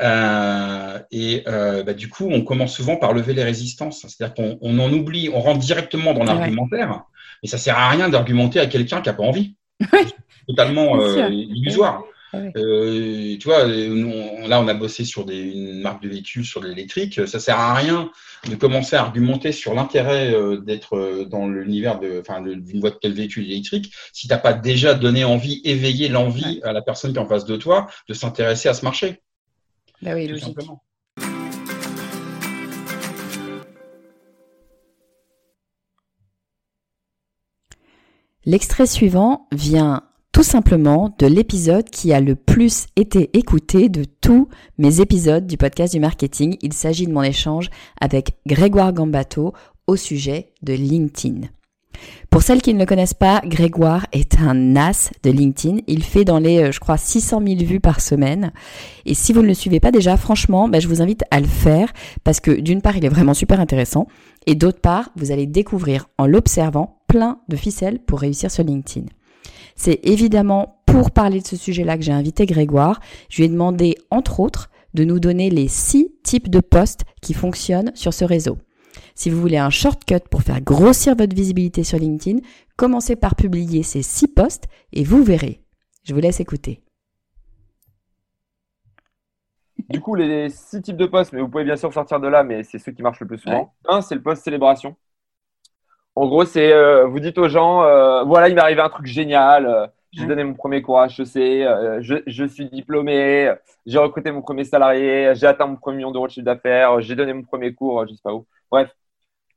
Euh, 0.00 0.98
et 1.12 1.44
euh, 1.46 1.82
bah, 1.84 1.92
du 1.92 2.08
coup, 2.08 2.28
on 2.30 2.42
commence 2.42 2.74
souvent 2.74 2.96
par 2.96 3.12
lever 3.12 3.34
les 3.34 3.44
résistances. 3.44 4.06
C'est-à-dire 4.08 4.34
qu'on 4.34 4.58
on 4.62 4.78
en 4.78 4.92
oublie, 4.92 5.30
on 5.32 5.40
rentre 5.40 5.60
directement 5.60 6.12
dans 6.12 6.24
l'argumentaire, 6.24 7.02
mais 7.42 7.48
ça 7.48 7.58
sert 7.58 7.78
à 7.78 7.90
rien 7.90 8.08
d'argumenter 8.08 8.58
à 8.58 8.66
quelqu'un 8.66 9.00
qui 9.00 9.08
n'a 9.08 9.14
pas 9.14 9.22
envie. 9.22 9.54
Totalement 10.48 10.98
illusoire. 11.28 12.02
Ah 12.32 12.38
euh, 12.56 13.36
tu 13.38 13.48
vois, 13.48 13.64
là, 13.66 14.60
on 14.60 14.68
a 14.68 14.74
bossé 14.74 15.04
sur 15.04 15.24
des, 15.24 15.38
une 15.38 15.80
marque 15.80 16.02
de 16.02 16.08
véhicule, 16.08 16.44
sur 16.44 16.60
de 16.60 16.68
l'électrique. 16.68 17.26
Ça 17.26 17.40
sert 17.40 17.58
à 17.58 17.74
rien 17.74 18.10
de 18.48 18.54
commencer 18.54 18.96
à 18.96 19.02
argumenter 19.02 19.52
sur 19.52 19.74
l'intérêt 19.74 20.32
euh, 20.32 20.58
d'être 20.58 20.96
euh, 20.96 21.24
dans 21.24 21.48
l'univers 21.48 21.98
de, 21.98 22.20
enfin, 22.20 22.40
d'une 22.40 22.80
voie 22.80 22.90
de 22.90 22.96
tel 22.96 23.12
véhicule 23.12 23.50
électrique 23.50 23.92
si 24.12 24.28
tu 24.28 24.32
n'as 24.32 24.38
pas 24.38 24.52
déjà 24.52 24.94
donné 24.94 25.24
envie, 25.24 25.60
éveillé 25.64 26.08
l'envie 26.08 26.60
à 26.62 26.72
la 26.72 26.82
personne 26.82 27.12
qui 27.12 27.18
est 27.18 27.22
en 27.22 27.28
face 27.28 27.44
de 27.44 27.56
toi 27.56 27.88
de 28.08 28.14
s'intéresser 28.14 28.68
à 28.68 28.74
ce 28.74 28.84
marché. 28.84 29.20
Bah 30.00 30.12
oui, 30.14 30.28
logique. 30.28 30.56
L'extrait 38.46 38.86
suivant 38.86 39.48
vient 39.52 40.02
tout 40.32 40.42
simplement 40.42 41.14
de 41.18 41.26
l'épisode 41.26 41.90
qui 41.90 42.12
a 42.12 42.20
le 42.20 42.36
plus 42.36 42.86
été 42.96 43.36
écouté 43.36 43.88
de 43.88 44.04
tous 44.20 44.48
mes 44.78 45.00
épisodes 45.00 45.46
du 45.46 45.56
podcast 45.56 45.92
du 45.92 46.00
marketing. 46.00 46.56
Il 46.62 46.72
s'agit 46.72 47.06
de 47.06 47.12
mon 47.12 47.22
échange 47.22 47.68
avec 48.00 48.38
Grégoire 48.46 48.92
Gambato 48.92 49.52
au 49.86 49.96
sujet 49.96 50.52
de 50.62 50.72
LinkedIn. 50.72 51.48
Pour 52.30 52.42
celles 52.42 52.62
qui 52.62 52.72
ne 52.72 52.78
le 52.78 52.86
connaissent 52.86 53.14
pas, 53.14 53.42
Grégoire 53.44 54.06
est 54.12 54.40
un 54.40 54.76
as 54.76 55.10
de 55.22 55.30
LinkedIn. 55.30 55.78
Il 55.86 56.04
fait 56.04 56.24
dans 56.24 56.38
les, 56.38 56.62
euh, 56.62 56.72
je 56.72 56.80
crois, 56.80 56.96
600 56.96 57.42
000 57.44 57.60
vues 57.64 57.80
par 57.80 58.00
semaine. 58.00 58.52
Et 59.04 59.14
si 59.14 59.32
vous 59.32 59.42
ne 59.42 59.48
le 59.48 59.54
suivez 59.54 59.80
pas 59.80 59.90
déjà, 59.90 60.16
franchement, 60.16 60.68
ben, 60.68 60.80
je 60.80 60.88
vous 60.88 61.02
invite 61.02 61.24
à 61.30 61.40
le 61.40 61.46
faire 61.46 61.92
parce 62.24 62.40
que 62.40 62.52
d'une 62.52 62.82
part, 62.82 62.96
il 62.96 63.04
est 63.04 63.10
vraiment 63.10 63.34
super 63.34 63.60
intéressant 63.60 64.06
et 64.46 64.54
d'autre 64.54 64.80
part, 64.80 65.10
vous 65.16 65.32
allez 65.32 65.46
découvrir 65.46 66.06
en 66.18 66.26
l'observant 66.26 67.02
plein 67.08 67.40
de 67.48 67.56
ficelles 67.56 67.98
pour 67.98 68.20
réussir 68.20 68.50
sur 68.50 68.64
LinkedIn. 68.64 69.06
C'est 69.82 70.00
évidemment 70.02 70.82
pour 70.84 71.10
parler 71.10 71.40
de 71.40 71.46
ce 71.46 71.56
sujet-là 71.56 71.96
que 71.96 72.02
j'ai 72.02 72.12
invité 72.12 72.44
Grégoire. 72.44 73.00
Je 73.30 73.38
lui 73.38 73.44
ai 73.44 73.48
demandé, 73.48 73.96
entre 74.10 74.40
autres, 74.40 74.68
de 74.92 75.04
nous 75.04 75.18
donner 75.18 75.48
les 75.48 75.68
six 75.68 76.12
types 76.22 76.50
de 76.50 76.60
posts 76.60 77.04
qui 77.22 77.32
fonctionnent 77.32 77.90
sur 77.94 78.12
ce 78.12 78.26
réseau. 78.26 78.58
Si 79.14 79.30
vous 79.30 79.40
voulez 79.40 79.56
un 79.56 79.70
shortcut 79.70 80.20
pour 80.30 80.42
faire 80.42 80.60
grossir 80.60 81.16
votre 81.16 81.34
visibilité 81.34 81.82
sur 81.82 81.98
LinkedIn, 81.98 82.40
commencez 82.76 83.16
par 83.16 83.34
publier 83.36 83.82
ces 83.82 84.02
six 84.02 84.28
posts 84.28 84.64
et 84.92 85.02
vous 85.02 85.24
verrez. 85.24 85.62
Je 86.04 86.12
vous 86.12 86.20
laisse 86.20 86.40
écouter. 86.40 86.82
Du 89.88 90.02
coup, 90.02 90.14
les 90.14 90.50
six 90.50 90.82
types 90.82 90.98
de 90.98 91.06
posts, 91.06 91.32
mais 91.32 91.40
vous 91.40 91.48
pouvez 91.48 91.64
bien 91.64 91.76
sûr 91.76 91.90
sortir 91.90 92.20
de 92.20 92.28
là, 92.28 92.44
mais 92.44 92.64
c'est 92.64 92.78
ceux 92.78 92.92
qui 92.92 93.00
marchent 93.00 93.20
le 93.20 93.28
plus 93.28 93.38
souvent. 93.38 93.72
Un, 93.88 94.02
c'est 94.02 94.14
le 94.14 94.22
post 94.22 94.44
célébration. 94.44 94.94
En 96.20 96.28
gros, 96.28 96.44
c'est 96.44 96.70
euh, 96.74 97.06
vous 97.06 97.18
dites 97.18 97.38
aux 97.38 97.48
gens, 97.48 97.82
euh, 97.82 98.24
voilà, 98.24 98.50
il 98.50 98.54
m'est 98.54 98.60
arrivé 98.60 98.82
un 98.82 98.90
truc 98.90 99.06
génial. 99.06 99.66
Euh, 99.66 99.86
j'ai 100.12 100.26
donné 100.26 100.44
mon 100.44 100.52
premier 100.52 100.82
cours 100.82 101.00
à 101.00 101.06
HEC, 101.06 101.32
je, 102.02 102.22
je, 102.26 102.44
suis 102.44 102.68
diplômé, 102.68 103.54
j'ai 103.86 103.98
recruté 103.98 104.30
mon 104.30 104.42
premier 104.42 104.64
salarié, 104.64 105.32
j'ai 105.34 105.46
atteint 105.46 105.66
mon 105.66 105.76
premier 105.76 105.96
million 105.96 106.10
d'euros 106.10 106.26
de 106.26 106.32
chiffre 106.32 106.44
d'affaires, 106.44 107.00
j'ai 107.00 107.14
donné 107.14 107.32
mon 107.32 107.42
premier 107.42 107.72
cours, 107.72 108.06
je 108.06 108.12
sais 108.12 108.20
pas 108.22 108.34
où. 108.34 108.44
Bref, 108.70 108.94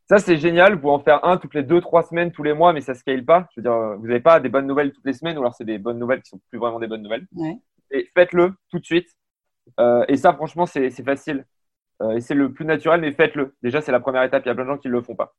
ça 0.07 0.19
c'est 0.19 0.37
génial. 0.37 0.75
Vous 0.75 0.79
pouvez 0.79 0.93
en 0.93 0.99
faire 0.99 1.25
un 1.25 1.35
toutes 1.35 1.53
les 1.53 1.63
deux, 1.63 1.81
trois 1.81 2.03
semaines, 2.03 2.31
tous 2.31 2.43
les 2.43 2.53
mois, 2.53 2.71
mais 2.71 2.79
ça 2.79 2.93
scale 2.93 3.25
pas. 3.25 3.45
Je 3.51 3.59
veux 3.59 3.63
dire, 3.63 3.97
vous 3.99 4.07
n'avez 4.07 4.21
pas 4.21 4.39
des 4.39 4.47
bonnes 4.47 4.67
nouvelles 4.67 4.93
toutes 4.93 5.05
les 5.05 5.13
semaines, 5.13 5.37
ou 5.37 5.41
alors 5.41 5.55
c'est 5.55 5.65
des 5.65 5.79
bonnes 5.79 5.99
nouvelles 5.99 6.21
qui 6.21 6.29
sont 6.29 6.39
plus 6.49 6.59
vraiment 6.59 6.79
des 6.79 6.87
bonnes 6.87 7.03
nouvelles. 7.03 7.27
Et 7.91 8.09
faites-le 8.15 8.53
tout 8.71 8.79
de 8.79 8.85
suite. 8.85 9.09
et 10.07 10.15
ça, 10.15 10.31
franchement, 10.33 10.65
c'est 10.65 10.91
facile. 11.03 11.45
et 12.15 12.21
c'est 12.21 12.35
le 12.35 12.53
plus 12.53 12.63
naturel, 12.63 13.01
mais 13.01 13.11
faites-le. 13.11 13.53
Déjà, 13.61 13.81
c'est 13.81 13.91
la 13.91 13.99
première 13.99 14.23
étape. 14.23 14.45
Il 14.45 14.47
y 14.47 14.51
a 14.51 14.55
plein 14.55 14.63
de 14.63 14.69
gens 14.69 14.77
qui 14.77 14.87
ne 14.87 14.93
le 14.93 15.01
font 15.01 15.15
pas. 15.15 15.33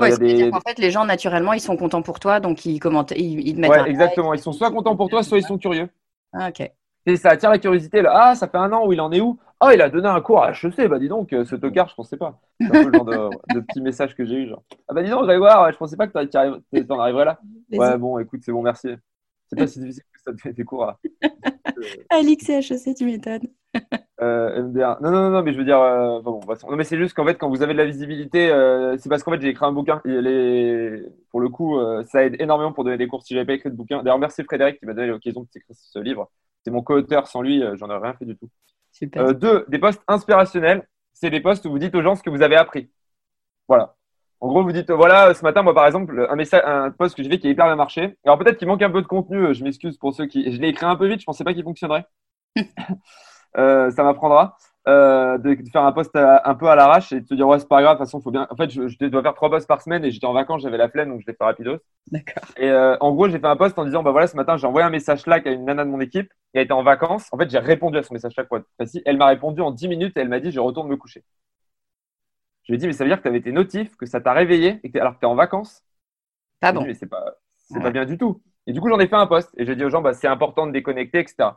En 0.00 0.60
fait, 0.60 0.78
les 0.78 0.90
gens, 0.90 1.04
naturellement, 1.04 1.52
ils 1.52 1.60
sont 1.60 1.76
contents 1.76 2.02
pour 2.02 2.20
toi, 2.20 2.40
donc 2.40 2.64
ils 2.64 2.80
commentent, 2.80 3.12
ils, 3.16 3.54
te 3.54 3.60
mettent. 3.60 3.70
Ouais, 3.70 3.90
exactement. 3.90 4.34
Ils 4.34 4.40
sont 4.40 4.52
soit 4.52 4.70
contents 4.70 4.96
pour 4.96 5.08
toi, 5.08 5.22
soit 5.22 5.38
ils 5.38 5.44
sont 5.44 5.58
curieux. 5.58 5.88
Ah, 6.32 6.48
ok. 6.48 6.70
Et 7.04 7.16
ça 7.16 7.30
attire 7.30 7.50
la 7.50 7.58
curiosité. 7.58 8.00
Là. 8.00 8.10
Ah, 8.14 8.34
ça 8.34 8.48
fait 8.48 8.58
un 8.58 8.72
an 8.72 8.86
où 8.86 8.92
il 8.92 9.00
en 9.00 9.10
est 9.12 9.20
où? 9.20 9.38
Oh, 9.60 9.68
il 9.72 9.80
a 9.80 9.88
donné 9.90 10.08
un 10.08 10.20
cours 10.20 10.42
à 10.42 10.52
HEC. 10.52 10.88
Bah, 10.88 10.98
dis 10.98 11.08
donc, 11.08 11.32
euh, 11.32 11.44
ce 11.44 11.56
tocard, 11.56 11.88
je 11.88 11.94
pensais 11.94 12.16
pas. 12.16 12.40
C'est 12.60 12.66
un 12.66 12.84
peu 12.84 12.90
le 12.90 12.92
genre 12.92 13.04
de, 13.04 13.30
de 13.54 13.60
petit 13.60 13.80
message 13.80 14.14
que 14.14 14.24
j'ai 14.24 14.36
eu. 14.36 14.48
Genre. 14.48 14.62
Ah, 14.88 14.94
bah, 14.94 15.02
dis 15.02 15.10
donc, 15.10 15.24
Grégoire, 15.24 15.70
je 15.72 15.76
pensais 15.76 15.96
pas 15.96 16.06
que 16.06 16.24
tu 16.24 16.92
en 16.92 16.98
arriverais 16.98 17.24
là. 17.24 17.40
Ouais, 17.72 17.98
bon, 17.98 18.18
écoute, 18.18 18.40
c'est 18.44 18.52
bon, 18.52 18.62
merci. 18.62 18.88
C'est 19.46 19.56
pas 19.56 19.66
si 19.66 19.80
difficile 19.80 20.04
que 20.12 20.20
ça 20.20 20.32
te 20.32 20.40
fait 20.40 20.52
des 20.52 20.64
cours 20.64 20.84
à. 20.84 20.98
Alix 22.10 22.48
et 22.48 22.58
HEC, 22.58 22.94
tu 22.96 23.04
m'étonnes. 23.04 23.48
Euh, 24.22 24.62
Non, 25.00 25.10
non, 25.10 25.30
non, 25.30 25.42
mais 25.42 25.52
je 25.52 25.58
veux 25.58 25.64
dire, 25.64 25.80
euh, 25.80 26.20
bon, 26.20 26.40
non, 26.46 26.76
mais 26.76 26.84
c'est 26.84 26.96
juste 26.96 27.14
qu'en 27.14 27.26
fait, 27.26 27.34
quand 27.34 27.48
vous 27.48 27.62
avez 27.62 27.72
de 27.72 27.78
la 27.78 27.84
visibilité, 27.84 28.50
euh, 28.50 28.96
c'est 28.98 29.08
parce 29.08 29.22
qu'en 29.22 29.32
fait, 29.32 29.40
j'ai 29.40 29.48
écrit 29.48 29.64
un 29.66 29.72
bouquin. 29.72 30.00
Les... 30.04 31.02
Pour 31.30 31.40
le 31.40 31.48
coup, 31.48 31.80
ça 32.04 32.24
aide 32.24 32.36
énormément 32.40 32.72
pour 32.72 32.84
donner 32.84 32.98
des 32.98 33.08
cours 33.08 33.22
si 33.22 33.34
j'avais 33.34 33.46
pas 33.46 33.54
écrit 33.54 33.70
de 33.70 33.74
bouquin. 33.76 34.02
D'ailleurs, 34.02 34.18
merci 34.18 34.44
Frédéric 34.44 34.78
qui 34.78 34.86
m'a 34.86 34.94
donné 34.94 35.08
l'occasion 35.08 35.40
de 35.42 35.48
écrire 35.54 35.74
ce 35.76 35.98
livre. 35.98 36.30
C'est 36.64 36.70
mon 36.70 36.82
co-auteur. 36.82 37.26
Sans 37.26 37.42
lui, 37.42 37.62
j'en 37.74 37.86
aurais 37.86 37.98
rien 37.98 38.14
fait 38.14 38.26
du 38.26 38.36
tout. 38.36 38.48
deux, 39.34 39.64
des 39.68 39.78
postes 39.78 40.02
inspirationnels. 40.06 40.86
C'est 41.12 41.30
des 41.30 41.40
postes 41.40 41.64
où 41.66 41.70
vous 41.70 41.78
dites 41.78 41.94
aux 41.94 42.02
gens 42.02 42.14
ce 42.14 42.22
que 42.22 42.30
vous 42.30 42.42
avez 42.42 42.56
appris. 42.56 42.90
Voilà. 43.68 43.96
En 44.40 44.48
gros, 44.48 44.62
vous 44.62 44.72
dites, 44.72 44.90
voilà, 44.90 45.34
ce 45.34 45.42
matin, 45.42 45.62
moi, 45.62 45.74
par 45.74 45.86
exemple, 45.86 46.26
un 46.28 46.36
message, 46.36 46.62
un 46.64 46.90
post 46.90 47.16
que 47.16 47.22
j'ai 47.22 47.30
fait 47.30 47.38
qui 47.38 47.46
a 47.46 47.50
hyper 47.50 47.66
bien 47.66 47.76
marché. 47.76 48.18
Alors, 48.24 48.38
peut-être 48.38 48.58
qu'il 48.58 48.68
manque 48.68 48.82
un 48.82 48.90
peu 48.90 49.02
de 49.02 49.06
contenu. 49.06 49.54
Je 49.54 49.64
m'excuse 49.64 49.96
pour 49.98 50.14
ceux 50.14 50.26
qui. 50.26 50.52
Je 50.52 50.60
l'ai 50.60 50.68
écrit 50.68 50.86
un 50.86 50.96
peu 50.96 51.08
vite. 51.08 51.20
Je 51.20 51.26
pensais 51.26 51.44
pas 51.44 51.54
qu'il 51.54 51.64
fonctionnerait. 51.64 52.06
euh, 53.56 53.90
ça 53.90 54.02
m'apprendra. 54.02 54.56
Euh, 54.88 55.38
de, 55.38 55.56
faire 55.70 55.84
un 55.84 55.92
post 55.92 56.10
un 56.16 56.54
peu 56.56 56.66
à 56.66 56.74
l'arrache 56.74 57.12
et 57.12 57.20
de 57.20 57.24
te 57.24 57.34
dire 57.34 57.46
ouais 57.46 57.60
c'est 57.60 57.68
pas 57.68 57.80
grave 57.82 57.94
de 57.94 57.98
toute 57.98 58.08
façon 58.08 58.20
faut 58.20 58.32
bien 58.32 58.48
en 58.50 58.56
fait 58.56 58.68
je, 58.68 58.88
je 58.88 59.06
dois 59.06 59.22
faire 59.22 59.34
trois 59.34 59.48
posts 59.48 59.68
par 59.68 59.80
semaine 59.80 60.04
et 60.04 60.10
j'étais 60.10 60.26
en 60.26 60.32
vacances 60.32 60.62
j'avais 60.62 60.76
la 60.76 60.88
flemme 60.88 61.10
donc 61.10 61.20
je 61.20 61.26
l'ai 61.28 61.34
fait 61.34 61.44
rapidos. 61.44 61.78
D'accord. 62.10 62.42
Et 62.56 62.68
euh, 62.68 62.96
en 62.98 63.12
gros 63.12 63.28
j'ai 63.28 63.38
fait 63.38 63.46
un 63.46 63.54
post 63.54 63.78
en 63.78 63.84
disant 63.84 64.02
bah 64.02 64.10
voilà 64.10 64.26
ce 64.26 64.34
matin 64.34 64.56
j'ai 64.56 64.66
envoyé 64.66 64.84
un 64.84 64.90
message 64.90 65.20
Slack 65.20 65.46
à 65.46 65.52
une 65.52 65.66
nana 65.66 65.84
de 65.84 65.90
mon 65.90 66.00
équipe 66.00 66.28
qui 66.52 66.58
a 66.58 66.62
été 66.62 66.72
en 66.72 66.82
vacances. 66.82 67.28
En 67.30 67.38
fait 67.38 67.48
j'ai 67.48 67.60
répondu 67.60 67.96
à 67.96 68.02
son 68.02 68.12
message 68.12 68.32
Slack 68.32 68.48
pour 68.48 68.56
être 68.56 68.66
précis. 68.76 69.00
Elle 69.06 69.18
m'a 69.18 69.26
répondu 69.26 69.60
en 69.60 69.70
10 69.70 69.86
minutes 69.86 70.16
et 70.16 70.20
elle 70.20 70.28
m'a 70.28 70.40
dit 70.40 70.50
je 70.50 70.58
retourne 70.58 70.88
me 70.88 70.96
coucher. 70.96 71.22
Je 72.64 72.72
lui 72.72 72.74
ai 72.74 72.78
dit 72.78 72.88
mais 72.88 72.92
ça 72.92 73.04
veut 73.04 73.10
dire 73.10 73.18
que 73.18 73.22
tu 73.22 73.28
avais 73.28 73.40
tes 73.40 73.52
notifs 73.52 73.96
que 73.96 74.06
ça 74.06 74.20
t'a 74.20 74.32
réveillé 74.32 74.80
et 74.82 74.90
que 74.90 74.98
alors 74.98 75.14
que 75.14 75.20
tu 75.20 75.26
es 75.26 75.28
en 75.28 75.36
vacances? 75.36 75.84
Bon 76.60 76.80
dit, 76.80 76.86
mais 76.88 76.94
c'est 76.94 77.06
pas 77.06 77.36
c'est 77.54 77.80
pas 77.80 77.92
bien 77.92 78.04
du 78.04 78.18
tout. 78.18 78.42
Et 78.66 78.72
du 78.72 78.80
coup 78.80 78.88
j'en 78.88 78.98
ai 78.98 79.06
fait 79.06 79.14
un 79.14 79.28
post 79.28 79.52
et 79.56 79.64
j'ai 79.64 79.76
dit 79.76 79.84
aux 79.84 79.90
gens 79.90 80.02
bah 80.02 80.12
c'est 80.12 80.26
important 80.26 80.66
de 80.66 80.72
déconnecter 80.72 81.20
etc 81.20 81.50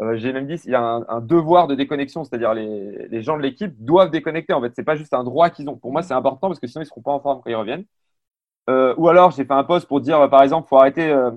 euh, 0.00 0.16
j'ai 0.16 0.32
même 0.32 0.46
dit 0.46 0.60
il 0.64 0.70
y 0.72 0.74
a 0.74 0.82
un, 0.82 1.20
devoir 1.20 1.68
de 1.68 1.74
déconnexion, 1.74 2.24
c'est-à-dire 2.24 2.52
les, 2.52 3.06
les, 3.08 3.22
gens 3.22 3.36
de 3.36 3.42
l'équipe 3.42 3.72
doivent 3.84 4.10
déconnecter. 4.10 4.52
En 4.52 4.60
fait, 4.60 4.72
c'est 4.74 4.84
pas 4.84 4.96
juste 4.96 5.14
un 5.14 5.22
droit 5.22 5.50
qu'ils 5.50 5.68
ont. 5.68 5.76
Pour 5.76 5.92
moi, 5.92 6.02
c'est 6.02 6.14
important 6.14 6.48
parce 6.48 6.58
que 6.58 6.66
sinon 6.66 6.82
ils 6.82 6.86
seront 6.86 7.02
pas 7.02 7.12
en 7.12 7.20
forme 7.20 7.40
quand 7.42 7.50
ils 7.50 7.54
reviennent. 7.56 7.84
Euh, 8.70 8.94
ou 8.96 9.08
alors, 9.08 9.30
j'ai 9.30 9.44
fait 9.44 9.52
un 9.52 9.64
post 9.64 9.86
pour 9.86 10.00
dire, 10.00 10.28
par 10.30 10.42
exemple, 10.42 10.68
faut 10.68 10.78
arrêter. 10.78 11.10
Euh, 11.10 11.30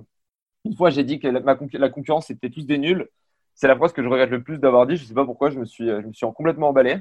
une 0.65 0.75
fois, 0.75 0.89
j'ai 0.89 1.03
dit 1.03 1.19
que 1.19 1.27
la, 1.27 1.41
la 1.73 1.89
concurrence 1.89 2.27
c'était 2.27 2.49
tous 2.49 2.65
des 2.65 2.77
nuls. 2.77 3.07
C'est 3.55 3.67
la 3.67 3.75
phrase 3.75 3.93
que 3.93 4.03
je 4.03 4.09
regrette 4.09 4.29
le 4.31 4.43
plus 4.43 4.59
d'avoir 4.59 4.87
dit. 4.87 4.97
Je 4.97 5.05
sais 5.05 5.13
pas 5.13 5.25
pourquoi, 5.25 5.49
je 5.49 5.59
me 5.59 5.65
suis, 5.65 5.87
je 5.87 6.07
me 6.07 6.13
suis 6.13 6.27
complètement 6.35 6.69
emballé. 6.69 6.97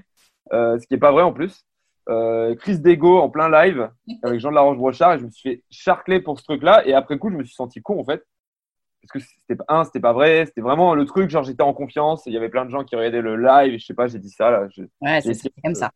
ce 0.52 0.86
qui 0.86 0.94
est 0.94 0.98
pas 0.98 1.12
vrai 1.12 1.22
en 1.22 1.32
plus. 1.32 1.64
crise 2.58 2.82
d'ego 2.82 3.18
en 3.18 3.30
plein 3.30 3.48
live 3.50 3.90
avec 4.22 4.40
Jean 4.40 4.50
de 4.50 4.54
la 4.56 4.62
Roche-Brochard 4.62 5.14
et 5.14 5.18
je 5.18 5.24
me 5.24 5.30
suis 5.30 5.50
fait 5.50 5.62
charcler 5.70 6.20
pour 6.20 6.38
ce 6.38 6.44
truc-là. 6.44 6.86
Et 6.86 6.94
après 6.94 7.18
coup, 7.18 7.30
je 7.30 7.36
me 7.36 7.44
suis 7.44 7.54
senti 7.54 7.82
con 7.82 8.00
en 8.00 8.04
fait 8.04 8.24
parce 9.06 9.24
que 9.24 9.30
c'était 9.48 9.62
un, 9.68 9.84
c'était 9.84 10.00
pas 10.00 10.12
vrai, 10.12 10.46
c'était 10.46 10.60
vraiment 10.60 10.94
le 10.94 11.04
truc, 11.04 11.30
genre 11.30 11.44
j'étais 11.44 11.62
en 11.62 11.72
confiance, 11.72 12.24
il 12.26 12.32
y 12.32 12.36
avait 12.36 12.48
plein 12.48 12.64
de 12.64 12.70
gens 12.70 12.84
qui 12.84 12.96
regardaient 12.96 13.20
le 13.20 13.36
live, 13.36 13.74
et 13.74 13.78
je 13.78 13.86
sais 13.86 13.94
pas, 13.94 14.06
j'ai 14.06 14.18
dit 14.18 14.30
ça 14.30 14.50
là. 14.50 14.66
ouais, 15.00 15.20
c'est 15.20 15.52
comme 15.62 15.74
ça. 15.74 15.90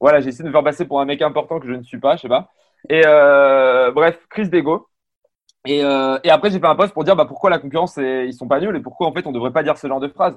Voilà, 0.00 0.20
j'ai 0.20 0.28
essayé 0.28 0.42
de 0.42 0.48
me 0.48 0.52
faire 0.52 0.64
passer 0.64 0.84
pour 0.84 1.00
un 1.00 1.04
mec 1.04 1.22
important 1.22 1.60
que 1.60 1.68
je 1.68 1.74
ne 1.74 1.82
suis 1.82 1.98
pas, 1.98 2.16
je 2.16 2.22
sais 2.22 2.28
pas. 2.28 2.50
Et 2.88 3.02
euh, 3.06 3.92
bref, 3.92 4.18
crise 4.28 4.50
d'ego. 4.50 4.88
Et, 5.64 5.84
euh, 5.84 6.18
et, 6.24 6.30
après, 6.30 6.50
j'ai 6.50 6.58
fait 6.58 6.66
un 6.66 6.74
post 6.74 6.92
pour 6.92 7.04
dire 7.04 7.14
bah, 7.14 7.24
pourquoi 7.24 7.50
la 7.50 7.60
concurrence, 7.60 7.96
ils 7.96 8.34
sont 8.34 8.48
pas 8.48 8.58
nuls 8.58 8.74
et 8.74 8.80
pourquoi 8.80 9.06
en 9.06 9.12
fait 9.12 9.26
on 9.28 9.32
devrait 9.32 9.52
pas 9.52 9.62
dire 9.62 9.78
ce 9.78 9.86
genre 9.86 10.00
de 10.00 10.08
phrase. 10.08 10.36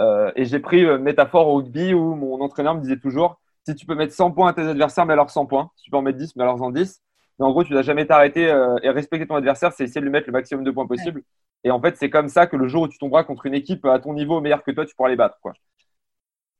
Euh, 0.00 0.32
et 0.34 0.44
j'ai 0.44 0.58
pris 0.58 0.84
métaphore 0.98 1.48
au 1.48 1.56
rugby 1.56 1.94
où 1.94 2.14
mon 2.14 2.40
entraîneur 2.40 2.74
me 2.74 2.80
disait 2.80 2.98
toujours 2.98 3.40
si 3.66 3.74
tu 3.74 3.86
peux 3.86 3.94
mettre 3.94 4.14
100 4.14 4.32
points 4.32 4.48
à 4.48 4.52
tes 4.52 4.62
adversaires, 4.62 5.06
mets 5.06 5.12
alors 5.12 5.30
100 5.30 5.46
points. 5.46 5.70
Si 5.76 5.84
tu 5.84 5.90
peux 5.90 5.96
en 5.96 6.02
mettre 6.02 6.18
10, 6.18 6.36
mets 6.36 6.42
alors 6.42 6.60
en 6.62 6.70
10. 6.70 7.00
Mais 7.38 7.46
en 7.46 7.50
gros, 7.50 7.64
tu 7.64 7.72
dois 7.72 7.82
jamais 7.82 8.06
t'arrêter 8.06 8.42
et 8.82 8.90
respecter 8.90 9.26
ton 9.26 9.36
adversaire, 9.36 9.72
c'est 9.72 9.84
essayer 9.84 10.00
de 10.00 10.06
lui 10.06 10.12
mettre 10.12 10.26
le 10.26 10.32
maximum 10.32 10.64
de 10.64 10.70
points 10.70 10.86
possible. 10.86 11.22
Et 11.64 11.70
en 11.70 11.80
fait, 11.80 11.96
c'est 11.96 12.10
comme 12.10 12.28
ça 12.28 12.46
que 12.46 12.56
le 12.56 12.68
jour 12.68 12.82
où 12.82 12.88
tu 12.88 12.98
tomberas 12.98 13.24
contre 13.24 13.46
une 13.46 13.54
équipe 13.54 13.84
à 13.84 13.98
ton 13.98 14.12
niveau 14.14 14.40
meilleur 14.40 14.62
que 14.62 14.70
toi, 14.70 14.86
tu 14.86 14.94
pourras 14.94 15.08
les 15.08 15.16
battre. 15.16 15.38
Quoi. 15.42 15.52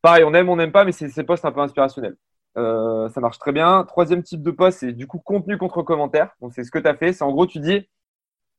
Pareil, 0.03 0.25
on 0.25 0.35
aime, 0.35 0.49
on 0.49 0.57
n'aime 0.57 0.73
pas, 0.73 0.85
mais 0.85 0.93
c'est 0.93 1.09
ces 1.09 1.25
postes 1.25 1.45
un 1.45 1.53
peu 1.53 1.61
inspirationnels. 1.61 2.17
Euh, 2.57 3.09
ça 3.11 3.21
marche 3.21 3.39
très 3.39 3.53
bien. 3.53 3.85
Troisième 3.85 4.23
type 4.23 4.43
de 4.43 4.51
poste, 4.51 4.81
c'est 4.81 4.93
du 4.93 5.07
coup 5.07 5.19
contenu 5.19 5.59
contre 5.59 5.83
commentaire. 5.83 6.31
Donc, 6.41 6.53
c'est 6.55 6.65
ce 6.65 6.71
que 6.71 6.79
tu 6.79 6.89
as 6.89 6.97
fait. 6.97 7.13
C'est 7.13 7.25
en 7.25 7.33
gros, 7.33 7.47
tu 7.47 7.61
dis 7.61 7.89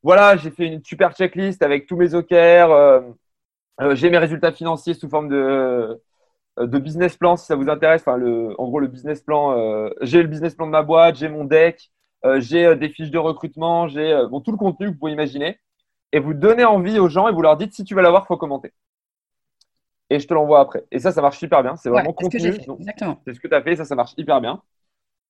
voilà, 0.04 0.38
j'ai 0.38 0.52
fait 0.52 0.68
une 0.68 0.84
super 0.84 1.14
checklist 1.14 1.62
avec 1.64 1.88
tous 1.88 1.98
mes 1.98 2.14
OKR. 2.16 2.34
Euh, 2.34 3.02
euh, 3.82 3.96
j'ai 3.96 4.10
mes 4.10 4.18
résultats 4.18 4.52
financiers 4.52 4.94
sous 4.94 5.10
forme 5.10 5.30
de, 5.30 6.02
business 6.80 7.18
plan 7.18 7.38
si 7.38 7.46
ça 7.46 7.56
vous 7.56 7.70
intéresse. 7.70 8.04
En 8.08 8.18
gros, 8.70 8.80
le 8.80 8.88
business 8.88 9.22
plan, 9.22 9.90
j'ai 10.02 10.22
le 10.22 10.28
business 10.30 10.56
plan 10.56 10.66
de 10.68 10.72
ma 10.72 10.84
boîte, 10.84 11.16
j'ai 11.16 11.30
mon 11.30 11.46
deck, 11.46 11.92
j'ai 12.38 12.76
des 12.76 12.90
fiches 12.90 13.12
de 13.12 13.18
recrutement, 13.18 13.88
j'ai 13.88 14.26
bon, 14.30 14.42
tout 14.42 14.52
le 14.52 14.58
contenu 14.58 14.88
que 14.88 14.92
vous 14.92 15.00
pouvez 15.00 15.12
imaginer 15.12 15.60
et 16.12 16.20
vous 16.20 16.34
donnez 16.34 16.66
envie 16.66 17.00
aux 17.00 17.10
gens 17.10 17.28
et 17.28 17.32
vous 17.32 17.42
leur 17.42 17.58
dites 17.58 17.74
si 17.74 17.84
tu 17.84 17.96
veux 17.96 18.02
l'avoir, 18.02 18.24
il 18.24 18.28
faut 18.28 18.38
commenter. 18.38 18.74
Et 20.10 20.20
je 20.20 20.28
te 20.28 20.34
l'envoie 20.34 20.60
après. 20.60 20.86
Et 20.92 21.00
ça, 21.00 21.12
ça 21.12 21.22
marche 21.22 21.42
hyper 21.42 21.62
bien. 21.62 21.76
C'est 21.76 21.90
vraiment 21.90 22.14
contenu. 22.14 22.40
C'est 22.40 23.34
ce 23.34 23.40
que 23.40 23.48
tu 23.48 23.54
as 23.54 23.62
fait, 23.62 23.76
ça, 23.76 23.86
ça 23.86 23.96
marche 23.96 24.14
hyper 24.18 24.42
bien. 24.42 24.62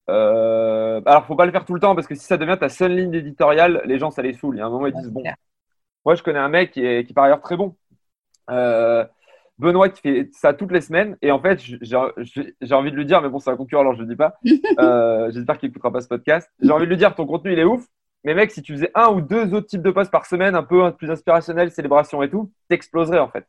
Euh, 0.10 1.02
alors, 1.06 1.25
faut 1.25 1.36
pas 1.36 1.45
le 1.45 1.52
faire 1.52 1.65
tout 1.65 1.73
le 1.73 1.80
temps 1.80 1.95
parce 1.95 2.08
que 2.08 2.15
si 2.15 2.25
ça 2.25 2.38
devient 2.38 2.58
ta 2.60 2.69
seule 2.69 2.95
ligne 2.95 3.13
éditoriale, 3.13 3.82
les 3.86 3.99
gens, 3.99 4.10
ça 4.10 4.21
les 4.21 4.34
saoule. 4.34 4.56
Il 4.56 4.60
y 4.60 4.62
a 4.62 4.65
un 4.65 4.69
moment, 4.69 4.88
ils 4.88 4.93
disent 4.93 5.12
Bon, 5.12 5.23
moi, 6.06 6.15
je 6.15 6.23
connais 6.23 6.39
un 6.39 6.49
mec 6.49 6.71
qui 6.71 6.86
est, 6.86 7.06
qui 7.06 7.13
par 7.13 7.25
ailleurs 7.25 7.41
très 7.41 7.58
bon. 7.58 7.75
Euh, 8.49 9.06
Benoît 9.60 9.89
qui 9.89 10.02
fait 10.02 10.30
ça 10.32 10.54
toutes 10.54 10.72
les 10.72 10.82
semaines. 10.82 11.17
Et 11.22 11.32
en 11.32 11.39
fait, 11.39 11.62
j'ai 11.62 11.95
envie 12.74 12.91
de 12.91 12.95
lui 12.95 13.06
dire, 13.06 13.22
mais 13.22 13.30
bon, 13.30 13.39
c'est 13.39 13.52
un 13.52 13.58
concurrent, 13.58 13.82
alors 13.82 13.93
je 13.93 14.00
ne 14.00 14.08
le 14.08 14.10
dis 14.10 14.17
pas. 14.17 14.39
Euh, 14.80 15.30
j'espère 15.32 15.58
qu'il 15.58 15.67
n'écoutera 15.69 15.91
pas 15.91 16.00
ce 16.00 16.08
podcast. 16.08 16.50
J'ai 16.62 16.72
envie 16.72 16.86
de 16.86 16.89
lui 16.89 16.98
dire, 16.98 17.13
ton 17.13 17.26
contenu, 17.26 17.52
il 17.52 17.60
est 17.60 17.65
ouf. 17.65 17.86
Mais 18.24 18.34
mec, 18.34 18.52
si 18.52 18.62
tu 18.62 18.74
faisais 18.74 18.91
un 18.95 19.10
ou 19.10 19.19
deux 19.19 19.54
autres 19.54 19.67
types 19.67 19.82
de 19.82 19.91
posts 19.91 20.12
par 20.12 20.26
semaine, 20.26 20.56
un 20.56 20.63
peu 20.63 20.91
plus 20.91 21.10
inspirationnel, 21.12 21.72
célébration 21.72 22.24
et 22.24 22.30
tout, 22.30 22.52
t'exploserais 22.69 23.19
en 23.19 23.28
fait. 23.30 23.45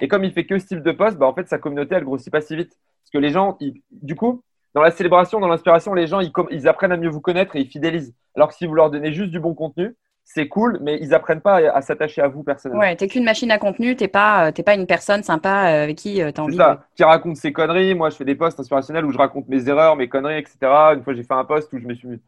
Et 0.00 0.08
comme 0.08 0.24
il 0.24 0.32
fait 0.32 0.44
que 0.44 0.58
ce 0.58 0.66
type 0.66 0.82
de 0.82 0.92
post, 0.92 1.16
bah, 1.16 1.26
en 1.26 1.34
fait, 1.34 1.48
sa 1.48 1.58
communauté, 1.58 1.94
elle 1.94 2.04
grossit 2.04 2.30
pas 2.30 2.40
si 2.40 2.56
vite. 2.56 2.70
Parce 3.02 3.10
que 3.12 3.18
les 3.18 3.30
gens, 3.30 3.58
du 3.90 4.14
coup, 4.14 4.42
dans 4.74 4.82
la 4.82 4.90
célébration, 4.90 5.40
dans 5.40 5.48
l'inspiration, 5.48 5.94
les 5.94 6.06
gens, 6.06 6.20
ils, 6.20 6.32
ils, 6.50 6.68
apprennent 6.68 6.92
à 6.92 6.96
mieux 6.96 7.08
vous 7.08 7.20
connaître 7.20 7.56
et 7.56 7.60
ils 7.60 7.68
fidélisent. 7.68 8.14
Alors 8.34 8.48
que 8.48 8.54
si 8.54 8.66
vous 8.66 8.74
leur 8.74 8.90
donnez 8.90 9.12
juste 9.12 9.30
du 9.30 9.40
bon 9.40 9.54
contenu, 9.54 9.96
c'est 10.24 10.48
cool, 10.48 10.78
mais 10.80 10.98
ils 11.00 11.14
apprennent 11.14 11.42
pas 11.42 11.56
à, 11.56 11.80
s'attacher 11.82 12.22
à 12.22 12.28
vous 12.28 12.42
personnellement. 12.42 12.82
Ouais, 12.82 12.96
t'es 12.96 13.06
qu'une 13.06 13.24
machine 13.24 13.50
à 13.50 13.58
contenu, 13.58 13.94
t'es 13.94 14.08
pas, 14.08 14.48
euh, 14.48 14.62
pas 14.64 14.74
une 14.74 14.86
personne 14.86 15.22
sympa 15.22 15.68
euh, 15.68 15.84
avec 15.84 15.96
qui 15.96 16.22
euh, 16.22 16.32
t'as 16.32 16.42
envie. 16.42 16.56
Ça, 16.56 16.86
qui 16.96 17.04
raconte 17.04 17.36
ses 17.36 17.52
conneries. 17.52 17.94
Moi, 17.94 18.10
je 18.10 18.16
fais 18.16 18.24
des 18.24 18.34
posts 18.34 18.58
inspirationnels 18.58 19.04
où 19.04 19.12
je 19.12 19.18
raconte 19.18 19.48
mes 19.48 19.68
erreurs, 19.68 19.96
mes 19.96 20.08
conneries, 20.08 20.38
etc. 20.38 20.56
Une 20.94 21.02
fois, 21.02 21.14
j'ai 21.14 21.22
fait 21.22 21.34
un 21.34 21.44
post 21.44 21.72
où 21.72 21.78
je 21.78 21.86
me 21.86 21.94
suis 21.94 22.20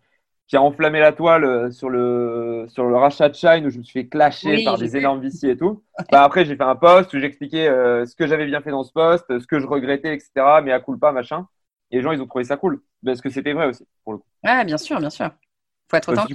qui 0.46 0.56
a 0.56 0.62
enflammé 0.62 1.00
la 1.00 1.12
toile 1.12 1.72
sur 1.72 1.90
le, 1.90 2.66
sur 2.68 2.84
le 2.84 2.96
rachat 2.96 3.28
de 3.28 3.34
Shine 3.34 3.66
où 3.66 3.70
je 3.70 3.78
me 3.78 3.82
suis 3.82 4.02
fait 4.02 4.06
clasher 4.06 4.62
par 4.64 4.78
des 4.78 4.96
énormes 4.96 5.20
viciers 5.20 5.50
et 5.52 5.56
tout. 5.56 5.82
Bah, 6.12 6.22
après, 6.22 6.44
j'ai 6.44 6.54
fait 6.54 6.62
un 6.62 6.76
post 6.76 7.12
où 7.14 7.18
j'expliquais 7.18 7.66
euh, 7.66 8.04
ce 8.06 8.14
que 8.14 8.26
j'avais 8.26 8.46
bien 8.46 8.60
fait 8.60 8.70
dans 8.70 8.84
ce 8.84 8.92
post, 8.92 9.24
ce 9.26 9.46
que 9.46 9.58
je 9.58 9.66
regrettais, 9.66 10.14
etc. 10.14 10.30
Mais 10.62 10.70
à 10.70 10.80
pas, 10.80 11.10
machin. 11.10 11.48
Et 11.90 11.96
les 11.96 12.02
gens, 12.02 12.12
ils 12.12 12.20
ont 12.20 12.26
trouvé 12.26 12.44
ça 12.44 12.56
cool. 12.56 12.80
Parce 13.04 13.20
que 13.20 13.30
c'était 13.30 13.54
vrai 13.54 13.66
aussi, 13.66 13.84
pour 14.04 14.12
le 14.12 14.18
coup. 14.18 14.26
Ouais, 14.44 14.64
bien 14.64 14.78
sûr, 14.78 15.00
bien 15.00 15.10
sûr. 15.10 15.30
Faut 15.90 15.96
être 15.96 16.12
autant. 16.12 16.26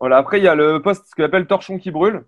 Voilà, 0.00 0.16
après, 0.18 0.38
il 0.38 0.44
y 0.44 0.48
a 0.48 0.54
le 0.54 0.80
post, 0.80 1.06
ce 1.08 1.14
qu'on 1.14 1.24
appelle 1.24 1.46
torchon 1.46 1.78
qui 1.78 1.90
brûle. 1.90 2.24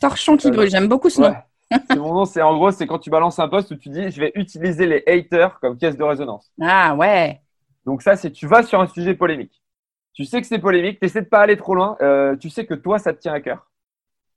Torchon 0.00 0.36
qui 0.36 0.48
euh, 0.48 0.52
brûle, 0.52 0.70
j'aime 0.70 0.88
beaucoup 0.88 1.10
ce 1.10 1.20
nom. 1.20 1.34
c'est 1.70 1.96
mon 1.96 2.12
nom, 2.14 2.24
c'est 2.24 2.42
en 2.42 2.54
gros, 2.54 2.70
c'est 2.70 2.86
quand 2.86 2.98
tu 2.98 3.10
balances 3.10 3.38
un 3.38 3.48
post 3.48 3.70
où 3.70 3.76
tu 3.76 3.88
dis 3.88 4.10
je 4.10 4.20
vais 4.20 4.32
utiliser 4.34 4.86
les 4.86 5.02
haters 5.06 5.58
comme 5.60 5.78
caisse 5.78 5.96
de 5.96 6.04
résonance. 6.04 6.52
Ah 6.60 6.94
ouais. 6.94 7.40
Donc 7.86 8.02
ça, 8.02 8.16
c'est 8.16 8.30
tu 8.30 8.46
vas 8.46 8.62
sur 8.62 8.80
un 8.80 8.86
sujet 8.86 9.14
polémique 9.14 9.62
tu 10.14 10.24
sais 10.24 10.40
que 10.40 10.46
c'est 10.46 10.60
polémique, 10.60 11.00
tu 11.00 11.06
essaies 11.06 11.22
de 11.22 11.28
pas 11.28 11.40
aller 11.40 11.56
trop 11.56 11.74
loin, 11.74 11.96
euh, 12.00 12.36
tu 12.36 12.48
sais 12.48 12.64
que 12.64 12.74
toi, 12.74 12.98
ça 12.98 13.12
te 13.12 13.18
tient 13.18 13.32
à 13.32 13.40
cœur. 13.40 13.68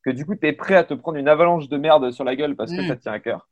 Que 0.03 0.09
du 0.09 0.25
coup, 0.25 0.35
tu 0.35 0.47
es 0.47 0.53
prêt 0.53 0.75
à 0.75 0.83
te 0.83 0.93
prendre 0.95 1.17
une 1.17 1.27
avalanche 1.27 1.69
de 1.69 1.77
merde 1.77 2.11
sur 2.11 2.23
la 2.23 2.35
gueule 2.35 2.55
parce 2.55 2.71
que 2.71 2.81
mm. 2.81 2.87
ça 2.87 2.95
te 2.95 3.01
tient 3.03 3.11
à 3.11 3.19
cœur. 3.19 3.47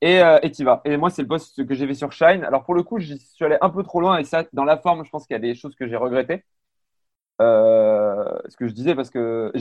Et 0.00 0.22
euh, 0.22 0.38
tu 0.40 0.62
y 0.62 0.64
vas. 0.64 0.80
Et 0.84 0.96
moi, 0.96 1.10
c'est 1.10 1.22
le 1.22 1.28
post 1.28 1.66
que 1.66 1.74
j'ai 1.74 1.86
fait 1.86 1.94
sur 1.94 2.12
Shine. 2.12 2.44
Alors, 2.44 2.64
pour 2.64 2.74
le 2.74 2.82
coup, 2.82 2.98
je 2.98 3.14
suis 3.14 3.44
allé 3.44 3.56
un 3.60 3.70
peu 3.70 3.82
trop 3.82 4.00
loin 4.00 4.18
et 4.18 4.24
ça, 4.24 4.44
dans 4.52 4.64
la 4.64 4.78
forme, 4.78 5.04
je 5.04 5.10
pense 5.10 5.26
qu'il 5.26 5.34
y 5.34 5.36
a 5.36 5.40
des 5.40 5.54
choses 5.54 5.74
que 5.74 5.86
j'ai 5.86 5.96
regrettées. 5.96 6.44
Euh, 7.40 8.24
ce 8.48 8.56
que 8.56 8.66
je 8.66 8.72
disais, 8.72 8.94
parce 8.94 9.10
que, 9.10 9.52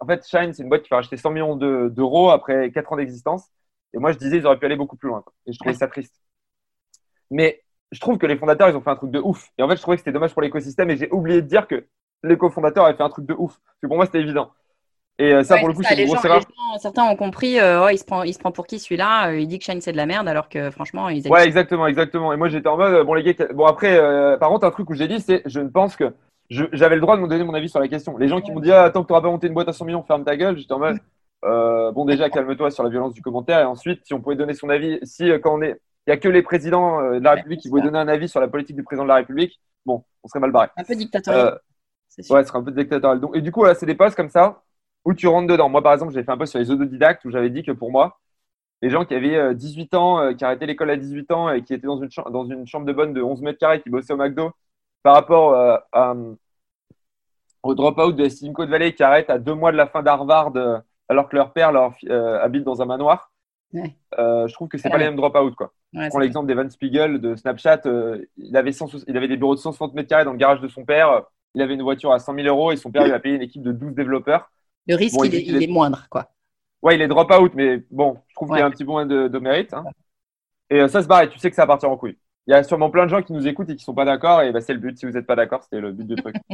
en 0.00 0.06
fait, 0.06 0.26
Shine, 0.26 0.52
c'est 0.52 0.62
une 0.62 0.68
boîte 0.68 0.82
qui 0.82 0.90
va 0.90 0.96
racheter 0.96 1.16
100 1.16 1.30
millions 1.30 1.56
d'euros 1.56 2.30
après 2.30 2.70
4 2.70 2.92
ans 2.92 2.96
d'existence. 2.96 3.48
Et 3.94 3.98
moi, 3.98 4.12
je 4.12 4.18
disais, 4.18 4.38
ils 4.38 4.46
auraient 4.46 4.58
pu 4.58 4.66
aller 4.66 4.76
beaucoup 4.76 4.96
plus 4.96 5.08
loin. 5.08 5.24
Et 5.46 5.52
je 5.52 5.58
trouvais 5.58 5.74
ça 5.74 5.88
triste. 5.88 6.14
Mais 7.30 7.62
je 7.92 8.00
trouve 8.00 8.18
que 8.18 8.26
les 8.26 8.36
fondateurs, 8.36 8.68
ils 8.68 8.76
ont 8.76 8.80
fait 8.80 8.90
un 8.90 8.96
truc 8.96 9.10
de 9.10 9.20
ouf. 9.20 9.50
Et 9.56 9.62
en 9.62 9.68
fait, 9.68 9.76
je 9.76 9.82
trouvais 9.82 9.96
que 9.96 10.00
c'était 10.00 10.12
dommage 10.12 10.32
pour 10.32 10.42
l'écosystème 10.42 10.90
et 10.90 10.96
j'ai 10.96 11.10
oublié 11.12 11.40
de 11.40 11.46
dire 11.46 11.66
que 11.66 11.86
les 12.22 12.36
cofondateurs 12.36 12.84
avaient 12.84 12.96
fait 12.96 13.02
un 13.02 13.08
truc 13.08 13.26
de 13.26 13.34
ouf. 13.34 13.58
Parce 13.64 13.78
que 13.82 13.86
pour 13.86 13.96
moi, 13.96 14.06
c'était 14.06 14.20
évident. 14.20 14.50
Et 15.18 15.32
euh, 15.32 15.44
ça, 15.44 15.58
pour 15.58 15.68
le 15.68 15.74
coup, 15.74 15.82
c'est 15.84 15.96
une 15.96 16.08
grosse 16.08 16.24
erreur. 16.24 16.42
certains 16.78 17.04
ont 17.04 17.14
compris, 17.14 17.60
euh, 17.60 17.92
il, 17.92 17.98
se 17.98 18.04
prend, 18.04 18.24
il 18.24 18.34
se 18.34 18.38
prend 18.40 18.50
pour 18.50 18.66
qui 18.66 18.80
celui-là? 18.80 19.28
Euh, 19.28 19.38
Il 19.38 19.46
dit 19.46 19.60
que 19.60 19.64
Shine, 19.64 19.80
c'est 19.80 19.92
de 19.92 19.96
la 19.96 20.06
merde, 20.06 20.26
alors 20.26 20.48
que 20.48 20.72
franchement, 20.72 21.08
ils 21.08 21.26
Ouais, 21.28 21.46
exactement, 21.46 21.86
exactement. 21.86 22.32
Et 22.32 22.36
moi, 22.36 22.48
j'étais 22.48 22.68
en 22.68 22.76
mode, 22.76 23.06
bon, 23.06 23.14
les 23.14 23.22
gars, 23.22 23.46
bon, 23.54 23.66
après, 23.66 23.96
par 24.38 24.48
contre, 24.48 24.66
un 24.66 24.70
truc 24.72 24.90
où 24.90 24.94
j'ai 24.94 25.06
dit, 25.06 25.20
c'est, 25.20 25.42
je 25.46 25.60
ne 25.60 25.68
pense 25.68 25.94
que 25.94 26.12
j'avais 26.50 26.94
le 26.94 27.00
droit 27.00 27.16
de 27.16 27.22
me 27.22 27.28
donner 27.28 27.44
mon 27.44 27.54
avis 27.54 27.68
sur 27.68 27.80
la 27.80 27.88
question. 27.88 28.16
Les 28.16 28.28
gens 28.28 28.40
qui 28.40 28.52
m'ont 28.52 28.60
dit, 28.60 28.72
ah, 28.72 28.90
tant 28.90 29.02
que 29.02 29.06
tu 29.06 29.12
n'auras 29.12 29.22
pas 29.22 29.30
monté 29.30 29.46
une 29.46 29.54
boîte 29.54 29.68
à 29.68 29.72
100 29.72 29.84
millions, 29.84 30.02
ferme 30.02 30.24
ta 30.24 30.36
gueule, 30.36 30.56
j'étais 30.56 30.72
en 30.72 30.78
mode, 30.78 30.98
bon, 31.42 32.04
déjà, 32.04 32.30
calme-toi 32.30 32.70
sur 32.70 32.82
la 32.82 32.90
violence 32.90 33.14
du 33.14 33.22
commentaire. 33.22 33.60
Et 33.60 33.64
ensuite, 33.64 34.04
si 34.04 34.14
on 34.14 34.20
pouvait 34.20 34.36
donner 34.36 34.54
son 34.54 34.68
avis, 34.68 34.98
si 35.02 35.30
quand 35.42 35.54
on 35.54 35.62
est 35.62 35.80
il 36.06 36.10
n'y 36.10 36.14
a 36.14 36.16
que 36.18 36.28
les 36.28 36.42
présidents 36.42 37.00
euh, 37.00 37.18
de 37.18 37.24
la 37.24 37.32
République 37.32 37.60
qui 37.60 37.68
vont 37.68 37.80
donner 37.80 37.98
un 37.98 38.08
avis 38.08 38.28
sur 38.28 38.40
la 38.40 38.48
politique 38.48 38.76
du 38.76 38.82
président 38.82 39.04
de 39.04 39.08
la 39.08 39.16
République, 39.16 39.60
bon, 39.86 40.04
on 40.22 40.28
serait 40.28 40.40
mal 40.40 40.52
barré. 40.52 40.68
Un 40.76 40.84
peu 40.84 40.94
dictatorial. 40.94 41.46
Euh, 41.46 41.52
ouais, 42.30 42.42
ce 42.42 42.48
serait 42.48 42.58
un 42.58 42.62
peu 42.62 42.72
dictatorial. 42.72 43.20
Donc, 43.20 43.34
et 43.36 43.40
du 43.40 43.50
coup, 43.50 43.60
voilà, 43.60 43.74
c'est 43.74 43.86
des 43.86 43.94
postes 43.94 44.16
comme 44.16 44.28
ça 44.28 44.62
où 45.04 45.14
tu 45.14 45.26
rentres 45.28 45.48
dedans. 45.48 45.68
Moi, 45.68 45.82
par 45.82 45.94
exemple, 45.94 46.12
j'ai 46.12 46.22
fait 46.22 46.30
un 46.30 46.36
post 46.36 46.50
sur 46.50 46.60
les 46.60 46.70
autodidactes 46.70 47.24
où 47.24 47.30
j'avais 47.30 47.50
dit 47.50 47.62
que 47.62 47.72
pour 47.72 47.90
moi, 47.90 48.18
les 48.82 48.90
gens 48.90 49.06
qui 49.06 49.14
avaient 49.14 49.54
18 49.54 49.94
euh, 49.94 49.96
ans, 49.96 50.34
qui 50.34 50.44
arrêtaient 50.44 50.66
l'école 50.66 50.90
à 50.90 50.96
18 50.96 51.30
ans 51.30 51.50
et 51.50 51.62
qui 51.62 51.72
étaient 51.72 51.86
dans 51.86 52.02
une, 52.02 52.10
dans 52.30 52.44
une 52.44 52.66
chambre 52.66 52.84
de 52.84 52.92
bonne 52.92 53.14
de 53.14 53.22
11 53.22 53.40
mètres 53.40 53.58
carrés, 53.58 53.80
qui 53.80 53.88
bossaient 53.88 54.12
au 54.12 54.18
McDo, 54.18 54.52
par 55.04 55.14
rapport 55.14 55.54
à, 55.54 56.14
au 57.62 57.74
drop-out 57.74 58.14
de 58.16 58.28
Silicon 58.28 58.66
Valley 58.66 58.94
qui 58.94 59.02
arrête 59.02 59.30
à 59.30 59.38
deux 59.38 59.54
mois 59.54 59.72
de 59.72 59.76
la 59.76 59.86
fin 59.86 60.02
d'Harvard 60.02 60.52
alors 61.08 61.28
que 61.28 61.36
leur 61.36 61.52
père 61.52 61.72
leur, 61.72 61.94
habite 62.42 62.64
dans 62.64 62.82
un 62.82 62.86
manoir 62.86 63.30
Ouais. 63.72 63.96
euh, 64.20 64.46
je 64.46 64.54
trouve 64.54 64.68
que 64.68 64.78
c'est 64.78 64.84
Ouais, 64.88 64.92
pas 64.92 64.98
les 64.98 65.06
mêmes 65.06 65.16
drop-out. 65.16 65.52
Quoi. 65.56 65.72
Ouais, 65.94 66.08
Prends 66.08 66.20
l'exemple 66.20 66.46
d'Evan 66.46 66.70
Spiegel 66.70 67.20
de 67.20 67.34
Snapchat. 67.34 67.80
euh, 67.86 68.24
il, 68.36 68.56
avait 68.56 68.70
100 68.70 68.86
il 69.08 69.16
avait 69.16 69.26
des 69.26 69.36
bureaux 69.36 69.56
de 69.56 69.60
160 69.60 69.94
mètres 69.94 70.08
carrés 70.08 70.24
dans 70.24 70.30
le 70.30 70.38
garage 70.38 70.60
de 70.60 70.68
son 70.68 70.84
père. 70.84 71.22
Il 71.56 71.62
avait 71.62 71.74
une 71.74 71.82
voiture 71.82 72.12
à 72.12 72.20
100 72.20 72.34
000 72.34 72.46
euros 72.46 72.70
et 72.70 72.76
son 72.76 72.92
père 72.92 73.04
lui 73.04 73.12
a 73.12 73.18
payé 73.18 73.34
une 73.34 73.42
équipe 73.42 73.62
de 73.62 73.72
12 73.72 73.94
développeurs. 73.94 74.48
Le 74.86 74.94
risque, 74.94 75.16
Bon, 75.16 75.24
il, 75.24 75.34
il- 75.34 75.34
est, 75.34 75.42
il 75.42 75.48
il 75.56 75.62
est- 75.62 75.64
est 75.64 75.66
moindre, 75.72 76.06
quoi. 76.08 76.30
Ouais, 76.82 76.94
il 76.94 77.02
est 77.02 77.08
drop-out, 77.08 77.52
mais 77.56 77.82
bon, 77.90 78.18
je 78.28 78.34
trouve 78.34 78.48
qu'il 78.50 78.58
y 78.58 78.60
a 78.62 78.66
un 78.66 78.70
petit 78.70 78.84
peu 78.84 78.90
moins 78.92 79.06
de, 79.06 79.26
de 79.26 79.38
mérite. 79.40 79.74
hein. 79.74 79.84
Et 80.70 80.80
euh, 80.80 80.88
ça, 80.88 81.02
c'est 81.02 81.08
pareil, 81.08 81.28
tu 81.30 81.38
sais 81.40 81.50
que 81.50 81.56
ça 81.56 81.62
va 81.62 81.68
partir 81.68 81.90
en 81.90 81.96
couille. 81.96 82.16
Il 82.46 82.50
y 82.50 82.54
a 82.54 82.62
sûrement 82.62 82.90
plein 82.90 83.04
de 83.04 83.10
gens 83.10 83.22
qui 83.22 83.32
nous 83.32 83.46
écoutent 83.46 83.70
et 83.70 83.76
qui 83.76 83.84
sont 83.84 83.94
pas 83.94 84.04
d'accord, 84.04 84.42
et 84.42 84.52
bah, 84.52 84.60
c'est 84.60 84.74
le 84.74 84.78
but. 84.78 84.98
Si 84.98 85.06
vous 85.06 85.12
n'êtes 85.12 85.26
pas 85.26 85.36
d'accord, 85.36 85.62
c'était 85.62 85.80
le 85.80 85.92
but 85.92 86.06
du 86.06 86.16
truc. 86.16 86.36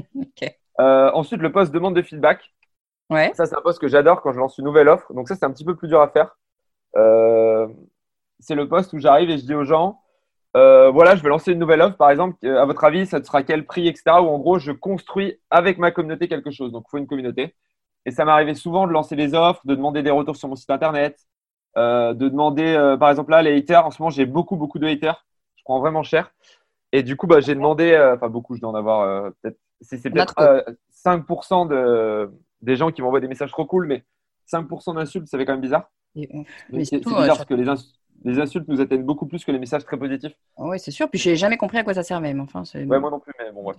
Euh, 0.79 1.11
ensuite, 1.13 1.43
le 1.43 1.53
poste 1.53 1.73
demande 1.73 1.95
de 1.95 2.01
feedback. 2.01 2.55
Ouais. 3.11 3.33
Ça, 3.35 3.45
c'est 3.45 3.55
un 3.55 3.61
poste 3.61 3.79
que 3.79 3.89
j'adore 3.89 4.23
quand 4.23 4.33
je 4.33 4.39
lance 4.39 4.57
une 4.57 4.65
nouvelle 4.65 4.89
offre. 4.89 5.13
Donc, 5.13 5.29
ça, 5.29 5.35
c'est 5.35 5.45
un 5.45 5.51
petit 5.51 5.65
peu 5.65 5.77
plus 5.77 5.89
dur 5.89 6.01
à 6.01 6.09
faire. 6.09 6.35
Euh, 6.97 7.69
c'est 8.39 8.55
le 8.55 8.67
poste 8.67 8.95
où 8.95 8.99
j'arrive 8.99 9.29
et 9.29 9.37
je 9.37 9.45
dis 9.45 9.55
aux 9.55 9.65
gens 9.65 10.01
euh, 10.57 10.91
voilà, 10.91 11.15
je 11.15 11.23
vais 11.23 11.29
lancer 11.29 11.53
une 11.53 11.59
nouvelle 11.59 11.81
offre. 11.81 11.97
Par 11.97 12.11
exemple, 12.11 12.47
à 12.47 12.65
votre 12.65 12.83
avis, 12.85 13.07
ça 13.07 13.23
sera 13.23 13.43
quel 13.43 13.67
prix, 13.67 13.87
etc. 13.89 14.05
Ou 14.21 14.29
en 14.29 14.39
gros, 14.39 14.59
je 14.59 14.73
construis 14.73 15.39
avec 15.51 15.79
ma 15.79 15.91
communauté 15.91 16.29
quelque 16.29 16.51
chose. 16.51 16.73
Donc, 16.73 16.85
il 16.89 16.91
faut 16.91 16.99
une 16.99 17.07
communauté. 17.07 17.55
Et 18.07 18.11
ça 18.11 18.25
m'arrivait 18.25 18.55
souvent 18.55 18.87
de 18.87 18.93
lancer 18.93 19.17
des 19.17 19.35
offres, 19.35 19.61
de 19.67 19.75
demander 19.75 20.03
des 20.03 20.11
retours 20.11 20.37
sur 20.37 20.49
mon 20.49 20.57
site 20.57 20.71
internet, 20.71 21.19
euh, 21.77 22.15
de 22.15 22.29
demander, 22.29 22.75
euh, 22.75 22.97
par 22.97 23.11
exemple, 23.11 23.31
là, 23.31 23.43
les 23.43 23.57
haters. 23.57 23.87
En 23.87 23.91
ce 23.91 24.03
moment, 24.03 24.11
j'ai 24.11 24.27
beaucoup, 24.27 24.57
beaucoup 24.57 24.79
de 24.79 24.87
haters. 24.87 25.25
Je 25.61 25.65
prends 25.65 25.81
vraiment 25.81 26.03
cher. 26.03 26.33
Et 26.93 27.03
du 27.03 27.17
coup, 27.17 27.27
bah, 27.29 27.41
j'ai 27.41 27.55
demandé, 27.55 27.93
euh, 27.93 28.17
enfin, 28.17 28.29
beaucoup, 28.29 28.57
je 28.57 28.61
dois 28.63 28.71
en 28.71 28.75
avoir 28.75 29.03
euh, 29.03 29.31
peut-être. 29.43 29.59
C'est 29.83 30.11
peut-être 30.11 30.35
trop. 30.35 30.45
euh, 30.45 30.63
5% 30.91 31.67
de, 31.67 32.31
des 32.63 32.77
gens 32.77 32.91
qui 32.93 33.03
m'envoient 33.03 33.21
des 33.21 33.29
messages 33.29 33.51
trop 33.53 33.67
cool, 33.67 33.87
mais 33.87 34.05
5% 34.47 34.95
d'insultes, 34.95 35.29
ça 35.29 35.39
fait 35.39 35.47
quand 35.47 35.53
même 35.53 35.61
bizarre. 35.63 35.91
C'est 36.73 37.05
bizarre 37.05 37.37
parce 37.37 37.47
que 37.47 37.55
les, 37.55 37.69
ins- 37.69 37.77
les 38.25 38.39
insultes 38.41 38.69
nous 38.69 38.81
atteignent 38.81 39.05
beaucoup 39.05 39.27
plus 39.27 39.45
que 39.45 39.53
les 39.53 39.59
messages 39.59 39.85
très 39.85 39.99
positifs. 39.99 40.35
Oui, 40.59 40.79
c'est 40.79 40.91
sûr. 40.91 41.09
Puis 41.11 41.19
j'ai 41.19 41.37
jamais 41.37 41.57
compris 41.57 41.79
à 41.79 41.85
quoi 41.85 41.95
ça 41.95 42.03
servait. 42.03 42.35
Mais 42.35 42.41
enfin, 42.41 42.65
c'est. 42.65 42.85
Ouais, 42.85 42.99
moi 43.01 43.11
non 43.11 43.21
plus, 43.21 43.33
mais 43.39 43.53
bon, 43.53 43.63
bref. 43.63 43.77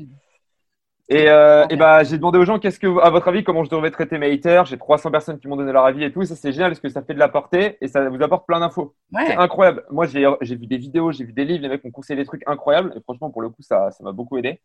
Et, 1.13 1.27
euh, 1.29 1.65
et 1.69 1.75
bah, 1.75 2.03
j'ai 2.03 2.15
demandé 2.17 2.39
aux 2.39 2.45
gens, 2.45 2.57
qu'est-ce 2.57 2.79
que, 2.79 2.87
à 3.01 3.09
votre 3.09 3.27
avis, 3.27 3.43
comment 3.43 3.65
je 3.65 3.69
devrais 3.69 3.91
traiter 3.91 4.17
mes 4.17 4.31
haters? 4.31 4.65
J'ai 4.65 4.77
300 4.77 5.11
personnes 5.11 5.39
qui 5.39 5.47
m'ont 5.49 5.57
donné 5.57 5.73
leur 5.73 5.83
avis 5.85 6.05
et 6.05 6.11
tout. 6.13 6.23
Ça, 6.23 6.37
c'est 6.37 6.53
génial 6.53 6.71
parce 6.71 6.79
que 6.79 6.87
ça 6.87 7.01
fait 7.01 7.13
de 7.13 7.19
la 7.19 7.27
portée 7.27 7.77
et 7.81 7.89
ça 7.89 8.07
vous 8.09 8.23
apporte 8.23 8.47
plein 8.47 8.61
d'infos. 8.61 8.95
C'est 9.13 9.35
incroyable. 9.35 9.83
Moi, 9.91 10.05
j'ai 10.05 10.55
vu 10.55 10.67
des 10.67 10.77
vidéos, 10.77 11.11
j'ai 11.11 11.25
vu 11.25 11.33
des 11.33 11.43
livres, 11.43 11.63
les 11.63 11.67
mecs 11.69 11.83
m'ont 11.83 11.91
conseillé 11.91 12.15
des 12.17 12.25
trucs 12.25 12.43
incroyables. 12.47 12.93
Et 12.95 13.01
franchement, 13.01 13.29
pour 13.29 13.41
le 13.41 13.49
coup, 13.49 13.61
ça 13.61 13.91
ça 13.91 14.03
m'a 14.05 14.13
beaucoup 14.13 14.37
aidé. 14.37 14.61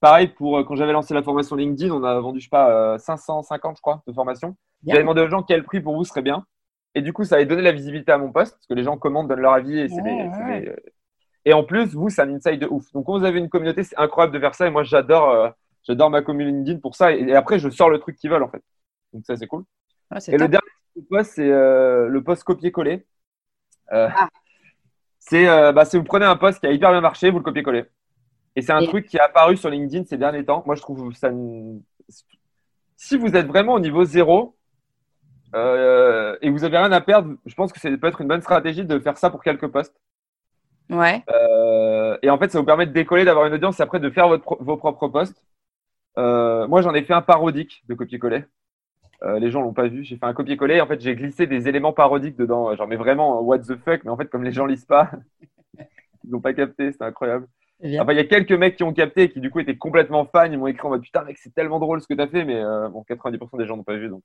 Pareil, 0.00 0.28
pour 0.28 0.58
euh, 0.58 0.64
quand 0.64 0.76
j'avais 0.76 0.92
lancé 0.92 1.14
la 1.14 1.22
formation 1.22 1.56
LinkedIn, 1.56 1.92
on 1.94 2.02
a 2.04 2.18
vendu, 2.20 2.40
je 2.40 2.46
sais 2.46 2.50
pas, 2.50 2.94
euh, 2.94 2.98
550, 2.98 3.76
je 3.76 3.82
crois, 3.82 4.02
de 4.06 4.12
formation. 4.12 4.56
J'avais 4.86 5.00
demandé 5.02 5.22
aux 5.22 5.28
gens 5.30 5.42
quel 5.44 5.64
prix 5.64 5.80
pour 5.80 5.94
vous 5.96 6.04
serait 6.04 6.22
bien. 6.22 6.44
Et 6.96 7.02
du 7.02 7.12
coup, 7.12 7.24
ça 7.24 7.36
avait 7.36 7.46
donné 7.46 7.62
la 7.62 7.72
visibilité 7.72 8.12
à 8.12 8.18
mon 8.18 8.32
poste 8.32 8.54
parce 8.54 8.66
que 8.66 8.74
les 8.74 8.82
gens 8.84 8.96
commandent, 8.98 9.28
donnent 9.28 9.40
leur 9.40 9.54
avis. 9.54 9.78
Et, 9.78 9.88
c'est 9.88 10.02
Ouais, 10.02 10.02
des- 10.02 10.30
c'est 10.36 10.44
ouais. 10.44 10.60
des- 10.62 10.68
euh, 10.70 10.76
et 11.46 11.52
en 11.54 11.64
plus, 11.64 11.94
vous, 11.94 12.08
c'est 12.10 12.22
un 12.22 12.34
insight 12.34 12.60
de 12.60 12.66
ouf. 12.66 12.90
Donc, 12.92 13.06
quand 13.06 13.18
vous 13.18 13.24
avez 13.24 13.38
une 13.38 13.48
communauté, 13.50 13.82
c'est 13.84 13.96
incroyable 13.98 14.34
de 14.34 14.40
faire 14.40 14.54
ça. 14.54 14.66
Et 14.66 14.70
moi, 14.70 14.82
j'adore 14.82 15.30
euh, 15.30 15.48
j'adore 15.86 16.10
ma 16.10 16.22
communauté 16.22 16.56
LinkedIn 16.56 16.80
pour 16.80 16.96
ça. 16.96 17.12
Et, 17.12 17.34
après, 17.34 17.58
je 17.58 17.68
sors 17.70 17.90
le 17.90 17.98
truc 17.98 18.16
qu'ils 18.16 18.30
veulent, 18.30 18.42
en 18.42 18.48
fait. 18.48 18.62
Donc, 19.12 19.24
ça, 19.26 19.36
c'est 19.36 19.46
cool. 19.46 19.64
C'est 20.18 20.32
Et 20.32 20.38
le 20.38 20.48
dernier 20.48 20.66
poste, 21.08 21.32
c'est 21.34 21.50
euh, 21.50 22.08
le 22.08 22.22
poste 22.22 22.44
copier-coller. 22.44 23.06
Euh, 23.92 24.08
Ah. 24.14 24.28
C'est 25.18 25.48
euh, 25.48 25.72
bah, 25.72 25.86
c'est 25.86 25.96
vous 25.96 26.04
prenez 26.04 26.26
un 26.26 26.36
poste 26.36 26.60
qui 26.60 26.66
a 26.66 26.70
hyper 26.72 26.90
bien 26.90 27.00
marché, 27.00 27.30
vous 27.30 27.38
le 27.38 27.44
copiez-coller. 27.44 27.84
Et 28.56 28.62
c'est 28.62 28.72
un 28.72 28.80
Et- 28.80 28.86
truc 28.86 29.06
qui 29.06 29.16
est 29.16 29.20
apparu 29.20 29.56
sur 29.56 29.70
LinkedIn 29.70 30.04
ces 30.04 30.18
derniers 30.18 30.44
temps. 30.44 30.62
Moi, 30.66 30.74
je 30.74 30.82
trouve 30.82 31.14
ça. 31.14 31.30
Si 32.96 33.16
vous 33.16 33.34
êtes 33.34 33.46
vraiment 33.46 33.72
au 33.72 33.80
niveau 33.80 34.04
zéro 34.04 34.54
euh, 35.54 36.36
et 36.42 36.50
vous 36.50 36.64
avez 36.64 36.76
rien 36.76 36.92
à 36.92 37.00
perdre, 37.00 37.36
je 37.46 37.54
pense 37.54 37.72
que 37.72 37.80
ça 37.80 37.88
peut 37.96 38.06
être 38.06 38.20
une 38.20 38.28
bonne 38.28 38.42
stratégie 38.42 38.84
de 38.84 38.98
faire 38.98 39.16
ça 39.16 39.30
pour 39.30 39.42
quelques 39.42 39.68
postes. 39.68 39.98
Ouais. 40.90 41.24
Euh, 41.30 42.18
et 42.22 42.28
en 42.28 42.38
fait, 42.38 42.50
ça 42.52 42.58
vous 42.58 42.66
permet 42.66 42.86
de 42.86 42.92
décoller, 42.92 43.24
d'avoir 43.24 43.46
une 43.46 43.54
audience 43.54 43.80
et 43.80 43.82
après 43.82 44.00
de 44.00 44.10
faire 44.10 44.28
votre 44.28 44.62
vos 44.62 44.76
propres 44.76 45.08
posts. 45.08 45.42
Euh, 46.18 46.66
moi, 46.68 46.82
j'en 46.82 46.94
ai 46.94 47.02
fait 47.02 47.12
un 47.14 47.22
parodique 47.22 47.82
de 47.88 47.94
copier-coller. 47.94 48.44
Euh, 49.22 49.38
les 49.38 49.50
gens 49.50 49.62
l'ont 49.62 49.72
pas 49.72 49.88
vu. 49.88 50.04
J'ai 50.04 50.16
fait 50.16 50.26
un 50.26 50.34
copier-coller. 50.34 50.80
En 50.80 50.86
fait, 50.86 51.00
j'ai 51.00 51.14
glissé 51.16 51.46
des 51.46 51.68
éléments 51.68 51.92
parodiques 51.92 52.36
dedans. 52.36 52.74
Genre, 52.76 52.86
mais 52.86 52.96
vraiment, 52.96 53.40
what 53.40 53.60
the 53.60 53.76
fuck. 53.84 54.04
Mais 54.04 54.10
en 54.10 54.16
fait, 54.16 54.26
comme 54.26 54.44
les 54.44 54.52
gens 54.52 54.66
lisent 54.66 54.84
pas, 54.84 55.10
ils 56.24 56.30
n'ont 56.30 56.40
pas 56.40 56.52
capté. 56.54 56.92
C'était 56.92 57.04
incroyable. 57.04 57.46
C'est 57.80 57.88
bien. 57.88 58.02
Enfin, 58.02 58.12
il 58.12 58.16
y 58.16 58.20
a 58.20 58.24
quelques 58.24 58.52
mecs 58.52 58.76
qui 58.76 58.84
ont 58.84 58.92
capté 58.92 59.22
et 59.24 59.30
qui, 59.30 59.40
du 59.40 59.50
coup, 59.50 59.60
étaient 59.60 59.76
complètement 59.76 60.24
fans. 60.26 60.44
Ils 60.50 60.58
m'ont 60.58 60.66
écrit 60.66 60.86
en 60.86 60.90
mode 60.90 61.02
putain, 61.02 61.24
mec, 61.24 61.38
c'est 61.38 61.54
tellement 61.54 61.80
drôle 61.80 62.00
ce 62.00 62.06
que 62.06 62.14
tu 62.14 62.20
as 62.20 62.28
fait. 62.28 62.44
Mais 62.44 62.56
euh, 62.62 62.88
bon, 62.88 63.04
90% 63.08 63.58
des 63.58 63.66
gens 63.66 63.76
n'ont 63.76 63.84
pas 63.84 63.96
vu. 63.96 64.08
Donc, 64.08 64.22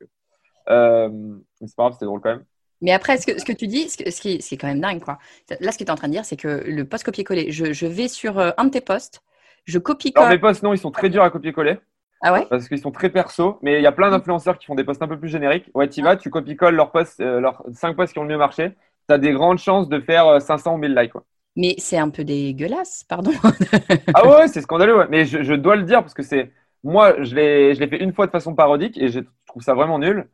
mais 0.68 1.68
c'est 1.68 1.76
pas 1.76 1.84
grave, 1.84 1.94
c'était 1.94 2.06
drôle 2.06 2.22
quand 2.22 2.30
même. 2.30 2.44
Mais 2.82 2.92
après, 2.92 3.18
ce 3.18 3.26
que, 3.26 3.38
ce 3.38 3.44
que 3.44 3.52
tu 3.52 3.68
dis, 3.68 3.90
ce, 3.90 3.98
que- 3.98 4.10
ce 4.10 4.22
qui, 4.22 4.42
ce 4.42 4.50
qui 4.50 4.56
est 4.56 4.58
quand 4.58 4.68
même 4.68 4.80
dingue, 4.80 5.02
quoi. 5.02 5.18
Là, 5.60 5.72
ce 5.72 5.78
que 5.78 5.84
tu 5.84 5.88
es 5.90 5.92
en 5.92 5.96
train 5.96 6.08
de 6.08 6.14
dire, 6.14 6.24
c'est 6.26 6.38
que 6.38 6.64
le 6.66 6.86
post 6.86 7.04
copier-coller, 7.04 7.52
je, 7.52 7.74
je 7.74 7.86
vais 7.86 8.08
sur 8.08 8.40
un 8.40 8.64
de 8.66 8.70
tes 8.70 8.80
posts, 8.82 9.22
je 9.66 9.80
Alors, 10.16 10.30
copie-colle. 10.30 10.30
mes 10.30 10.40
posts, 10.40 10.64
non, 10.64 10.74
ils 10.74 10.78
sont 10.80 10.92
très 10.92 11.10
durs 11.10 11.24
à 11.24 11.30
copier-coller. 11.30 11.80
Ah 12.22 12.34
ouais 12.34 12.48
parce 12.50 12.68
qu'ils 12.68 12.80
sont 12.80 12.92
très 12.92 13.10
perso, 13.10 13.60
mais 13.62 13.80
il 13.80 13.84
y 13.84 13.88
a 13.88 13.92
plein 13.92 14.10
d'influenceurs 14.12 14.58
qui 14.58 14.66
font 14.66 14.76
des 14.76 14.84
posts 14.84 15.02
un 15.02 15.08
peu 15.08 15.20
plus 15.20 15.30
génériques. 15.30 15.70
Ouais, 15.74 15.88
tu 15.90 16.02
vas, 16.02 16.18
tu 16.18 16.30
copies-colles 16.30 16.76
leurs 16.76 16.92
posts, 16.92 17.20
euh, 17.22 17.40
leurs 17.40 17.64
5 17.74 17.96
posts 17.96 18.14
qui 18.14 18.20
ont 18.20 18.24
le 18.24 18.30
mieux 18.30 18.38
marché. 18.38 18.72
Tu 19.08 19.14
as 19.14 19.18
des 19.18 19.32
grandes 19.32 19.60
chances 19.60 19.90
de 19.90 20.00
faire 20.02 20.28
euh, 20.28 20.40
500 20.40 20.76
ou 20.76 20.78
1000 20.78 20.96
likes. 20.96 21.12
Quoi. 21.14 21.24
Mais 21.56 21.76
c'est 21.78 21.98
un 21.98 22.10
peu 22.10 22.24
dégueulasse, 22.24 23.04
pardon. 23.04 23.32
Ah 24.14 24.28
ouais, 24.28 24.48
c'est 24.48 24.62
scandaleux, 24.62 24.98
ouais. 24.98 25.08
mais 25.10 25.26
je, 25.26 25.44
je 25.44 25.54
dois 25.54 25.76
le 25.76 25.84
dire 25.84 26.02
parce 26.02 26.14
que 26.14 26.24
c'est. 26.24 26.52
Moi, 26.84 27.22
je 27.24 27.36
l'ai 27.36 27.76
je 27.76 27.80
l'ai 27.82 27.88
fait 27.88 28.02
une 28.02 28.14
fois 28.14 28.26
de 28.26 28.32
façon 28.32 28.56
parodique 28.56 28.98
et 28.98 29.10
je 29.10 29.20
trouve 29.46 29.62
ça 29.64 29.74
vraiment 29.74 30.00
nul. 30.00 30.28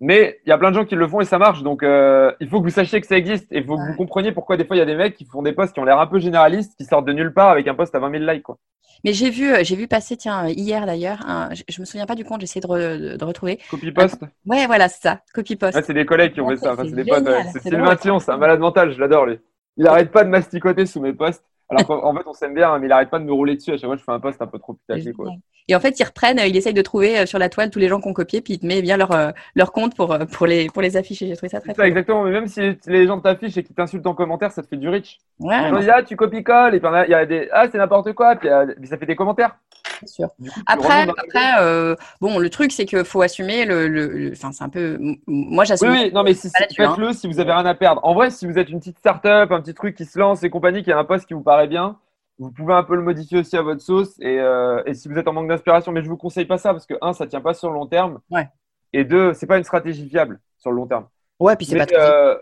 Mais 0.00 0.40
il 0.46 0.48
y 0.48 0.52
a 0.52 0.56
plein 0.58 0.70
de 0.70 0.76
gens 0.76 0.84
qui 0.86 0.94
le 0.94 1.06
font 1.06 1.20
et 1.20 1.26
ça 1.26 1.38
marche. 1.38 1.62
Donc, 1.62 1.82
euh, 1.82 2.32
il 2.40 2.48
faut 2.48 2.58
que 2.60 2.64
vous 2.64 2.70
sachiez 2.70 3.00
que 3.00 3.06
ça 3.06 3.16
existe 3.18 3.52
et 3.52 3.58
il 3.58 3.64
faut 3.64 3.76
que 3.76 3.82
vous 3.86 3.96
compreniez 3.96 4.32
pourquoi 4.32 4.56
des 4.56 4.64
fois 4.64 4.74
il 4.76 4.78
y 4.78 4.82
a 4.82 4.86
des 4.86 4.94
mecs 4.96 5.14
qui 5.14 5.26
font 5.26 5.42
des 5.42 5.52
posts 5.52 5.74
qui 5.74 5.80
ont 5.80 5.84
l'air 5.84 6.00
un 6.00 6.06
peu 6.06 6.18
généralistes, 6.18 6.74
qui 6.78 6.84
sortent 6.84 7.04
de 7.06 7.12
nulle 7.12 7.34
part 7.34 7.50
avec 7.50 7.68
un 7.68 7.74
post 7.74 7.94
à 7.94 7.98
20 7.98 8.10
000 8.18 8.24
likes. 8.24 8.42
Quoi. 8.42 8.56
Mais 9.04 9.12
j'ai 9.12 9.28
vu, 9.30 9.52
euh, 9.52 9.58
j'ai 9.62 9.76
vu 9.76 9.88
passer, 9.88 10.16
tiens, 10.16 10.46
euh, 10.46 10.50
hier 10.50 10.86
d'ailleurs, 10.86 11.18
je, 11.52 11.62
je 11.68 11.80
me 11.80 11.84
souviens 11.86 12.06
pas 12.06 12.14
du 12.14 12.24
compte, 12.24 12.40
j'essaie 12.40 12.60
de, 12.60 12.66
re- 12.66 13.16
de 13.18 13.24
retrouver. 13.24 13.58
Copy-post. 13.70 14.22
Ouais, 14.46 14.66
voilà, 14.66 14.88
c'est 14.88 15.02
ça, 15.02 15.20
copy-post. 15.34 15.76
Ouais, 15.76 15.82
c'est 15.82 15.94
des 15.94 16.06
collègues 16.06 16.32
qui 16.32 16.40
ont 16.40 16.48
fait 16.48 16.56
ça. 16.56 16.62
c'est 16.62 16.70
Enfin, 16.72 16.84
c'est 16.88 16.94
des 16.96 17.04
potes. 17.04 17.28
C'est 17.52 17.62
Sylvain. 17.62 17.96
Thion, 17.96 18.18
c'est 18.20 18.30
un 18.32 18.36
malade 18.38 18.60
mental, 18.60 18.92
je 18.92 19.00
l'adore 19.00 19.26
lui. 19.26 19.38
Il 19.76 19.86
arrête 19.86 20.10
pas 20.10 20.24
de 20.24 20.28
masticoter 20.30 20.84
sous 20.86 21.00
mes 21.00 21.12
posts. 21.12 21.44
Alors 21.70 21.86
qu'en 21.86 22.04
en 22.04 22.14
fait, 22.14 22.26
on 22.26 22.32
s'aime 22.32 22.54
bien, 22.54 22.72
hein, 22.72 22.78
mais 22.78 22.86
il 22.86 22.92
arrête 22.92 23.10
pas 23.10 23.18
de 23.18 23.24
me 23.24 23.32
rouler 23.32 23.54
dessus. 23.56 23.70
À 23.72 23.76
chaque 23.76 23.86
fois, 23.86 23.96
je 23.96 24.02
fais 24.02 24.12
un 24.12 24.20
post 24.20 24.42
un 24.42 24.46
peu 24.46 24.58
trop 24.58 24.74
putaclic. 24.74 25.14
quoi. 25.16 25.30
Et 25.68 25.76
en 25.76 25.80
fait, 25.80 26.00
ils 26.00 26.04
reprennent, 26.04 26.40
ils 26.44 26.56
essayent 26.56 26.74
de 26.74 26.82
trouver 26.82 27.20
euh, 27.20 27.26
sur 27.26 27.38
la 27.38 27.48
toile 27.48 27.70
tous 27.70 27.78
les 27.78 27.86
gens 27.86 28.00
qui 28.00 28.08
ont 28.08 28.12
copié, 28.12 28.40
puis 28.40 28.54
ils 28.54 28.58
te 28.58 28.66
mettent 28.66 28.82
bien 28.82 28.96
leur, 28.96 29.12
euh, 29.12 29.30
leur 29.54 29.70
compte 29.70 29.94
pour, 29.94 30.12
euh, 30.12 30.24
pour, 30.24 30.46
les, 30.46 30.66
pour 30.66 30.82
les 30.82 30.96
afficher. 30.96 31.28
J'ai 31.28 31.36
trouvé 31.36 31.48
ça 31.48 31.60
très 31.60 31.74
cool. 31.74 31.84
exactement. 31.84 32.24
Mais 32.24 32.32
même 32.32 32.48
si 32.48 32.76
les 32.86 33.06
gens 33.06 33.20
t'affichent 33.20 33.56
et 33.56 33.62
qu'ils 33.62 33.76
t'insultent 33.76 34.06
en 34.06 34.14
commentaire, 34.14 34.50
ça 34.50 34.62
te 34.62 34.66
fait 34.68 34.76
du 34.76 34.88
reach. 34.88 35.18
Ouais, 35.38 35.62
Les 35.62 35.68
gens 35.68 35.78
disent 35.78 35.92
Ah, 35.94 36.02
tu 36.02 36.16
copies-colles. 36.16 36.74
Et 36.74 36.80
puis 36.80 36.88
il 37.06 37.10
y 37.10 37.14
a 37.14 37.24
des 37.24 37.48
Ah, 37.52 37.66
c'est 37.70 37.78
n'importe 37.78 38.12
quoi. 38.14 38.34
Puis, 38.34 38.48
puis 38.78 38.88
ça 38.88 38.98
fait 38.98 39.06
des 39.06 39.14
commentaires. 39.14 39.56
c'est 40.00 40.08
sûr. 40.08 40.28
Coup, 40.28 40.48
Après, 40.66 41.02
après 41.02 41.52
euh, 41.60 41.94
bon, 42.20 42.38
le 42.38 42.50
truc, 42.50 42.72
c'est 42.72 42.84
qu'il 42.84 43.04
faut 43.04 43.22
assumer 43.22 43.64
le. 43.64 44.32
Enfin, 44.32 44.50
c'est 44.50 44.64
un 44.64 44.68
peu. 44.70 44.98
Moi, 45.28 45.62
j'assume. 45.64 45.90
Oui, 45.90 45.98
oui, 46.06 46.12
non, 46.12 46.24
mais 46.24 46.34
si, 46.34 46.48
hein. 46.48 46.64
faites-le 46.76 47.12
si 47.12 47.28
vous 47.28 47.38
avez 47.38 47.52
rien 47.52 47.66
à 47.66 47.74
perdre. 47.74 48.00
En 48.04 48.14
vrai, 48.14 48.30
si 48.30 48.44
vous 48.46 48.58
êtes 48.58 48.70
une 48.70 48.80
petite 48.80 48.98
start-up, 48.98 49.52
un 49.52 49.60
petit 49.60 49.74
truc 49.74 49.94
qui 49.94 50.04
se 50.04 50.18
lance 50.18 50.42
et 50.42 50.50
compagnie, 50.50 50.82
qui 50.82 50.90
a 50.90 50.98
un 50.98 51.04
poste 51.04 51.26
qui 51.26 51.34
vous 51.34 51.42
paraît 51.42 51.59
bien, 51.66 51.98
vous 52.38 52.50
pouvez 52.50 52.74
un 52.74 52.82
peu 52.82 52.96
le 52.96 53.02
modifier 53.02 53.38
aussi 53.38 53.56
à 53.56 53.62
votre 53.62 53.82
sauce. 53.82 54.18
Et, 54.20 54.40
euh, 54.40 54.82
et 54.86 54.94
si 54.94 55.08
vous 55.08 55.18
êtes 55.18 55.28
en 55.28 55.32
manque 55.32 55.48
d'inspiration, 55.48 55.92
mais 55.92 56.02
je 56.02 56.08
vous 56.08 56.16
conseille 56.16 56.46
pas 56.46 56.58
ça 56.58 56.72
parce 56.72 56.86
que, 56.86 56.94
un, 57.02 57.12
ça 57.12 57.26
tient 57.26 57.40
pas 57.40 57.54
sur 57.54 57.68
le 57.68 57.74
long 57.74 57.86
terme. 57.86 58.20
Ouais. 58.30 58.48
Et 58.92 59.04
deux, 59.04 59.34
c'est 59.34 59.46
pas 59.46 59.58
une 59.58 59.64
stratégie 59.64 60.06
viable 60.06 60.40
sur 60.58 60.70
le 60.70 60.76
long 60.76 60.86
terme. 60.86 61.06
Ouais, 61.38 61.56
puis 61.56 61.64
c'est 61.64 61.78
pas 61.78 61.86
euh, 61.94 62.36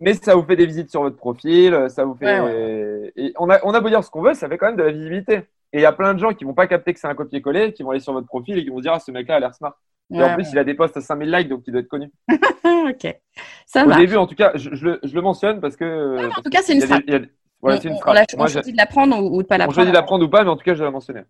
mais 0.00 0.14
ça 0.14 0.34
vous 0.34 0.42
fait 0.44 0.56
des 0.56 0.64
visites 0.64 0.90
sur 0.90 1.02
votre 1.02 1.16
profil, 1.16 1.86
ça 1.90 2.04
vous 2.04 2.14
fait. 2.14 2.40
Ouais, 2.40 3.12
Et 3.14 3.34
on 3.38 3.50
a, 3.50 3.58
on 3.64 3.74
a 3.74 3.80
beau 3.80 3.90
dire 3.90 4.02
ce 4.02 4.10
qu'on 4.10 4.22
veut, 4.22 4.32
ça 4.32 4.48
fait 4.48 4.56
quand 4.56 4.66
même 4.66 4.76
de 4.76 4.82
la 4.82 4.92
visibilité. 4.92 5.42
Et 5.72 5.78
il 5.78 5.80
y 5.82 5.86
a 5.86 5.92
plein 5.92 6.14
de 6.14 6.18
gens 6.18 6.32
qui 6.32 6.44
vont 6.44 6.54
pas 6.54 6.66
capter 6.66 6.94
que 6.94 6.98
c'est 7.00 7.06
un 7.06 7.14
copier-coller, 7.14 7.74
qui 7.74 7.82
vont 7.82 7.90
aller 7.90 8.00
sur 8.00 8.12
votre 8.14 8.26
profil 8.26 8.58
et 8.58 8.64
qui 8.64 8.70
vont 8.70 8.80
dire 8.80 8.92
ah 8.94 8.98
ce 8.98 9.10
mec-là 9.10 9.36
a 9.36 9.40
l'air 9.40 9.54
smart. 9.54 9.76
Et 10.12 10.16
Ouais, 10.16 10.24
en 10.24 10.34
plus, 10.34 10.50
il 10.50 10.58
a 10.58 10.64
des 10.64 10.74
posts 10.74 10.96
à 10.96 11.00
5000 11.00 11.30
likes, 11.30 11.48
donc 11.48 11.62
il 11.66 11.70
doit 11.72 11.82
être 11.82 11.88
connu. 11.88 12.10
ok. 12.64 13.16
Ça 13.66 13.84
Au 13.84 13.88
marche. 13.88 14.00
début, 14.00 14.16
en 14.16 14.26
tout 14.26 14.34
cas, 14.34 14.52
je, 14.56 14.74
je 14.74 14.84
le, 14.84 15.00
je 15.04 15.14
le 15.14 15.20
mentionne 15.20 15.60
parce 15.60 15.76
que. 15.76 16.18
en 16.26 16.30
parce 16.30 16.42
tout 16.42 16.50
cas, 16.50 16.62
c'est 16.62 16.74
une 16.74 16.82
il 17.06 17.12
y 17.12 17.16
a 17.16 17.20
Ouais, 17.62 17.74
on, 17.78 17.80
une 17.80 17.92
on, 17.92 17.96
strat. 17.96 18.14
l'a- 18.14 18.24
Moi, 18.36 18.44
on 18.44 18.46
je- 18.48 18.52
choisit 18.54 18.72
de 18.72 18.76
la 18.78 18.86
prendre 18.86 19.18
ou, 19.18 19.36
ou 19.38 19.42
de 19.42 19.46
pas 19.46 19.58
la 19.58 19.64
on 19.64 19.66
prendre. 19.66 19.74
choisit 19.74 19.92
de 19.92 19.96
la 19.96 20.02
prendre 20.02 20.24
ou 20.24 20.28
pas, 20.30 20.44
mais 20.44 20.50
en 20.50 20.56
tout 20.56 20.64
cas, 20.64 20.74
je 20.74 20.82
l'ai 20.84 20.90
mentionné. 20.90 21.22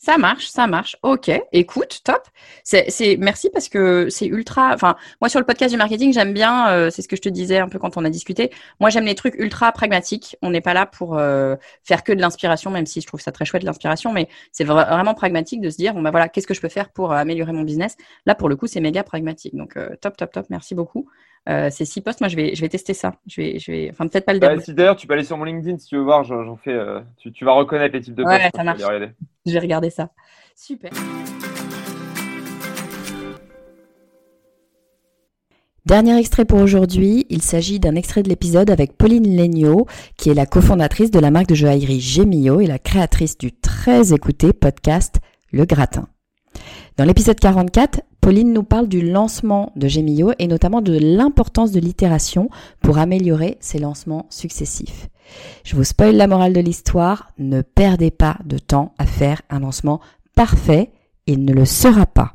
Ça 0.00 0.16
marche, 0.16 0.46
ça 0.46 0.68
marche. 0.68 0.96
Ok, 1.02 1.28
écoute, 1.50 2.02
top. 2.04 2.22
C'est, 2.62 2.88
c'est, 2.88 3.16
merci 3.16 3.50
parce 3.50 3.68
que 3.68 4.08
c'est 4.10 4.26
ultra. 4.26 4.72
Enfin, 4.72 4.94
moi 5.20 5.28
sur 5.28 5.40
le 5.40 5.44
podcast 5.44 5.72
du 5.72 5.76
marketing, 5.76 6.12
j'aime 6.12 6.32
bien. 6.32 6.68
euh, 6.70 6.88
c'est 6.88 7.02
ce 7.02 7.08
que 7.08 7.16
je 7.16 7.20
te 7.20 7.28
disais 7.28 7.58
un 7.58 7.68
peu 7.68 7.80
quand 7.80 7.96
on 7.96 8.04
a 8.04 8.08
discuté. 8.10 8.52
Moi, 8.78 8.90
j'aime 8.90 9.06
les 9.06 9.16
trucs 9.16 9.34
ultra 9.34 9.72
pragmatiques. 9.72 10.36
On 10.40 10.50
n'est 10.50 10.60
pas 10.60 10.72
là 10.72 10.86
pour 10.86 11.18
euh, 11.18 11.56
faire 11.82 12.04
que 12.04 12.12
de 12.12 12.20
l'inspiration, 12.20 12.70
même 12.70 12.86
si 12.86 13.00
je 13.00 13.08
trouve 13.08 13.20
ça 13.20 13.32
très 13.32 13.44
chouette 13.44 13.64
l'inspiration. 13.64 14.12
Mais 14.12 14.28
c'est 14.52 14.64
vra- 14.64 14.88
vraiment 14.88 15.14
pragmatique 15.14 15.60
de 15.60 15.68
se 15.68 15.76
dire, 15.76 15.94
bon 15.94 16.02
bah 16.02 16.12
voilà, 16.12 16.28
qu'est-ce 16.28 16.46
que 16.46 16.54
je 16.54 16.60
peux 16.60 16.68
faire 16.68 16.90
pour 16.90 17.10
euh, 17.10 17.16
améliorer 17.16 17.50
mon 17.52 17.62
business? 17.62 17.96
Là, 18.24 18.36
pour 18.36 18.48
le 18.48 18.54
coup, 18.54 18.68
c'est 18.68 18.80
méga 18.80 19.02
pragmatique. 19.02 19.56
Donc 19.56 19.76
euh, 19.76 19.96
top, 20.00 20.16
top, 20.16 20.30
top. 20.30 20.46
Merci 20.48 20.76
beaucoup. 20.76 21.08
Euh, 21.48 21.70
ces 21.70 21.84
six 21.86 22.02
postes, 22.02 22.20
moi, 22.20 22.28
je 22.28 22.36
vais, 22.36 22.54
je 22.54 22.60
vais 22.60 22.68
tester 22.68 22.92
ça. 22.92 23.14
Je 23.26 23.40
vais, 23.40 23.58
je 23.58 23.72
vais. 23.72 23.88
Enfin, 23.90 24.06
peut-être 24.06 24.26
pas 24.26 24.34
le 24.34 24.38
Bah, 24.38 24.60
si 24.60 24.74
d'ailleurs, 24.74 24.96
tu 24.96 25.06
peux 25.06 25.14
aller 25.14 25.24
sur 25.24 25.38
mon 25.38 25.44
LinkedIn 25.44 25.78
si 25.78 25.86
tu 25.86 25.96
veux 25.96 26.02
voir, 26.02 26.22
j'en 26.24 26.44
j'en 26.44 26.56
fais. 26.56 26.72
euh, 26.72 27.00
tu, 27.16 27.32
tu 27.32 27.44
vas 27.46 27.52
reconnaître 27.52 27.94
les 27.94 28.02
types 28.02 28.14
de 28.14 28.22
Ouais, 28.22 28.38
posts. 28.38 28.56
ça 28.56 28.64
marche. 28.64 28.82
Je 29.46 29.52
vais 29.52 29.58
regarder 29.58 29.88
ça. 29.88 30.10
Super. 30.54 30.90
Dernier 35.86 36.18
extrait 36.18 36.44
pour 36.44 36.60
aujourd'hui, 36.60 37.24
il 37.30 37.40
s'agit 37.40 37.80
d'un 37.80 37.94
extrait 37.94 38.22
de 38.22 38.28
l'épisode 38.28 38.68
avec 38.70 38.98
Pauline 38.98 39.34
Legnaud, 39.36 39.86
qui 40.18 40.28
est 40.28 40.34
la 40.34 40.44
cofondatrice 40.44 41.10
de 41.10 41.18
la 41.18 41.30
marque 41.30 41.46
de 41.48 41.54
joaillerie 41.54 42.00
Gemio 42.00 42.60
et 42.60 42.66
la 42.66 42.78
créatrice 42.78 43.38
du 43.38 43.52
très 43.52 44.12
écouté 44.12 44.52
podcast 44.52 45.16
Le 45.50 45.64
Gratin. 45.64 46.06
Dans 46.98 47.04
l'épisode 47.04 47.38
44, 47.40 48.02
Pauline 48.20 48.52
nous 48.52 48.62
parle 48.62 48.88
du 48.88 49.00
lancement 49.00 49.72
de 49.76 49.88
Gemio 49.88 50.32
et 50.38 50.46
notamment 50.46 50.82
de 50.82 50.98
l'importance 50.98 51.72
de 51.72 51.80
l'itération 51.80 52.50
pour 52.82 52.98
améliorer 52.98 53.56
ses 53.60 53.78
lancements 53.78 54.26
successifs. 54.28 55.08
Je 55.64 55.76
vous 55.76 55.84
spoil 55.84 56.16
la 56.16 56.26
morale 56.26 56.52
de 56.52 56.60
l'histoire, 56.60 57.30
ne 57.38 57.62
perdez 57.62 58.10
pas 58.10 58.38
de 58.44 58.58
temps 58.58 58.94
à 58.98 59.06
faire 59.06 59.42
un 59.50 59.60
lancement 59.60 60.00
parfait, 60.34 60.90
il 61.26 61.44
ne 61.44 61.52
le 61.52 61.64
sera 61.64 62.06
pas. 62.06 62.34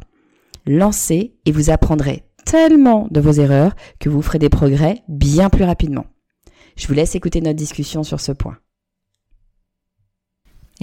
Lancez 0.66 1.36
et 1.46 1.52
vous 1.52 1.70
apprendrez 1.70 2.24
tellement 2.46 3.08
de 3.12 3.20
vos 3.20 3.32
erreurs 3.32 3.76
que 4.00 4.10
vous 4.10 4.22
ferez 4.22 4.40
des 4.40 4.50
progrès 4.50 5.04
bien 5.08 5.50
plus 5.50 5.64
rapidement. 5.64 6.06
Je 6.76 6.88
vous 6.88 6.94
laisse 6.94 7.16
écouter 7.16 7.42
notre 7.42 7.56
discussion 7.56 8.04
sur 8.04 8.20
ce 8.20 8.32
point. 8.32 8.58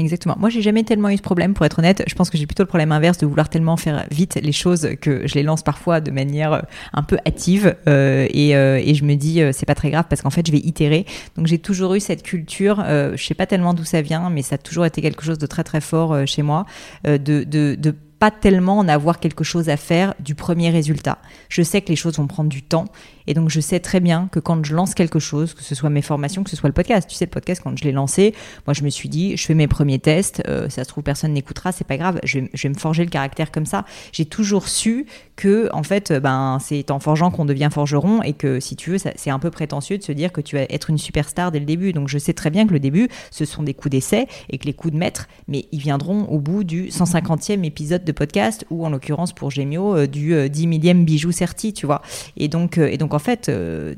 Exactement. 0.00 0.34
Moi, 0.38 0.48
j'ai 0.48 0.62
jamais 0.62 0.82
tellement 0.82 1.10
eu 1.10 1.18
ce 1.18 1.22
problème, 1.22 1.52
pour 1.52 1.66
être 1.66 1.78
honnête. 1.78 2.02
Je 2.06 2.14
pense 2.14 2.30
que 2.30 2.38
j'ai 2.38 2.46
plutôt 2.46 2.62
le 2.62 2.68
problème 2.68 2.90
inverse 2.90 3.18
de 3.18 3.26
vouloir 3.26 3.50
tellement 3.50 3.76
faire 3.76 4.06
vite 4.10 4.38
les 4.42 4.52
choses 4.52 4.88
que 5.00 5.26
je 5.26 5.34
les 5.34 5.42
lance 5.42 5.62
parfois 5.62 6.00
de 6.00 6.10
manière 6.10 6.54
euh, 6.54 6.60
un 6.94 7.02
peu 7.02 7.18
hâtive. 7.26 7.76
Euh, 7.86 8.26
et, 8.30 8.56
euh, 8.56 8.80
et, 8.82 8.94
je 8.94 9.04
me 9.04 9.14
dis, 9.14 9.42
c'est 9.52 9.66
pas 9.66 9.74
très 9.74 9.90
grave 9.90 10.06
parce 10.08 10.22
qu'en 10.22 10.30
fait, 10.30 10.46
je 10.46 10.52
vais 10.52 10.58
itérer. 10.58 11.04
Donc, 11.36 11.46
j'ai 11.46 11.58
toujours 11.58 11.94
eu 11.94 12.00
cette 12.00 12.22
culture. 12.22 12.82
je 12.88 13.22
sais 13.22 13.34
pas 13.34 13.46
tellement 13.46 13.74
d'où 13.74 13.84
ça 13.84 14.00
vient, 14.00 14.30
mais 14.30 14.40
ça 14.40 14.54
a 14.54 14.58
toujours 14.58 14.86
été 14.86 15.02
quelque 15.02 15.22
chose 15.22 15.38
de 15.38 15.46
très 15.46 15.64
très 15.64 15.82
fort 15.82 16.26
chez 16.26 16.42
moi, 16.42 16.64
de, 17.04 17.18
de, 17.18 17.74
de 17.74 17.94
pas 18.20 18.30
tellement 18.30 18.78
en 18.78 18.86
avoir 18.86 19.18
quelque 19.18 19.44
chose 19.44 19.68
à 19.70 19.76
faire 19.76 20.14
du 20.20 20.34
premier 20.34 20.70
résultat. 20.70 21.18
Je 21.48 21.62
sais 21.62 21.80
que 21.80 21.88
les 21.88 21.96
choses 21.96 22.18
vont 22.18 22.26
prendre 22.26 22.50
du 22.50 22.62
temps 22.62 22.84
et 23.30 23.34
donc 23.34 23.48
je 23.48 23.60
sais 23.60 23.78
très 23.78 24.00
bien 24.00 24.28
que 24.32 24.40
quand 24.40 24.64
je 24.66 24.74
lance 24.74 24.92
quelque 24.92 25.20
chose, 25.20 25.54
que 25.54 25.62
ce 25.62 25.76
soit 25.76 25.88
mes 25.88 26.02
formations, 26.02 26.42
que 26.42 26.50
ce 26.50 26.56
soit 26.56 26.68
le 26.68 26.72
podcast, 26.72 27.08
tu 27.08 27.14
sais 27.14 27.26
le 27.26 27.30
podcast 27.30 27.60
quand 27.62 27.78
je 27.78 27.84
l'ai 27.84 27.92
lancé, 27.92 28.34
moi 28.66 28.74
je 28.74 28.82
me 28.82 28.90
suis 28.90 29.08
dit 29.08 29.36
je 29.36 29.46
fais 29.46 29.54
mes 29.54 29.68
premiers 29.68 30.00
tests, 30.00 30.42
euh, 30.48 30.68
ça 30.68 30.82
se 30.82 30.88
trouve 30.88 31.04
personne 31.04 31.32
n'écoutera, 31.32 31.70
c'est 31.70 31.86
pas 31.86 31.96
grave, 31.96 32.18
je 32.24 32.40
vais, 32.40 32.68
me 32.68 32.74
forger 32.74 33.04
le 33.04 33.08
caractère 33.10 33.52
comme 33.52 33.66
ça. 33.66 33.84
J'ai 34.10 34.24
toujours 34.24 34.66
su 34.66 35.06
que 35.36 35.70
en 35.72 35.84
fait 35.84 36.12
ben 36.12 36.58
c'est 36.60 36.90
en 36.90 36.98
forgeant 36.98 37.30
qu'on 37.30 37.44
devient 37.44 37.68
forgeron 37.72 38.20
et 38.22 38.32
que 38.32 38.58
si 38.58 38.74
tu 38.74 38.90
veux 38.90 38.98
c'est 38.98 39.30
un 39.30 39.38
peu 39.38 39.52
prétentieux 39.52 39.96
de 39.96 40.02
se 40.02 40.10
dire 40.10 40.32
que 40.32 40.40
tu 40.40 40.56
vas 40.56 40.62
être 40.62 40.90
une 40.90 40.98
superstar 40.98 41.52
dès 41.52 41.60
le 41.60 41.66
début. 41.66 41.92
Donc 41.92 42.08
je 42.08 42.18
sais 42.18 42.32
très 42.32 42.50
bien 42.50 42.66
que 42.66 42.72
le 42.72 42.80
début 42.80 43.08
ce 43.30 43.44
sont 43.44 43.62
des 43.62 43.74
coups 43.74 43.92
d'essai 43.92 44.26
et 44.48 44.58
que 44.58 44.66
les 44.66 44.74
coups 44.74 44.92
de 44.92 44.98
maître, 44.98 45.28
mais 45.46 45.66
ils 45.70 45.78
viendront 45.78 46.24
au 46.24 46.40
bout 46.40 46.64
du 46.64 46.88
150e 46.88 47.62
épisode 47.62 48.02
de 48.02 48.10
podcast 48.10 48.66
ou 48.70 48.84
en 48.84 48.90
l'occurrence 48.90 49.32
pour 49.32 49.52
Gemio 49.52 49.96
euh, 49.96 50.06
du 50.08 50.34
10 50.48 50.64
euh, 50.64 50.68
millième 50.68 51.04
bijou 51.04 51.30
certi, 51.30 51.72
tu 51.72 51.86
vois. 51.86 52.02
Et 52.36 52.48
donc, 52.48 52.78
euh, 52.78 52.88
et 52.88 52.98
donc 52.98 53.14
en 53.14 53.18
fait, 53.20 53.48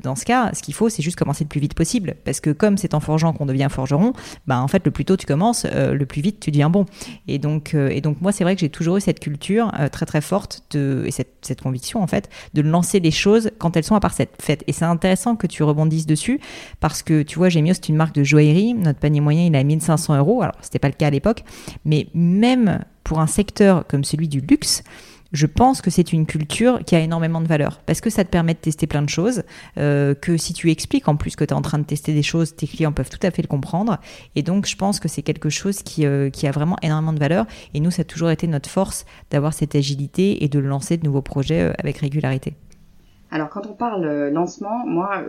dans 0.03 0.15
ce 0.15 0.25
cas, 0.25 0.51
ce 0.53 0.61
qu'il 0.61 0.73
faut, 0.73 0.89
c'est 0.89 1.01
juste 1.01 1.17
commencer 1.17 1.43
le 1.43 1.49
plus 1.49 1.59
vite 1.59 1.73
possible. 1.73 2.15
Parce 2.23 2.39
que 2.39 2.51
comme 2.51 2.77
c'est 2.77 2.93
en 2.93 2.99
forgeant 2.99 3.33
qu'on 3.33 3.45
devient 3.45 3.67
forgeron, 3.71 4.13
bah 4.45 4.61
en 4.61 4.67
fait, 4.67 4.85
le 4.85 4.91
plus 4.91 5.05
tôt 5.05 5.17
tu 5.17 5.25
commences, 5.25 5.65
le 5.65 6.05
plus 6.05 6.21
vite 6.21 6.39
tu 6.39 6.51
deviens 6.51 6.69
bon. 6.69 6.85
Et 7.27 7.39
donc, 7.39 7.73
et 7.73 8.01
donc 8.01 8.21
moi, 8.21 8.31
c'est 8.31 8.43
vrai 8.43 8.55
que 8.55 8.61
j'ai 8.61 8.69
toujours 8.69 8.97
eu 8.97 9.01
cette 9.01 9.19
culture 9.19 9.71
très 9.91 10.05
très 10.05 10.21
forte 10.21 10.63
de, 10.71 11.03
et 11.05 11.11
cette, 11.11 11.33
cette, 11.41 11.61
conviction 11.61 12.01
en 12.01 12.07
fait 12.07 12.29
de 12.53 12.61
lancer 12.61 12.99
les 12.99 13.11
choses 13.11 13.51
quand 13.57 13.77
elles 13.77 13.83
sont 13.83 13.95
à 13.95 13.99
part 13.99 14.13
cette 14.13 14.41
fête. 14.41 14.63
Et 14.67 14.73
c'est 14.73 14.85
intéressant 14.85 15.35
que 15.35 15.47
tu 15.47 15.63
rebondisses 15.63 16.05
dessus 16.05 16.39
parce 16.79 17.01
que 17.01 17.23
tu 17.23 17.37
vois, 17.37 17.49
Gemio, 17.49 17.73
c'est 17.73 17.89
une 17.89 17.95
marque 17.95 18.15
de 18.15 18.23
joaillerie. 18.23 18.73
Notre 18.73 18.99
panier 18.99 19.21
moyen, 19.21 19.45
il 19.45 19.55
est 19.55 19.59
à 19.59 19.63
1500 19.63 20.17
euros. 20.17 20.41
Alors, 20.41 20.55
c'était 20.61 20.79
pas 20.79 20.89
le 20.89 20.93
cas 20.93 21.07
à 21.07 21.09
l'époque, 21.09 21.43
mais 21.85 22.07
même 22.13 22.79
pour 23.03 23.19
un 23.19 23.27
secteur 23.27 23.85
comme 23.87 24.03
celui 24.03 24.27
du 24.27 24.39
luxe, 24.39 24.83
je 25.33 25.47
pense 25.47 25.81
que 25.81 25.89
c'est 25.89 26.13
une 26.13 26.25
culture 26.25 26.79
qui 26.85 26.95
a 26.95 26.99
énormément 26.99 27.41
de 27.41 27.47
valeur 27.47 27.81
parce 27.85 28.01
que 28.01 28.09
ça 28.09 28.23
te 28.23 28.29
permet 28.29 28.53
de 28.53 28.59
tester 28.59 28.87
plein 28.87 29.01
de 29.01 29.09
choses, 29.09 29.43
euh, 29.77 30.13
que 30.13 30.37
si 30.37 30.53
tu 30.53 30.71
expliques 30.71 31.07
en 31.07 31.15
plus 31.15 31.35
que 31.35 31.43
tu 31.43 31.49
es 31.49 31.53
en 31.53 31.61
train 31.61 31.79
de 31.79 31.83
tester 31.83 32.13
des 32.13 32.21
choses, 32.21 32.55
tes 32.55 32.67
clients 32.67 32.91
peuvent 32.91 33.09
tout 33.09 33.25
à 33.25 33.31
fait 33.31 33.41
le 33.41 33.47
comprendre. 33.47 33.97
Et 34.35 34.43
donc, 34.43 34.67
je 34.67 34.75
pense 34.75 34.99
que 34.99 35.07
c'est 35.07 35.23
quelque 35.23 35.49
chose 35.49 35.81
qui, 35.81 36.05
euh, 36.05 36.29
qui, 36.29 36.47
a 36.47 36.51
vraiment 36.51 36.77
énormément 36.83 37.13
de 37.13 37.19
valeur. 37.19 37.45
Et 37.73 37.79
nous, 37.79 37.91
ça 37.91 38.03
a 38.03 38.05
toujours 38.05 38.29
été 38.29 38.47
notre 38.47 38.69
force 38.69 39.05
d'avoir 39.31 39.53
cette 39.53 39.75
agilité 39.75 40.43
et 40.43 40.47
de 40.47 40.59
lancer 40.59 40.97
de 40.97 41.05
nouveaux 41.05 41.21
projets 41.21 41.61
euh, 41.61 41.73
avec 41.79 41.97
régularité. 41.97 42.53
Alors 43.31 43.49
quand 43.49 43.65
on 43.65 43.73
parle 43.73 44.29
lancement, 44.29 44.85
moi, 44.85 45.23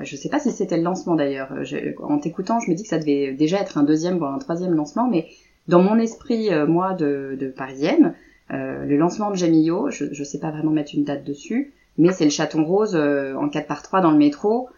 je 0.00 0.16
ne 0.16 0.20
sais 0.20 0.28
pas 0.28 0.40
si 0.40 0.50
c'était 0.50 0.76
le 0.76 0.82
lancement 0.82 1.14
d'ailleurs. 1.14 1.54
En 2.02 2.18
t'écoutant, 2.18 2.58
je 2.58 2.68
me 2.68 2.74
dis 2.74 2.82
que 2.82 2.88
ça 2.88 2.98
devait 2.98 3.32
déjà 3.32 3.60
être 3.60 3.78
un 3.78 3.84
deuxième 3.84 4.18
voire 4.18 4.34
un 4.34 4.38
troisième 4.38 4.74
lancement, 4.74 5.08
mais 5.08 5.28
dans 5.68 5.82
mon 5.82 5.98
esprit, 5.98 6.52
euh, 6.52 6.66
moi, 6.66 6.94
de, 6.94 7.36
de 7.38 7.48
parisienne, 7.48 8.14
euh, 8.52 8.84
le 8.84 8.96
lancement 8.96 9.30
de 9.30 9.36
Jamillo, 9.36 9.90
je 9.90 10.04
ne 10.04 10.24
sais 10.24 10.38
pas 10.38 10.50
vraiment 10.50 10.70
mettre 10.70 10.94
une 10.94 11.04
date 11.04 11.24
dessus, 11.24 11.72
mais 11.96 12.12
c'est 12.12 12.24
le 12.24 12.30
chaton 12.30 12.64
rose 12.64 12.94
euh, 12.94 13.34
en 13.34 13.48
4 13.48 13.66
par 13.66 13.82
3 13.82 14.00
dans 14.00 14.10
le 14.10 14.18
métro 14.18 14.68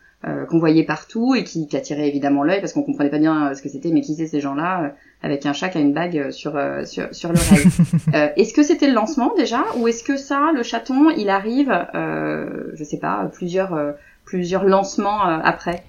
qu'on 0.50 0.58
voyait 0.58 0.84
partout 0.84 1.34
et 1.34 1.44
qui, 1.44 1.66
qui 1.66 1.78
attirait 1.78 2.06
évidemment 2.06 2.42
l'œil 2.42 2.60
parce 2.60 2.74
qu'on 2.74 2.82
comprenait 2.82 3.08
pas 3.08 3.18
bien 3.18 3.54
ce 3.54 3.62
que 3.62 3.70
c'était, 3.70 3.90
mais 3.90 4.02
qui 4.02 4.14
c'est 4.14 4.26
ces 4.26 4.38
gens-là 4.38 4.92
avec 5.22 5.46
un 5.46 5.54
chat 5.54 5.70
qui 5.70 5.78
a 5.78 5.80
une 5.80 5.94
bague 5.94 6.30
sur 6.30 6.60
sur, 6.84 7.08
sur 7.10 7.32
l'oreille. 7.32 7.64
est-ce 8.36 8.52
que 8.52 8.62
c'était 8.62 8.88
le 8.88 8.92
lancement 8.92 9.32
déjà 9.34 9.64
ou 9.78 9.88
est-ce 9.88 10.04
que 10.04 10.18
ça, 10.18 10.52
le 10.54 10.62
chaton, 10.62 11.08
il 11.08 11.30
arrive, 11.30 11.72
je 11.94 12.84
sais 12.84 12.98
pas, 12.98 13.30
plusieurs 13.32 13.94
plusieurs 14.26 14.64
lancements 14.64 15.22
après? 15.22 15.84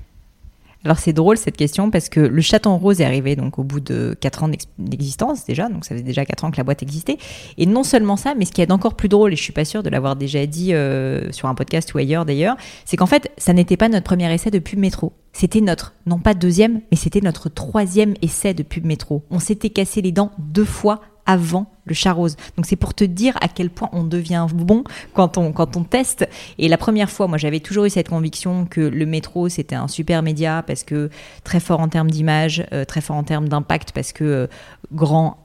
Alors 0.83 0.97
c'est 0.97 1.13
drôle 1.13 1.37
cette 1.37 1.57
question 1.57 1.91
parce 1.91 2.09
que 2.09 2.19
le 2.19 2.41
chaton 2.41 2.77
rose 2.77 3.01
est 3.01 3.05
arrivé 3.05 3.35
donc 3.35 3.59
au 3.59 3.63
bout 3.63 3.79
de 3.79 4.15
4 4.19 4.43
ans 4.43 4.49
d'existence 4.79 5.45
déjà, 5.45 5.69
donc 5.69 5.85
ça 5.85 5.93
faisait 5.93 6.03
déjà 6.03 6.25
4 6.25 6.45
ans 6.45 6.51
que 6.51 6.57
la 6.57 6.63
boîte 6.63 6.81
existait. 6.81 7.17
Et 7.57 7.65
non 7.65 7.83
seulement 7.83 8.17
ça, 8.17 8.33
mais 8.35 8.45
ce 8.45 8.51
qui 8.51 8.61
est 8.61 8.71
encore 8.71 8.95
plus 8.95 9.09
drôle, 9.09 9.33
et 9.33 9.35
je 9.35 9.43
suis 9.43 9.53
pas 9.53 9.65
sûre 9.65 9.83
de 9.83 9.89
l'avoir 9.89 10.15
déjà 10.15 10.45
dit 10.45 10.73
euh, 10.73 11.31
sur 11.31 11.47
un 11.47 11.55
podcast 11.55 11.93
ou 11.93 11.99
ailleurs 11.99 12.25
d'ailleurs, 12.25 12.57
c'est 12.85 12.97
qu'en 12.97 13.05
fait 13.05 13.31
ça 13.37 13.53
n'était 13.53 13.77
pas 13.77 13.89
notre 13.89 14.05
premier 14.05 14.33
essai 14.33 14.49
de 14.49 14.59
pub 14.59 14.79
métro. 14.79 15.13
C'était 15.33 15.61
notre, 15.61 15.93
non 16.07 16.19
pas 16.19 16.33
deuxième, 16.33 16.81
mais 16.91 16.97
c'était 16.97 17.21
notre 17.21 17.47
troisième 17.47 18.15
essai 18.21 18.53
de 18.53 18.63
pub 18.63 18.85
métro. 18.85 19.23
On 19.29 19.39
s'était 19.39 19.69
cassé 19.69 20.01
les 20.01 20.11
dents 20.11 20.31
deux 20.39 20.65
fois 20.65 21.01
avant 21.25 21.71
le 21.85 21.93
chat 21.93 22.13
rose. 22.13 22.35
Donc 22.57 22.65
c'est 22.65 22.75
pour 22.75 22.93
te 22.93 23.03
dire 23.03 23.37
à 23.41 23.47
quel 23.47 23.69
point 23.69 23.89
on 23.91 24.03
devient 24.03 24.47
bon 24.53 24.83
quand 25.13 25.37
on, 25.37 25.51
quand 25.51 25.77
on 25.77 25.83
teste. 25.83 26.27
Et 26.57 26.67
la 26.67 26.77
première 26.77 27.09
fois, 27.09 27.27
moi 27.27 27.37
j'avais 27.37 27.59
toujours 27.59 27.85
eu 27.85 27.89
cette 27.89 28.09
conviction 28.09 28.65
que 28.65 28.81
le 28.81 29.05
métro 29.05 29.49
c'était 29.49 29.75
un 29.75 29.87
super 29.87 30.21
média 30.21 30.63
parce 30.65 30.83
que 30.83 31.09
très 31.43 31.59
fort 31.59 31.79
en 31.79 31.87
termes 31.87 32.11
d'image, 32.11 32.65
euh, 32.73 32.85
très 32.85 33.01
fort 33.01 33.15
en 33.15 33.23
termes 33.23 33.49
d'impact 33.49 33.91
parce 33.93 34.11
que 34.11 34.23
euh, 34.23 34.47
grand, 34.93 35.37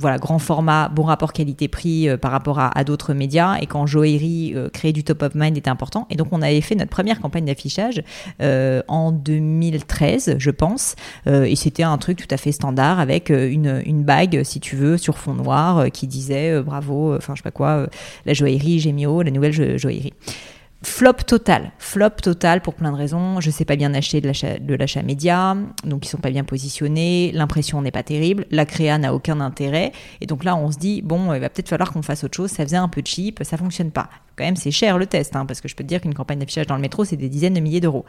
voilà, 0.00 0.18
grand 0.18 0.38
format, 0.38 0.88
bon 0.88 1.02
rapport 1.02 1.32
qualité-prix 1.32 2.08
euh, 2.08 2.16
par 2.16 2.30
rapport 2.30 2.58
à, 2.58 2.84
d'autres 2.84 3.14
médias. 3.14 3.58
Et 3.60 3.66
quand 3.66 3.86
joaillerie, 3.86 4.54
créer 4.72 4.92
du 4.92 5.04
top 5.04 5.22
of 5.22 5.34
mind 5.34 5.56
était 5.56 5.70
important. 5.70 6.06
Et 6.10 6.16
donc 6.16 6.28
on 6.32 6.40
avait 6.40 6.60
fait 6.60 6.74
notre 6.74 6.90
première 6.90 7.20
campagne 7.20 7.44
d'affichage 7.44 8.02
en 8.40 9.12
2013, 9.12 10.36
je 10.38 10.50
pense. 10.50 10.96
et 11.26 11.56
c'était 11.56 11.82
un 11.82 11.98
truc 11.98 12.18
tout 12.18 12.34
à 12.34 12.36
fait 12.36 12.52
standard 12.52 13.00
avec 13.00 13.28
une, 13.28 13.82
une 13.84 14.02
bague, 14.02 14.42
si 14.44 14.60
tu 14.60 14.76
veux, 14.76 14.96
sur 14.96 15.18
fond 15.18 15.34
noir 15.34 15.79
euh, 15.80 15.88
qui 15.88 16.06
disait 16.06 16.52
euh, 16.52 16.62
bravo, 16.62 17.12
euh, 17.12 17.18
enfin 17.18 17.34
je 17.34 17.40
sais 17.40 17.42
pas 17.42 17.50
quoi, 17.50 17.86
la 18.26 18.34
joaillerie 18.34 18.80
Gémio, 18.80 19.22
la 19.22 19.30
nouvelle 19.30 19.78
joaillerie. 19.78 20.14
Flop 20.82 21.12
total, 21.26 21.72
flop 21.78 22.08
total 22.22 22.62
pour 22.62 22.72
plein 22.72 22.90
de 22.90 22.96
raisons. 22.96 23.38
Je 23.40 23.50
sais 23.50 23.66
pas 23.66 23.76
bien 23.76 23.92
acheter 23.92 24.22
de 24.22 24.74
l'achat 24.74 25.02
média, 25.02 25.54
donc 25.84 26.06
ils 26.06 26.08
sont 26.08 26.16
pas 26.16 26.30
bien 26.30 26.42
positionnés. 26.42 27.32
L'impression 27.34 27.82
n'est 27.82 27.90
pas 27.90 28.02
terrible, 28.02 28.46
la 28.50 28.64
créa 28.64 28.96
n'a 28.96 29.12
aucun 29.12 29.40
intérêt, 29.40 29.92
et 30.22 30.26
donc 30.26 30.42
là 30.42 30.56
on 30.56 30.72
se 30.72 30.78
dit 30.78 31.02
bon, 31.02 31.34
il 31.34 31.40
va 31.40 31.50
peut-être 31.50 31.68
falloir 31.68 31.92
qu'on 31.92 32.00
fasse 32.00 32.24
autre 32.24 32.34
chose. 32.34 32.50
Ça 32.50 32.64
faisait 32.64 32.78
un 32.78 32.88
peu 32.88 33.02
cheap, 33.04 33.40
ça 33.42 33.58
fonctionne 33.58 33.90
pas. 33.90 34.08
Quand 34.36 34.44
même, 34.44 34.56
c'est 34.56 34.70
cher 34.70 34.96
le 34.96 35.04
test, 35.04 35.36
hein, 35.36 35.44
parce 35.44 35.60
que 35.60 35.68
je 35.68 35.76
peux 35.76 35.84
te 35.84 35.88
dire 35.88 36.00
qu'une 36.00 36.14
campagne 36.14 36.38
d'affichage 36.38 36.66
dans 36.66 36.76
le 36.76 36.80
métro, 36.80 37.04
c'est 37.04 37.16
des 37.16 37.28
dizaines 37.28 37.52
de 37.52 37.60
milliers 37.60 37.82
d'euros. 37.82 38.06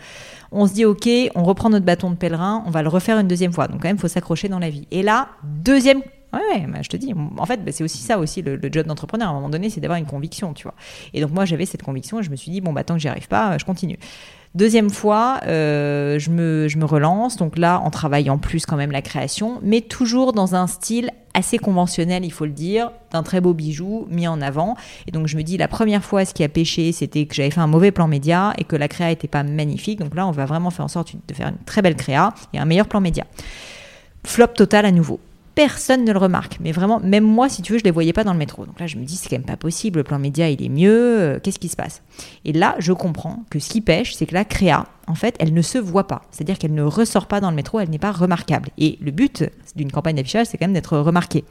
On 0.53 0.65
se 0.65 0.73
dit 0.73 0.86
ok, 0.86 1.10
on 1.36 1.43
reprend 1.43 1.69
notre 1.69 1.86
bâton 1.86 2.10
de 2.10 2.15
pèlerin, 2.15 2.63
on 2.65 2.69
va 2.69 2.84
le 2.84 2.89
refaire 2.89 3.19
une 3.19 3.27
deuxième 3.27 3.51
fois. 3.51 3.67
Donc 3.67 3.81
quand 3.81 3.89
même, 3.89 3.97
faut 3.97 4.07
s'accrocher 4.07 4.47
dans 4.47 4.60
la 4.60 4.69
vie. 4.69 4.88
Et 4.91 5.03
là, 5.03 5.27
deuxième 5.43 6.01
Ouais, 6.34 6.65
je 6.82 6.88
te 6.88 6.98
dis. 6.98 7.13
En 7.38 7.46
fait, 7.46 7.63
bah, 7.63 7.72
c'est 7.72 7.84
aussi 7.84 7.98
ça 7.98 8.17
aussi 8.17 8.41
le, 8.41 8.60
job 8.72 8.88
d'entrepreneur. 8.88 9.28
À 9.28 9.32
un 9.32 9.36
moment 9.36 9.50
donné, 9.50 9.70
c'est 9.70 9.82
d'avoir 9.82 10.00
une 10.00 10.06
conviction, 10.06 10.54
tu 10.54 10.63
vois. 10.63 10.76
Et 11.13 11.22
donc 11.22 11.32
moi, 11.32 11.46
j'avais 11.46 11.65
cette 11.65 11.84
conviction 11.84 12.20
et 12.20 12.24
je 12.24 12.32
me 12.32 12.36
suis 12.36 12.52
dit 12.52 12.62
bon 12.62 12.74
bah 12.74 12.84
tant 12.84 12.94
que 12.96 13.02
j'y 13.02 13.08
arrive 13.08 13.28
pas, 13.28 13.58
je 13.58 13.65
continue. 13.65 13.98
Deuxième 14.54 14.89
fois, 14.89 15.39
euh, 15.48 16.20
je, 16.20 16.30
me, 16.30 16.67
je 16.67 16.78
me 16.78 16.84
relance, 16.84 17.38
donc 17.38 17.58
là 17.58 17.80
en 17.80 17.89
travaillant 17.89 18.38
plus 18.38 18.65
quand 18.65 18.76
même 18.76 18.91
la 18.91 19.02
création, 19.02 19.60
mais 19.63 19.80
toujours 19.80 20.34
dans 20.34 20.56
un 20.56 20.67
style 20.67 21.10
assez 21.34 21.58
conventionnel, 21.58 22.26
il 22.26 22.34
faut 22.34 22.46
le 22.46 22.52
dire, 22.52 22.91
d'un 23.12 23.24
très 23.24 23.39
beau 23.39 23.54
bijou 23.54 24.08
mis 24.10 24.28
en 24.28 24.41
avant. 24.41 24.76
Et 25.08 25.12
donc 25.12 25.28
je 25.28 25.38
me 25.38 25.44
dis, 25.44 25.56
la 25.56 25.70
première 25.70 26.04
fois, 26.04 26.26
ce 26.26 26.34
qui 26.34 26.44
a 26.44 26.50
pêché, 26.50 26.91
c'était 26.91 27.26
que 27.26 27.34
j'avais 27.34 27.50
fait 27.50 27.62
un 27.62 27.67
mauvais 27.67 27.91
plan 27.91 28.10
média 28.10 28.54
et 28.58 28.65
que 28.65 28.76
la 28.76 28.89
créa 28.89 29.08
n'était 29.08 29.30
pas 29.30 29.44
magnifique. 29.44 30.00
Donc 30.00 30.15
là, 30.15 30.28
on 30.28 30.32
va 30.32 30.46
vraiment 30.46 30.70
faire 30.70 30.84
en 30.84 30.89
sorte 30.89 31.13
de 31.26 31.34
faire 31.34 31.48
une 31.48 31.63
très 31.65 31.82
belle 31.82 31.96
créa 31.96 32.34
et 32.54 32.60
un 32.60 32.65
meilleur 32.65 32.88
plan 32.88 33.00
média. 33.00 33.24
Flop 34.26 34.48
total 34.48 34.86
à 34.86 34.91
nouveau 34.91 35.22
personne 35.55 36.05
ne 36.05 36.11
le 36.11 36.19
remarque. 36.19 36.57
Mais 36.59 36.71
vraiment, 36.71 36.99
même 36.99 37.23
moi, 37.23 37.49
si 37.49 37.62
tu 37.62 37.73
veux, 37.73 37.79
je 37.79 37.83
ne 37.83 37.87
les 37.87 37.91
voyais 37.91 38.13
pas 38.13 38.23
dans 38.23 38.33
le 38.33 38.39
métro. 38.39 38.65
Donc 38.65 38.79
là, 38.79 38.87
je 38.87 38.97
me 38.97 39.04
dis, 39.04 39.15
c'est 39.15 39.29
quand 39.29 39.37
même 39.37 39.45
pas 39.45 39.58
possible, 39.58 39.99
le 39.99 40.04
plan 40.04 40.19
média, 40.19 40.49
il 40.49 40.63
est 40.63 40.69
mieux, 40.69 41.19
euh, 41.19 41.39
qu'est-ce 41.41 41.60
qui 41.60 41.69
se 41.69 41.75
passe? 41.75 42.02
Et 42.45 42.54
là, 42.54 42.75
je 42.79 42.93
comprends 42.93 43.43
que 43.49 43.60
ce 43.60 43.69
qui 43.69 43.81
pêche, 43.81 44.13
c'est 44.13 44.25
que 44.25 44.33
la 44.33 44.45
créa, 44.45 44.87
en 45.12 45.15
fait, 45.15 45.35
elle 45.39 45.53
ne 45.53 45.62
se 45.62 45.77
voit 45.77 46.07
pas. 46.07 46.21
C'est-à-dire 46.31 46.57
qu'elle 46.57 46.73
ne 46.73 46.83
ressort 46.83 47.27
pas 47.27 47.41
dans 47.41 47.49
le 47.49 47.55
métro, 47.55 47.81
elle 47.81 47.89
n'est 47.89 47.99
pas 47.99 48.13
remarquable. 48.13 48.69
Et 48.77 48.97
le 49.01 49.12
but 49.12 49.43
d'une 49.75 49.91
campagne 49.91 50.15
d'affichage, 50.15 50.47
c'est 50.47 50.57
quand 50.57 50.65
même 50.65 50.73
d'être 50.73 50.97
remarqué. 50.97 51.43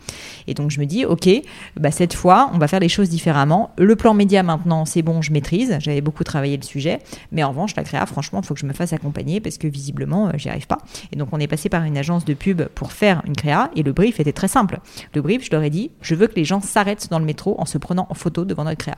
Et 0.46 0.54
donc 0.54 0.70
je 0.70 0.80
me 0.80 0.86
dis, 0.86 1.04
ok, 1.04 1.28
bah, 1.76 1.90
cette 1.90 2.14
fois, 2.14 2.50
on 2.54 2.58
va 2.58 2.68
faire 2.68 2.80
les 2.80 2.88
choses 2.88 3.11
différemment. 3.11 3.70
Le 3.76 3.96
plan 3.96 4.14
média 4.14 4.42
maintenant, 4.42 4.86
c'est 4.86 5.02
bon, 5.02 5.20
je 5.20 5.30
maîtrise. 5.30 5.76
J'avais 5.80 6.00
beaucoup 6.00 6.24
travaillé 6.24 6.56
le 6.56 6.62
sujet. 6.62 7.00
Mais 7.32 7.42
en 7.42 7.50
revanche, 7.50 7.76
la 7.76 7.84
créa, 7.84 8.06
franchement, 8.06 8.40
il 8.42 8.46
faut 8.46 8.54
que 8.54 8.61
je 8.61 8.66
me 8.66 8.72
fasse 8.72 8.94
accompagner 8.94 9.40
parce 9.40 9.58
que 9.58 9.68
visiblement, 9.68 10.28
euh, 10.28 10.32
j'y 10.36 10.48
arrive 10.48 10.66
pas. 10.66 10.78
Et 11.12 11.16
donc 11.16 11.28
on 11.32 11.38
est 11.38 11.46
passé 11.46 11.68
par 11.68 11.84
une 11.84 11.98
agence 11.98 12.24
de 12.24 12.32
pub 12.32 12.62
pour 12.74 12.92
faire 12.92 13.20
une 13.26 13.36
créa. 13.36 13.70
Et 13.76 13.82
le 13.82 13.92
brief 13.92 14.20
était 14.20 14.32
très 14.32 14.48
simple. 14.48 14.80
Le 15.14 15.20
brief, 15.20 15.44
je 15.44 15.50
leur 15.50 15.62
ai 15.62 15.70
dit, 15.70 15.90
je 16.00 16.14
veux 16.14 16.28
que 16.28 16.36
les 16.36 16.46
gens 16.46 16.62
s'arrêtent 16.62 17.08
dans 17.11 17.18
le 17.18 17.26
métro 17.26 17.56
en 17.58 17.66
se 17.66 17.76
prenant 17.76 18.06
en 18.08 18.14
photo 18.14 18.46
devant 18.46 18.64
notre 18.64 18.78
créa. 18.78 18.96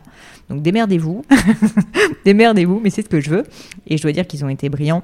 Donc 0.49 0.63
démerdez-vous, 0.63 1.25
démerdez-vous, 2.25 2.81
mais 2.81 2.91
c'est 2.91 3.03
ce 3.03 3.09
que 3.09 3.21
je 3.21 3.31
veux. 3.31 3.45
Et 3.87 3.97
je 3.97 4.03
dois 4.03 4.13
dire 4.13 4.27
qu'ils 4.27 4.45
ont 4.45 4.49
été 4.53 4.69
brillants 4.69 5.03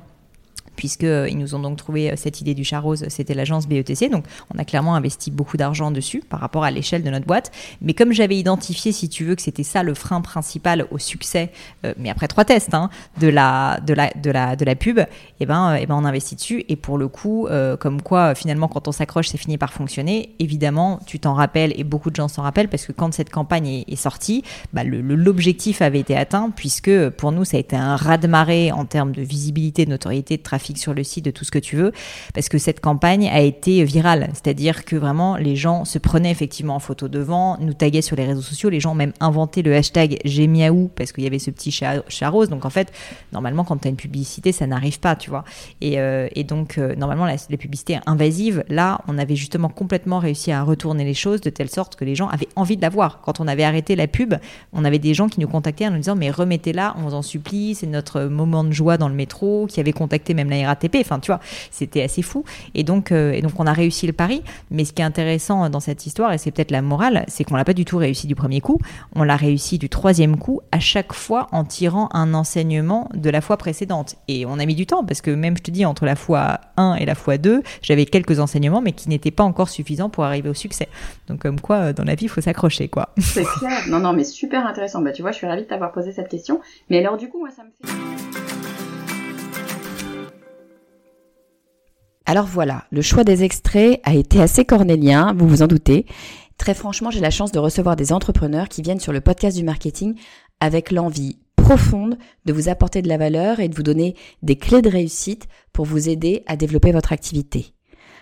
puisqu'ils 0.78 1.08
euh, 1.08 1.30
nous 1.34 1.56
ont 1.56 1.58
donc 1.58 1.76
trouvé 1.76 2.12
euh, 2.12 2.14
cette 2.16 2.40
idée 2.40 2.54
du 2.54 2.62
chat 2.62 2.78
rose, 2.78 3.04
c'était 3.08 3.34
l'agence 3.34 3.66
BETC. 3.66 4.08
Donc 4.10 4.24
on 4.54 4.58
a 4.58 4.64
clairement 4.64 4.94
investi 4.94 5.32
beaucoup 5.32 5.56
d'argent 5.56 5.90
dessus 5.90 6.22
par 6.26 6.38
rapport 6.38 6.62
à 6.62 6.70
l'échelle 6.70 7.02
de 7.02 7.10
notre 7.10 7.26
boîte. 7.26 7.50
Mais 7.82 7.94
comme 7.94 8.12
j'avais 8.12 8.36
identifié, 8.36 8.92
si 8.92 9.08
tu 9.08 9.24
veux, 9.24 9.34
que 9.34 9.42
c'était 9.42 9.64
ça 9.64 9.82
le 9.82 9.92
frein 9.94 10.20
principal 10.20 10.86
au 10.92 10.98
succès, 10.98 11.50
euh, 11.84 11.94
mais 11.98 12.10
après 12.10 12.28
trois 12.28 12.44
tests 12.44 12.74
hein, 12.74 12.90
de, 13.20 13.26
la, 13.26 13.80
de, 13.84 13.92
la, 13.92 14.12
de, 14.14 14.30
la, 14.30 14.54
de 14.54 14.64
la 14.64 14.76
pub, 14.76 15.00
eh 15.40 15.46
ben, 15.46 15.74
eh 15.74 15.86
ben 15.86 15.96
on 15.96 16.04
investit 16.04 16.36
dessus. 16.36 16.64
Et 16.68 16.76
pour 16.76 16.96
le 16.96 17.08
coup, 17.08 17.48
comme 17.80 18.00
quoi 18.00 18.36
finalement 18.36 18.68
quand 18.68 18.86
on 18.86 18.92
s'accroche, 18.92 19.28
c'est 19.28 19.38
fini 19.38 19.58
par 19.58 19.72
fonctionner. 19.72 20.36
Évidemment, 20.38 21.00
tu 21.06 21.18
t'en 21.18 21.34
rappelles 21.34 21.72
et 21.76 21.82
beaucoup 21.82 22.10
de 22.10 22.16
gens 22.16 22.28
s'en 22.28 22.42
rappellent 22.42 22.68
parce 22.68 22.86
que 22.86 22.92
quand 22.92 23.12
cette 23.12 23.30
campagne 23.30 23.84
est, 23.88 23.96
sortie, 23.96 24.44
bah, 24.72 24.84
l'objectif 24.84 25.82
avait 25.82 25.98
été 25.98 26.16
atteint 26.16 26.50
puisque 26.54 27.08
pour 27.10 27.32
nous, 27.32 27.44
ça 27.44 27.56
a 27.56 27.60
été 27.60 27.74
un 27.74 27.96
raz-de-marée 27.96 28.70
en 28.70 28.84
termes 28.84 29.10
de 29.10 29.22
visibilité, 29.22 29.84
de 29.84 29.90
notoriété, 29.90 30.36
de 30.36 30.42
trafic 30.42 30.67
sur 30.76 30.92
le 30.92 31.02
site, 31.04 31.24
de 31.24 31.30
tout 31.30 31.44
ce 31.44 31.50
que 31.50 31.58
tu 31.58 31.76
veux, 31.76 31.92
parce 32.34 32.50
que 32.50 32.58
cette 32.58 32.80
campagne 32.80 33.28
a 33.28 33.40
été 33.40 33.84
virale. 33.84 34.28
C'est-à-dire 34.34 34.84
que 34.84 34.96
vraiment, 34.96 35.36
les 35.36 35.56
gens 35.56 35.86
se 35.86 35.98
prenaient 35.98 36.30
effectivement 36.30 36.74
en 36.74 36.80
photo 36.80 37.08
devant, 37.08 37.56
nous 37.60 37.72
taguaient 37.72 38.02
sur 38.02 38.16
les 38.16 38.26
réseaux 38.26 38.42
sociaux, 38.42 38.68
les 38.68 38.80
gens 38.80 38.92
ont 38.92 38.96
même 38.96 39.12
inventé 39.20 39.62
le 39.62 39.74
hashtag 39.74 40.18
Gémiaou, 40.24 40.90
parce 40.94 41.12
qu'il 41.12 41.24
y 41.24 41.26
avait 41.26 41.38
ce 41.38 41.50
petit 41.50 41.70
chat, 41.70 42.02
rose. 42.28 42.50
Donc 42.50 42.66
en 42.66 42.70
fait, 42.70 42.92
normalement, 43.32 43.64
quand 43.64 43.78
tu 43.78 43.88
as 43.88 43.90
une 43.90 43.96
publicité, 43.96 44.52
ça 44.52 44.66
n'arrive 44.66 45.00
pas, 45.00 45.16
tu 45.16 45.30
vois. 45.30 45.44
Et, 45.80 45.98
euh, 45.98 46.28
donc, 46.48 46.78
euh, 46.78 46.94
normalement, 46.94 47.26
la, 47.26 47.36
la, 47.50 47.56
publicité 47.56 47.98
invasive, 48.06 48.64
là, 48.68 49.00
on 49.06 49.18
avait 49.18 49.36
justement 49.36 49.68
complètement 49.68 50.18
réussi 50.18 50.50
à 50.50 50.62
retourner 50.62 51.04
les 51.04 51.14
choses 51.14 51.40
de 51.40 51.50
telle 51.50 51.68
sorte 51.68 51.96
que 51.96 52.04
les 52.04 52.14
gens 52.14 52.28
avaient 52.28 52.48
envie 52.56 52.76
de 52.76 52.82
la 52.82 52.88
voir. 52.88 53.20
Quand 53.20 53.40
on 53.40 53.46
avait 53.46 53.64
arrêté 53.64 53.96
la 53.96 54.06
pub, 54.06 54.34
on 54.72 54.84
avait 54.84 54.98
des 54.98 55.14
gens 55.14 55.28
qui 55.28 55.40
nous 55.40 55.48
contactaient 55.48 55.86
en 55.86 55.90
nous 55.90 55.98
disant, 55.98 56.16
mais 56.16 56.30
remettez-la, 56.30 56.94
on 56.98 57.02
vous 57.02 57.14
en 57.14 57.22
supplie, 57.22 57.74
c'est 57.74 57.86
notre 57.86 58.22
moment 58.22 58.64
de 58.64 58.72
joie 58.72 58.96
dans 58.96 59.08
le 59.08 59.14
métro, 59.14 59.66
qui 59.68 59.80
avait 59.80 59.92
contacté 59.92 60.34
même 60.34 60.50
la 60.50 60.57
RATP. 60.66 60.96
Enfin, 61.00 61.18
tu 61.18 61.30
vois, 61.30 61.40
c'était 61.70 62.02
assez 62.02 62.22
fou. 62.22 62.44
Et 62.74 62.84
donc, 62.84 63.12
euh, 63.12 63.32
et 63.32 63.42
donc, 63.42 63.52
on 63.58 63.66
a 63.66 63.72
réussi 63.72 64.06
le 64.06 64.12
pari. 64.12 64.42
Mais 64.70 64.84
ce 64.84 64.92
qui 64.92 65.02
est 65.02 65.04
intéressant 65.04 65.68
dans 65.70 65.80
cette 65.80 66.06
histoire, 66.06 66.32
et 66.32 66.38
c'est 66.38 66.50
peut-être 66.50 66.70
la 66.70 66.82
morale, 66.82 67.24
c'est 67.28 67.44
qu'on 67.44 67.56
l'a 67.56 67.64
pas 67.64 67.74
du 67.74 67.84
tout 67.84 67.98
réussi 67.98 68.26
du 68.26 68.34
premier 68.34 68.60
coup. 68.60 68.78
On 69.14 69.22
l'a 69.22 69.36
réussi 69.36 69.78
du 69.78 69.88
troisième 69.88 70.38
coup, 70.38 70.60
à 70.72 70.80
chaque 70.80 71.12
fois 71.12 71.48
en 71.52 71.64
tirant 71.64 72.08
un 72.12 72.34
enseignement 72.34 73.08
de 73.14 73.30
la 73.30 73.40
fois 73.40 73.56
précédente. 73.56 74.16
Et 74.28 74.46
on 74.46 74.58
a 74.58 74.66
mis 74.66 74.74
du 74.74 74.86
temps 74.86 75.04
parce 75.04 75.20
que 75.20 75.30
même, 75.30 75.56
je 75.56 75.62
te 75.62 75.70
dis, 75.70 75.84
entre 75.84 76.04
la 76.04 76.16
fois 76.16 76.60
1 76.76 76.96
et 76.96 77.06
la 77.06 77.14
fois 77.14 77.38
2, 77.38 77.62
j'avais 77.82 78.06
quelques 78.06 78.40
enseignements, 78.40 78.80
mais 78.80 78.92
qui 78.92 79.08
n'étaient 79.08 79.30
pas 79.30 79.44
encore 79.44 79.68
suffisants 79.68 80.10
pour 80.10 80.24
arriver 80.24 80.48
au 80.48 80.54
succès. 80.54 80.88
Donc, 81.28 81.40
comme 81.40 81.60
quoi, 81.60 81.76
euh, 81.76 81.92
dans 81.92 82.04
la 82.04 82.14
vie, 82.14 82.26
il 82.26 82.28
faut 82.28 82.40
s'accrocher, 82.40 82.88
quoi. 82.88 83.10
C'est 83.18 83.44
clair. 83.44 83.82
Non, 83.88 84.00
non, 84.00 84.12
mais 84.12 84.24
super 84.24 84.66
intéressant. 84.66 85.02
Bah, 85.02 85.12
tu 85.12 85.22
vois, 85.22 85.32
je 85.32 85.36
suis 85.36 85.46
ravie 85.46 85.62
de 85.62 85.66
t'avoir 85.66 85.92
posé 85.92 86.12
cette 86.12 86.28
question. 86.28 86.60
Mais 86.90 86.98
alors, 86.98 87.16
du 87.16 87.28
coup, 87.28 87.38
moi, 87.38 87.50
ça 87.50 87.62
me 87.64 87.70
fait. 87.70 88.57
Alors 92.28 92.44
voilà, 92.44 92.84
le 92.90 93.00
choix 93.00 93.24
des 93.24 93.42
extraits 93.42 94.02
a 94.04 94.14
été 94.14 94.42
assez 94.42 94.66
cornélien, 94.66 95.34
vous 95.34 95.48
vous 95.48 95.62
en 95.62 95.66
doutez. 95.66 96.04
Très 96.58 96.74
franchement, 96.74 97.10
j'ai 97.10 97.20
la 97.20 97.30
chance 97.30 97.52
de 97.52 97.58
recevoir 97.58 97.96
des 97.96 98.12
entrepreneurs 98.12 98.68
qui 98.68 98.82
viennent 98.82 99.00
sur 99.00 99.14
le 99.14 99.22
podcast 99.22 99.56
du 99.56 99.64
marketing 99.64 100.14
avec 100.60 100.90
l'envie 100.90 101.38
profonde 101.56 102.18
de 102.44 102.52
vous 102.52 102.68
apporter 102.68 103.00
de 103.00 103.08
la 103.08 103.16
valeur 103.16 103.60
et 103.60 103.68
de 103.70 103.74
vous 103.74 103.82
donner 103.82 104.14
des 104.42 104.56
clés 104.56 104.82
de 104.82 104.90
réussite 104.90 105.48
pour 105.72 105.86
vous 105.86 106.10
aider 106.10 106.42
à 106.46 106.56
développer 106.56 106.92
votre 106.92 107.14
activité. 107.14 107.72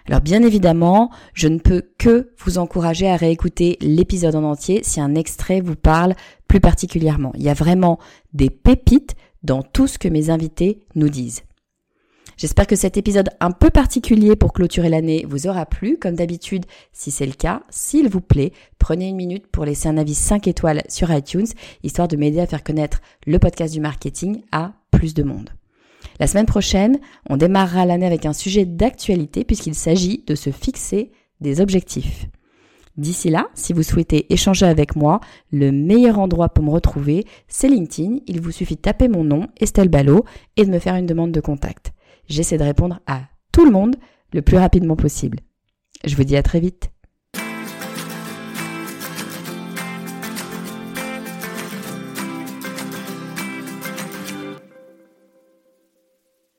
Alors 0.07 0.21
bien 0.21 0.45
évidemment, 0.45 1.11
je 1.35 1.49
ne 1.49 1.59
peux 1.59 1.83
que 1.99 2.31
vous 2.39 2.59
encourager 2.59 3.11
à 3.11 3.17
réécouter 3.17 3.77
l'épisode 3.81 4.37
en 4.37 4.45
entier 4.45 4.85
si 4.85 5.01
un 5.01 5.17
extrait 5.17 5.61
vous 5.61 5.75
parle 5.75 6.15
plus 6.47 6.61
particulièrement. 6.61 7.33
Il 7.35 7.43
y 7.43 7.49
a 7.49 7.55
vraiment 7.55 7.99
des 8.35 8.51
pépites 8.51 9.17
dans 9.43 9.65
tout 9.65 9.89
ce 9.89 9.99
que 9.99 10.07
mes 10.07 10.31
invités 10.31 10.85
nous 10.95 11.09
disent. 11.09 11.43
J'espère 12.37 12.66
que 12.66 12.76
cet 12.76 12.99
épisode 12.99 13.30
un 13.41 13.51
peu 13.51 13.70
particulier 13.70 14.37
pour 14.37 14.53
clôturer 14.53 14.91
l'année 14.91 15.24
vous 15.26 15.47
aura 15.47 15.64
plu. 15.64 15.97
Comme 15.97 16.16
d'habitude, 16.16 16.66
si 16.93 17.11
c'est 17.11 17.24
le 17.24 17.32
cas, 17.32 17.62
s'il 17.70 18.11
vous 18.11 18.20
plaît, 18.20 18.53
prenez 18.78 19.09
une 19.09 19.16
minute 19.16 19.47
pour 19.47 19.64
laisser 19.64 19.89
un 19.89 19.97
avis 19.97 20.14
5 20.14 20.47
étoiles 20.47 20.82
sur 20.89 21.11
iTunes, 21.11 21.47
histoire 21.82 22.09
de 22.09 22.16
m'aider 22.16 22.41
à 22.41 22.47
faire 22.47 22.62
connaître 22.62 23.01
le 23.26 23.39
podcast 23.39 23.72
du 23.72 23.80
marketing 23.80 24.43
à 24.53 24.74
plus 24.91 25.14
de 25.14 25.22
monde. 25.22 25.49
La 26.20 26.26
semaine 26.26 26.45
prochaine, 26.45 26.99
on 27.30 27.39
démarrera 27.39 27.87
l'année 27.87 28.07
avec 28.07 28.26
un 28.26 28.34
sujet 28.34 28.66
d'actualité 28.66 29.43
puisqu'il 29.45 29.74
s'agit 29.74 30.22
de 30.26 30.34
se 30.34 30.51
fixer 30.51 31.12
des 31.41 31.62
objectifs. 31.62 32.26
D'ici 32.99 33.30
là, 33.30 33.49
si 33.55 33.72
vous 33.72 33.82
souhaitez 33.82 34.30
échanger 34.30 34.66
avec 34.66 34.95
moi, 34.95 35.20
le 35.51 35.72
meilleur 35.72 36.18
endroit 36.18 36.51
pour 36.51 36.64
me 36.64 36.70
retrouver, 36.70 37.24
c'est 37.49 37.68
LinkedIn. 37.68 38.18
Il 38.26 38.43
vous 38.43 38.53
suffit 38.53 38.76
de 38.76 38.80
taper 38.80 39.09
mon 39.09 39.24
nom, 39.24 39.49
Estelle 39.59 39.89
Ballot, 39.89 40.24
et 40.57 40.66
de 40.66 40.70
me 40.70 40.78
faire 40.78 40.97
une 40.97 41.07
demande 41.07 41.32
de 41.32 41.41
contact. 41.41 41.93
J'essaie 42.29 42.59
de 42.59 42.64
répondre 42.64 43.01
à 43.07 43.22
tout 43.53 43.64
le 43.64 43.70
monde 43.70 43.97
le 44.33 44.43
plus 44.43 44.57
rapidement 44.57 44.97
possible. 44.97 45.41
Je 46.05 46.16
vous 46.16 46.24
dis 46.24 46.37
à 46.37 46.43
très 46.43 46.61
vite. 46.61 46.91